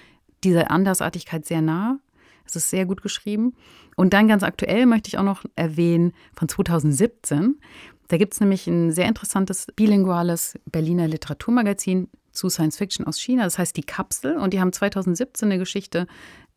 dieser 0.42 0.70
Andersartigkeit 0.70 1.46
sehr 1.46 1.62
nah. 1.62 1.98
Es 2.44 2.56
ist 2.56 2.70
sehr 2.70 2.86
gut 2.86 3.02
geschrieben. 3.02 3.54
Und 3.96 4.12
dann 4.12 4.28
ganz 4.28 4.42
aktuell 4.42 4.86
möchte 4.86 5.08
ich 5.08 5.18
auch 5.18 5.24
noch 5.24 5.44
erwähnen 5.56 6.12
von 6.34 6.48
2017. 6.48 7.60
Da 8.08 8.18
gibt 8.18 8.34
es 8.34 8.40
nämlich 8.40 8.66
ein 8.66 8.92
sehr 8.92 9.06
interessantes 9.06 9.66
bilinguales 9.74 10.58
Berliner 10.70 11.08
Literaturmagazin 11.08 12.08
zu 12.30 12.48
Science 12.48 12.76
Fiction 12.76 13.06
aus 13.06 13.20
China. 13.20 13.44
Das 13.44 13.58
heißt 13.58 13.76
Die 13.76 13.82
Kapsel. 13.82 14.36
Und 14.36 14.54
die 14.54 14.60
haben 14.60 14.72
2017 14.72 15.48
eine 15.48 15.58
Geschichte 15.58 16.06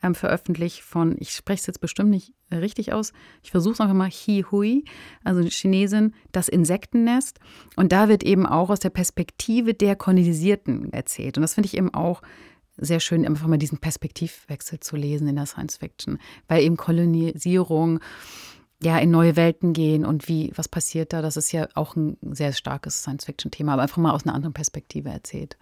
ähm, 0.02 0.16
veröffentlicht 0.16 0.82
von, 0.82 1.16
ich 1.20 1.32
spreche 1.32 1.62
es 1.62 1.68
jetzt 1.68 1.82
bestimmt 1.82 2.10
nicht 2.10 2.34
richtig 2.52 2.94
aus, 2.94 3.14
ich 3.44 3.52
versuche 3.52 3.74
es 3.74 3.82
einfach 3.82 3.96
mal, 3.96 4.10
Hi 4.10 4.46
Hui, 4.50 4.86
also 5.24 5.42
Chinesin, 5.42 6.14
das 6.32 6.50
Insektennest. 6.50 7.40
Und 7.76 7.92
da 7.92 8.08
wird 8.10 8.24
eben 8.24 8.46
auch 8.46 8.70
aus 8.70 8.80
der 8.80 8.90
Perspektive 8.90 9.74
der 9.74 9.96
Kolonisierten 9.96 10.92
erzählt. 10.94 11.38
Und 11.38 11.42
das 11.42 11.54
finde 11.54 11.68
ich 11.68 11.78
eben 11.78 11.94
auch 11.94 12.22
sehr 12.78 13.00
schön, 13.00 13.26
einfach 13.26 13.48
mal 13.48 13.58
diesen 13.58 13.80
Perspektivwechsel 13.80 14.80
zu 14.80 14.96
lesen 14.96 15.28
in 15.28 15.36
der 15.36 15.46
Science 15.46 15.78
Fiction, 15.78 16.18
weil 16.48 16.64
eben 16.64 16.78
Kolonisierung 16.78 18.00
ja 18.82 18.98
in 18.98 19.12
neue 19.12 19.36
Welten 19.36 19.74
gehen 19.74 20.06
und 20.06 20.28
wie 20.30 20.52
was 20.56 20.70
passiert 20.70 21.12
da, 21.12 21.22
das 21.22 21.36
ist 21.36 21.52
ja 21.52 21.68
auch 21.76 21.96
ein 21.96 22.18
sehr 22.22 22.54
starkes 22.54 23.02
Science-Fiction-Thema, 23.02 23.74
aber 23.74 23.82
einfach 23.82 23.98
mal 23.98 24.14
aus 24.14 24.26
einer 24.26 24.34
anderen 24.34 24.54
Perspektive 24.54 25.10
erzählt. 25.10 25.58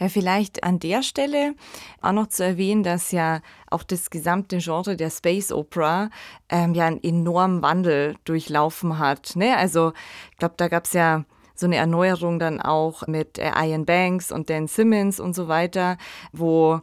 Ja, 0.00 0.08
vielleicht 0.08 0.64
an 0.64 0.78
der 0.78 1.02
Stelle 1.02 1.54
auch 2.00 2.12
noch 2.12 2.28
zu 2.28 2.44
erwähnen, 2.44 2.82
dass 2.82 3.12
ja 3.12 3.40
auch 3.70 3.82
das 3.82 4.08
gesamte 4.08 4.58
Genre 4.58 4.96
der 4.96 5.10
Space 5.10 5.52
Opera 5.52 6.08
ähm, 6.48 6.74
ja 6.74 6.86
einen 6.86 7.02
enormen 7.02 7.60
Wandel 7.60 8.16
durchlaufen 8.24 8.98
hat. 8.98 9.36
Ne? 9.36 9.56
Also 9.56 9.92
ich 10.30 10.38
glaube, 10.38 10.54
da 10.56 10.68
gab 10.68 10.86
es 10.86 10.94
ja 10.94 11.24
so 11.54 11.66
eine 11.66 11.76
Erneuerung 11.76 12.38
dann 12.38 12.60
auch 12.60 13.06
mit 13.06 13.38
äh, 13.38 13.52
Ian 13.54 13.84
Banks 13.84 14.32
und 14.32 14.48
Dan 14.48 14.66
Simmons 14.66 15.20
und 15.20 15.34
so 15.34 15.46
weiter, 15.46 15.98
wo 16.32 16.80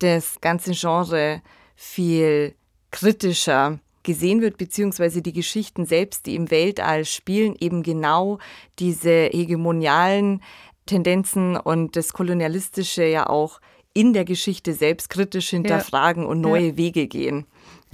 das 0.00 0.40
ganze 0.40 0.72
Genre 0.72 1.42
viel 1.76 2.56
kritischer 2.90 3.78
gesehen 4.08 4.40
wird, 4.40 4.56
beziehungsweise 4.56 5.20
die 5.20 5.34
Geschichten 5.34 5.84
selbst, 5.84 6.24
die 6.24 6.34
im 6.34 6.50
Weltall 6.50 7.04
spielen, 7.04 7.54
eben 7.60 7.82
genau 7.82 8.38
diese 8.78 9.28
hegemonialen 9.30 10.42
Tendenzen 10.86 11.58
und 11.58 11.94
das 11.94 12.14
Kolonialistische 12.14 13.04
ja 13.04 13.28
auch 13.28 13.60
in 13.92 14.14
der 14.14 14.24
Geschichte 14.24 14.72
selbst 14.72 15.10
kritisch 15.10 15.50
hinterfragen 15.50 16.22
ja. 16.22 16.28
und 16.30 16.40
neue 16.40 16.68
ja. 16.68 16.76
Wege 16.78 17.06
gehen. 17.06 17.44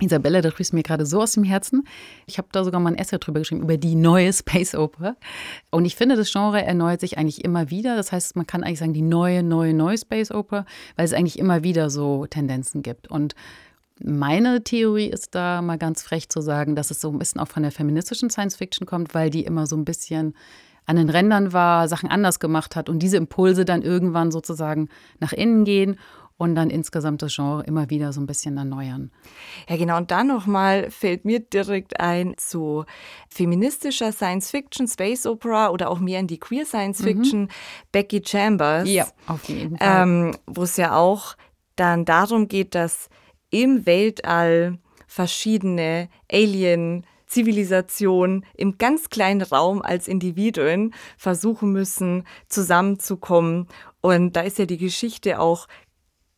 Isabella, 0.00 0.40
das 0.40 0.52
sprichst 0.52 0.72
mir 0.72 0.84
gerade 0.84 1.04
so 1.04 1.22
aus 1.22 1.32
dem 1.32 1.42
Herzen. 1.42 1.84
Ich 2.26 2.38
habe 2.38 2.48
da 2.52 2.62
sogar 2.62 2.80
mal 2.80 2.92
ein 2.92 2.98
Essay 2.98 3.18
drüber 3.18 3.40
geschrieben, 3.40 3.62
über 3.62 3.76
die 3.76 3.96
neue 3.96 4.32
Space 4.32 4.74
Opera. 4.76 5.16
Und 5.70 5.84
ich 5.84 5.96
finde, 5.96 6.14
das 6.14 6.30
Genre 6.30 6.62
erneuert 6.62 7.00
sich 7.00 7.18
eigentlich 7.18 7.44
immer 7.44 7.70
wieder. 7.70 7.96
Das 7.96 8.12
heißt, 8.12 8.36
man 8.36 8.46
kann 8.46 8.62
eigentlich 8.62 8.78
sagen, 8.78 8.92
die 8.92 9.02
neue, 9.02 9.42
neue, 9.42 9.74
neue 9.74 9.98
Space 9.98 10.30
Opera, 10.30 10.64
weil 10.94 11.04
es 11.04 11.12
eigentlich 11.12 11.38
immer 11.38 11.64
wieder 11.64 11.90
so 11.90 12.26
Tendenzen 12.26 12.82
gibt. 12.82 13.08
Und 13.10 13.34
meine 14.02 14.64
Theorie 14.64 15.08
ist 15.08 15.34
da 15.34 15.62
mal 15.62 15.78
ganz 15.78 16.02
frech 16.02 16.28
zu 16.28 16.40
sagen, 16.40 16.74
dass 16.74 16.90
es 16.90 17.00
so 17.00 17.10
ein 17.10 17.18
bisschen 17.18 17.40
auch 17.40 17.48
von 17.48 17.62
der 17.62 17.72
feministischen 17.72 18.30
Science 18.30 18.56
Fiction 18.56 18.86
kommt, 18.86 19.14
weil 19.14 19.30
die 19.30 19.44
immer 19.44 19.66
so 19.66 19.76
ein 19.76 19.84
bisschen 19.84 20.34
an 20.86 20.96
den 20.96 21.08
Rändern 21.08 21.52
war, 21.52 21.88
Sachen 21.88 22.10
anders 22.10 22.40
gemacht 22.40 22.76
hat 22.76 22.88
und 22.88 22.98
diese 22.98 23.16
Impulse 23.16 23.64
dann 23.64 23.82
irgendwann 23.82 24.30
sozusagen 24.30 24.88
nach 25.18 25.32
innen 25.32 25.64
gehen 25.64 25.96
und 26.36 26.56
dann 26.56 26.68
insgesamt 26.68 27.22
das 27.22 27.34
Genre 27.34 27.62
immer 27.64 27.90
wieder 27.90 28.12
so 28.12 28.20
ein 28.20 28.26
bisschen 28.26 28.56
erneuern. 28.56 29.12
Ja, 29.68 29.76
genau. 29.76 29.96
Und 29.96 30.10
dann 30.10 30.26
nochmal 30.26 30.90
fällt 30.90 31.24
mir 31.24 31.40
direkt 31.40 32.00
ein 32.00 32.34
zu 32.36 32.84
feministischer 33.28 34.10
Science 34.12 34.50
Fiction, 34.50 34.88
Space 34.88 35.26
Opera 35.26 35.70
oder 35.70 35.90
auch 35.90 36.00
mehr 36.00 36.18
in 36.18 36.26
die 36.26 36.38
Queer 36.38 36.66
Science. 36.66 37.02
Fiction, 37.02 37.42
mhm. 37.42 37.48
Becky 37.92 38.20
Chambers. 38.24 38.88
Ja, 38.88 39.06
auf 39.26 39.44
jeden 39.48 39.78
Fall. 39.78 40.02
Ähm, 40.02 40.36
Wo 40.46 40.64
es 40.64 40.76
ja 40.76 40.96
auch 40.96 41.36
dann 41.76 42.04
darum 42.04 42.48
geht, 42.48 42.74
dass 42.74 43.08
im 43.54 43.86
Weltall 43.86 44.78
verschiedene 45.06 46.08
Alien- 46.30 47.06
Zivilisationen 47.26 48.44
im 48.54 48.78
ganz 48.78 49.08
kleinen 49.08 49.42
Raum 49.42 49.82
als 49.82 50.06
Individuen 50.06 50.94
versuchen 51.16 51.72
müssen, 51.72 52.24
zusammenzukommen. 52.48 53.66
Und 54.00 54.36
da 54.36 54.42
ist 54.42 54.58
ja 54.58 54.66
die 54.66 54.78
Geschichte 54.78 55.40
auch 55.40 55.66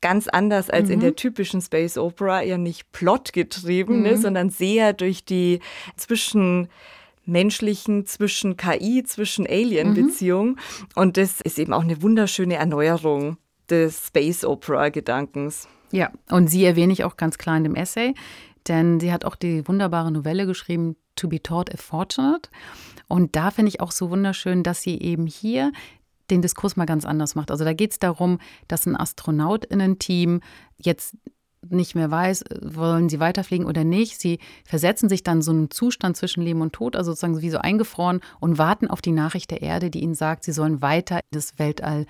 ganz 0.01 0.27
anders 0.27 0.71
als 0.71 0.87
mhm. 0.87 0.95
in 0.95 1.01
der 1.01 1.17
typischen 1.17 1.61
Space 1.61 1.99
Opera, 1.99 2.43
ja 2.43 2.57
nicht 2.57 2.93
plotgetrieben, 2.93 4.03
ne, 4.03 4.09
mhm. 4.09 4.14
ne, 4.14 4.21
sondern 4.23 4.51
sehr 4.51 4.95
durch 4.95 5.25
die 5.25 5.61
zwischen 5.97 6.69
menschlichen, 7.27 8.07
zwischen 8.07 8.57
KI, 8.57 9.03
zwischen 9.05 9.47
Alien-Beziehungen. 9.47 10.53
Mhm. 10.53 10.87
Und 10.95 11.17
das 11.19 11.41
ist 11.43 11.59
eben 11.59 11.75
auch 11.75 11.83
eine 11.83 12.01
wunderschöne 12.01 12.55
Erneuerung 12.55 13.37
des 13.69 14.07
Space 14.07 14.45
Opera-Gedankens. 14.45 15.69
Ja, 15.93 16.11
und 16.30 16.49
sie 16.49 16.64
erwähne 16.64 16.93
ich 16.93 17.05
auch 17.05 17.16
ganz 17.16 17.39
klar 17.39 17.57
in 17.57 17.64
dem 17.64 17.74
Essay, 17.74 18.14
denn 18.68 19.01
sie 19.01 19.12
hat 19.12 19.24
auch 19.24 19.37
die 19.37 19.66
wunderbare 19.68 20.11
Novelle 20.11 20.47
geschrieben, 20.47 20.97
To 21.16 21.28
be 21.28 21.43
Taught 21.43 21.72
if 21.72 21.80
Fortunate. 21.80 22.49
Und 23.09 23.37
da 23.37 23.51
finde 23.51 23.70
ich 23.70 23.80
auch 23.80 23.93
so 23.93 24.11
wunderschön, 24.11 24.62
dass 24.62 24.82
sie 24.82 25.01
eben 25.01 25.26
hier 25.26 25.72
den 26.30 26.43
Diskurs 26.43 26.76
mal 26.76 26.87
ganz 26.87 27.05
anders 27.05 27.34
macht. 27.34 27.51
Also 27.51 27.64
da 27.64 27.72
geht 27.72 27.93
es 27.93 27.99
darum, 27.99 28.39
dass 28.68 28.87
ein 28.87 28.97
Astronautinnen-Team 28.97 30.41
jetzt 30.76 31.16
nicht 31.68 31.95
mehr 31.95 32.11
weiß, 32.11 32.45
wollen 32.62 33.09
sie 33.09 33.20
weiterfliegen 33.20 33.66
oder 33.66 33.84
nicht. 33.84 34.20
Sie 34.20 34.39
versetzen 34.64 35.09
sich 35.09 35.22
dann 35.22 35.43
so 35.43 35.51
einen 35.51 35.70
Zustand 35.70 36.16
zwischen 36.16 36.43
Leben 36.43 36.61
und 36.61 36.72
Tod, 36.72 36.97
also 36.97 37.12
sozusagen 37.12 37.41
wie 37.41 37.51
so 37.51 37.59
eingefroren 37.59 38.20
und 38.41 38.59
warten 38.59 38.89
auf 38.89 39.01
die 39.01 39.12
Nachricht 39.12 39.51
der 39.51 39.62
Erde, 39.62 39.91
die 39.91 40.03
ihnen 40.03 40.14
sagt, 40.14 40.45
sie 40.45 40.53
sollen 40.53 40.82
weiter 40.82 41.20
das 41.30 41.59
Weltall 41.59 42.07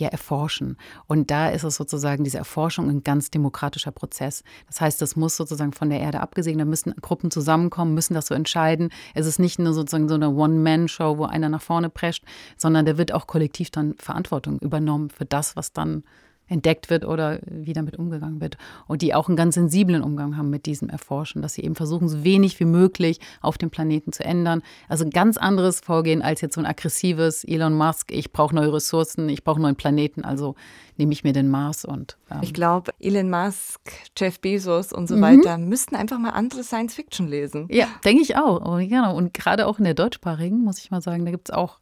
ja 0.00 0.08
erforschen. 0.08 0.76
Und 1.06 1.30
da 1.30 1.48
ist 1.48 1.64
es 1.64 1.76
sozusagen 1.76 2.24
diese 2.24 2.38
Erforschung 2.38 2.88
ein 2.88 3.02
ganz 3.02 3.30
demokratischer 3.30 3.92
Prozess. 3.92 4.42
Das 4.66 4.80
heißt, 4.80 5.00
das 5.00 5.16
muss 5.16 5.36
sozusagen 5.36 5.72
von 5.72 5.90
der 5.90 6.00
Erde 6.00 6.20
abgesehen, 6.20 6.58
da 6.58 6.64
müssen 6.64 6.94
Gruppen 7.00 7.30
zusammenkommen, 7.30 7.94
müssen 7.94 8.14
das 8.14 8.26
so 8.26 8.34
entscheiden. 8.34 8.90
Es 9.14 9.26
ist 9.26 9.38
nicht 9.38 9.58
nur 9.58 9.72
sozusagen 9.72 10.08
so 10.08 10.14
eine 10.14 10.30
One-Man-Show, 10.30 11.18
wo 11.18 11.24
einer 11.24 11.48
nach 11.48 11.62
vorne 11.62 11.90
prescht, 11.90 12.24
sondern 12.56 12.86
da 12.86 12.98
wird 12.98 13.12
auch 13.12 13.26
kollektiv 13.26 13.70
dann 13.70 13.94
Verantwortung 13.98 14.58
übernommen 14.60 15.10
für 15.10 15.24
das, 15.24 15.56
was 15.56 15.72
dann 15.72 16.04
entdeckt 16.48 16.90
wird 16.90 17.04
oder 17.04 17.40
wie 17.46 17.72
damit 17.72 17.98
umgegangen 17.98 18.40
wird. 18.40 18.56
Und 18.86 19.02
die 19.02 19.14
auch 19.14 19.28
einen 19.28 19.36
ganz 19.36 19.54
sensiblen 19.54 20.02
Umgang 20.02 20.36
haben 20.36 20.50
mit 20.50 20.66
diesem 20.66 20.88
Erforschen, 20.88 21.42
dass 21.42 21.54
sie 21.54 21.62
eben 21.62 21.74
versuchen, 21.74 22.08
so 22.08 22.24
wenig 22.24 22.58
wie 22.60 22.64
möglich 22.64 23.20
auf 23.40 23.58
dem 23.58 23.70
Planeten 23.70 24.12
zu 24.12 24.24
ändern. 24.24 24.62
Also 24.88 25.04
ein 25.04 25.10
ganz 25.10 25.36
anderes 25.36 25.80
Vorgehen 25.80 26.22
als 26.22 26.40
jetzt 26.40 26.54
so 26.54 26.60
ein 26.60 26.66
aggressives 26.66 27.44
Elon 27.44 27.74
Musk, 27.74 28.12
ich 28.12 28.32
brauche 28.32 28.54
neue 28.54 28.72
Ressourcen, 28.72 29.28
ich 29.28 29.44
brauche 29.44 29.60
neuen 29.60 29.76
Planeten, 29.76 30.24
also 30.24 30.54
nehme 30.96 31.12
ich 31.12 31.24
mir 31.24 31.32
den 31.32 31.48
Mars 31.48 31.84
und. 31.84 32.16
Ähm 32.30 32.38
ich 32.42 32.54
glaube, 32.54 32.92
Elon 33.00 33.30
Musk, 33.30 33.80
Jeff 34.16 34.40
Bezos 34.40 34.92
und 34.92 35.08
so 35.08 35.16
mhm. 35.16 35.22
weiter 35.22 35.58
müssten 35.58 35.96
einfach 35.96 36.18
mal 36.18 36.30
andere 36.30 36.62
Science 36.62 36.94
Fiction 36.94 37.28
lesen. 37.28 37.68
Ja, 37.70 37.86
denke 38.04 38.22
ich 38.22 38.36
auch. 38.36 38.64
Und, 38.64 38.88
genau. 38.88 39.14
und 39.16 39.34
gerade 39.34 39.66
auch 39.66 39.78
in 39.78 39.84
der 39.84 39.94
deutschsprachigen, 39.94 40.62
muss 40.62 40.78
ich 40.78 40.90
mal 40.90 41.02
sagen, 41.02 41.24
da 41.24 41.30
gibt 41.30 41.50
es 41.50 41.54
auch 41.54 41.78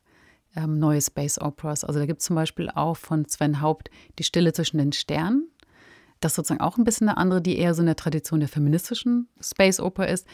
ähm, 0.57 0.79
neue 0.79 1.01
Space 1.01 1.39
Operas. 1.39 1.85
Also 1.85 2.01
da 2.01 2.07
gibt 2.07 2.21
es 2.21 2.27
zum 2.27 2.37
Beispiel 2.37 2.71
auch 2.71 2.97
von 2.97 3.27
Sven 3.29 3.61
Haupt 3.61 3.91
Die 4.19 4.25
Stille 4.25 4.53
zwischen 4.53 4.79
den 4.79 4.93
Sternen. 4.93 5.49
Das 6.21 6.33
ist 6.33 6.37
sozusagen 6.37 6.61
auch 6.61 6.79
ein 6.79 6.85
bisschen 6.85 7.09
eine 7.09 7.19
andere, 7.19 7.43
die 7.43 7.59
eher 7.59 7.75
so 7.75 7.83
in 7.83 7.87
der 7.87 7.97
Tradition 7.97 8.41
der 8.41 8.49
feministischen 8.49 9.29
Space 9.41 9.81
Oper 9.81 10.09
ist, 10.09 10.27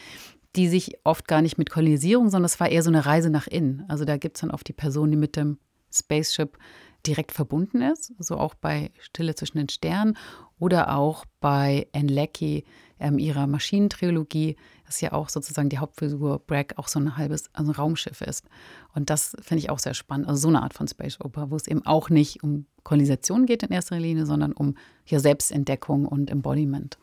die 0.55 0.67
sich 0.67 0.97
oft 1.03 1.27
gar 1.27 1.41
nicht 1.41 1.57
mit 1.57 1.69
Kolonisierung, 1.69 2.29
sondern 2.29 2.45
es 2.45 2.59
war 2.59 2.69
eher 2.69 2.83
so 2.83 2.89
eine 2.89 3.05
Reise 3.05 3.29
nach 3.29 3.47
innen. 3.47 3.83
Also 3.87 4.05
da 4.05 4.17
gibt 4.17 4.37
es 4.37 4.41
dann 4.41 4.51
oft 4.51 4.67
die 4.67 4.73
Person, 4.73 5.11
die 5.11 5.17
mit 5.17 5.35
dem 5.35 5.57
Spaceship 5.93 6.57
direkt 7.05 7.31
verbunden 7.31 7.81
ist, 7.81 8.13
so 8.19 8.37
auch 8.37 8.53
bei 8.53 8.91
Stille 8.99 9.35
zwischen 9.35 9.57
den 9.57 9.69
Sternen 9.69 10.17
oder 10.61 10.95
auch 10.95 11.25
bei 11.39 11.87
Anne 11.91 12.13
Leckie, 12.13 12.63
ähm, 12.99 13.17
ihrer 13.17 13.47
Maschinentrilogie, 13.47 14.57
das 14.85 15.01
ja 15.01 15.11
auch 15.11 15.27
sozusagen 15.27 15.69
die 15.69 15.79
Hauptfigur 15.79 16.37
Bragg 16.37 16.75
auch 16.77 16.87
so 16.87 16.99
ein 16.99 17.17
halbes 17.17 17.45
also 17.53 17.71
ein 17.71 17.75
Raumschiff 17.75 18.21
ist. 18.21 18.45
Und 18.93 19.09
das 19.09 19.35
finde 19.41 19.63
ich 19.63 19.71
auch 19.71 19.79
sehr 19.79 19.95
spannend. 19.95 20.27
Also 20.27 20.41
so 20.41 20.49
eine 20.49 20.61
Art 20.61 20.75
von 20.75 20.87
Space 20.87 21.19
Opera, 21.19 21.49
wo 21.49 21.55
es 21.55 21.65
eben 21.67 21.83
auch 21.87 22.11
nicht 22.11 22.43
um 22.43 22.67
Kolonisation 22.83 23.47
geht 23.47 23.63
in 23.63 23.71
erster 23.71 23.99
Linie, 23.99 24.27
sondern 24.27 24.53
um 24.53 24.75
ja, 25.07 25.17
Selbstentdeckung 25.19 26.05
und 26.05 26.29
Embodiment. 26.29 26.99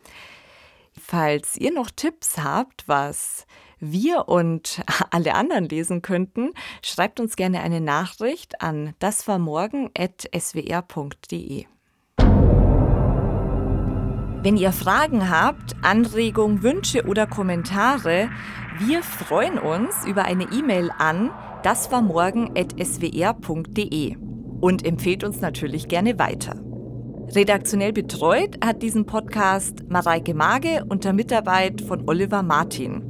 Falls 0.96 1.56
ihr 1.56 1.72
noch 1.72 1.90
Tipps 1.90 2.38
habt, 2.38 2.86
was 2.86 3.44
wir 3.80 4.28
und 4.28 4.82
alle 5.10 5.34
anderen 5.34 5.68
lesen 5.68 6.00
könnten, 6.00 6.52
schreibt 6.80 7.18
uns 7.18 7.34
gerne 7.34 7.60
eine 7.60 7.80
Nachricht 7.80 8.62
an 8.62 8.94
daswarmorgen.swr.de. 9.00 11.66
Wenn 14.40 14.56
ihr 14.56 14.70
Fragen 14.70 15.30
habt, 15.30 15.74
Anregungen, 15.82 16.62
Wünsche 16.62 17.04
oder 17.06 17.26
Kommentare, 17.26 18.28
wir 18.78 19.02
freuen 19.02 19.58
uns 19.58 20.06
über 20.06 20.26
eine 20.26 20.44
E-Mail 20.44 20.90
an 20.96 21.32
daswarmorgen.swr.de 21.64 24.16
und 24.60 24.86
empfehlt 24.86 25.24
uns 25.24 25.40
natürlich 25.40 25.88
gerne 25.88 26.20
weiter. 26.20 26.54
Redaktionell 27.34 27.92
betreut 27.92 28.64
hat 28.64 28.80
diesen 28.82 29.06
Podcast 29.06 29.82
Mareike 29.88 30.34
Mage 30.34 30.84
unter 30.88 31.12
Mitarbeit 31.12 31.80
von 31.80 32.08
Oliver 32.08 32.44
Martin. 32.44 33.02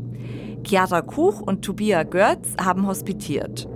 Chiara 0.66 1.03
Kuch 1.03 1.43
und 1.43 1.62
Tobias 1.62 2.09
Görz 2.09 2.55
haben 2.59 2.87
hospitiert. 2.87 3.68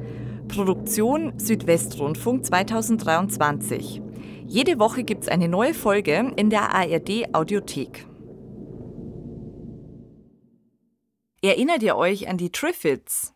Produktion 0.48 1.34
Südwestrundfunk 1.36 2.46
2023. 2.46 4.00
Jede 4.52 4.78
Woche 4.78 5.02
gibt 5.02 5.22
es 5.22 5.28
eine 5.30 5.48
neue 5.48 5.72
Folge 5.72 6.30
in 6.36 6.50
der 6.50 6.74
ARD 6.74 7.34
Audiothek. 7.34 8.06
Erinnert 11.40 11.82
ihr 11.82 11.96
euch 11.96 12.28
an 12.28 12.36
die 12.36 12.52
Triffids? 12.52 13.32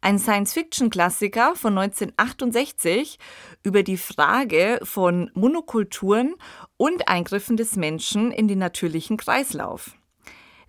Ein 0.00 0.18
Science-Fiction-Klassiker 0.18 1.54
von 1.56 1.76
1968 1.76 3.18
über 3.64 3.82
die 3.82 3.98
Frage 3.98 4.80
von 4.82 5.30
Monokulturen 5.34 6.36
und 6.78 7.06
Eingriffen 7.06 7.58
des 7.58 7.76
Menschen 7.76 8.32
in 8.32 8.48
den 8.48 8.60
natürlichen 8.60 9.18
Kreislauf. 9.18 9.94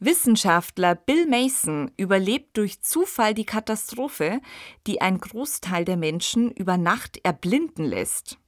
Wissenschaftler 0.01 0.95
Bill 0.95 1.27
Mason 1.27 1.91
überlebt 1.95 2.57
durch 2.57 2.81
Zufall 2.81 3.33
die 3.33 3.45
Katastrophe, 3.45 4.41
die 4.85 4.99
ein 4.99 5.19
Großteil 5.19 5.85
der 5.85 5.95
Menschen 5.95 6.51
über 6.51 6.75
Nacht 6.75 7.21
erblinden 7.23 7.85
lässt. 7.85 8.40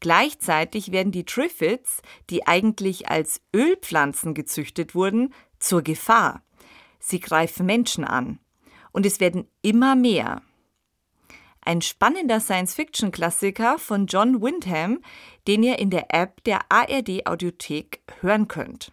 Gleichzeitig 0.00 0.92
werden 0.92 1.12
die 1.12 1.24
Triffids, 1.24 2.02
die 2.30 2.46
eigentlich 2.46 3.08
als 3.08 3.40
Ölpflanzen 3.54 4.34
gezüchtet 4.34 4.94
wurden, 4.94 5.32
zur 5.58 5.82
Gefahr. 5.82 6.42
Sie 6.98 7.20
greifen 7.20 7.66
Menschen 7.66 8.04
an. 8.04 8.38
Und 8.92 9.06
es 9.06 9.20
werden 9.20 9.48
immer 9.62 9.94
mehr. 9.94 10.42
Ein 11.60 11.82
spannender 11.82 12.40
Science-Fiction-Klassiker 12.40 13.78
von 13.78 14.06
John 14.06 14.40
Wyndham, 14.40 15.00
den 15.48 15.62
ihr 15.62 15.78
in 15.78 15.90
der 15.90 16.14
App 16.14 16.44
der 16.44 16.60
ARD 16.70 17.26
Audiothek 17.26 18.02
hören 18.20 18.46
könnt. 18.46 18.92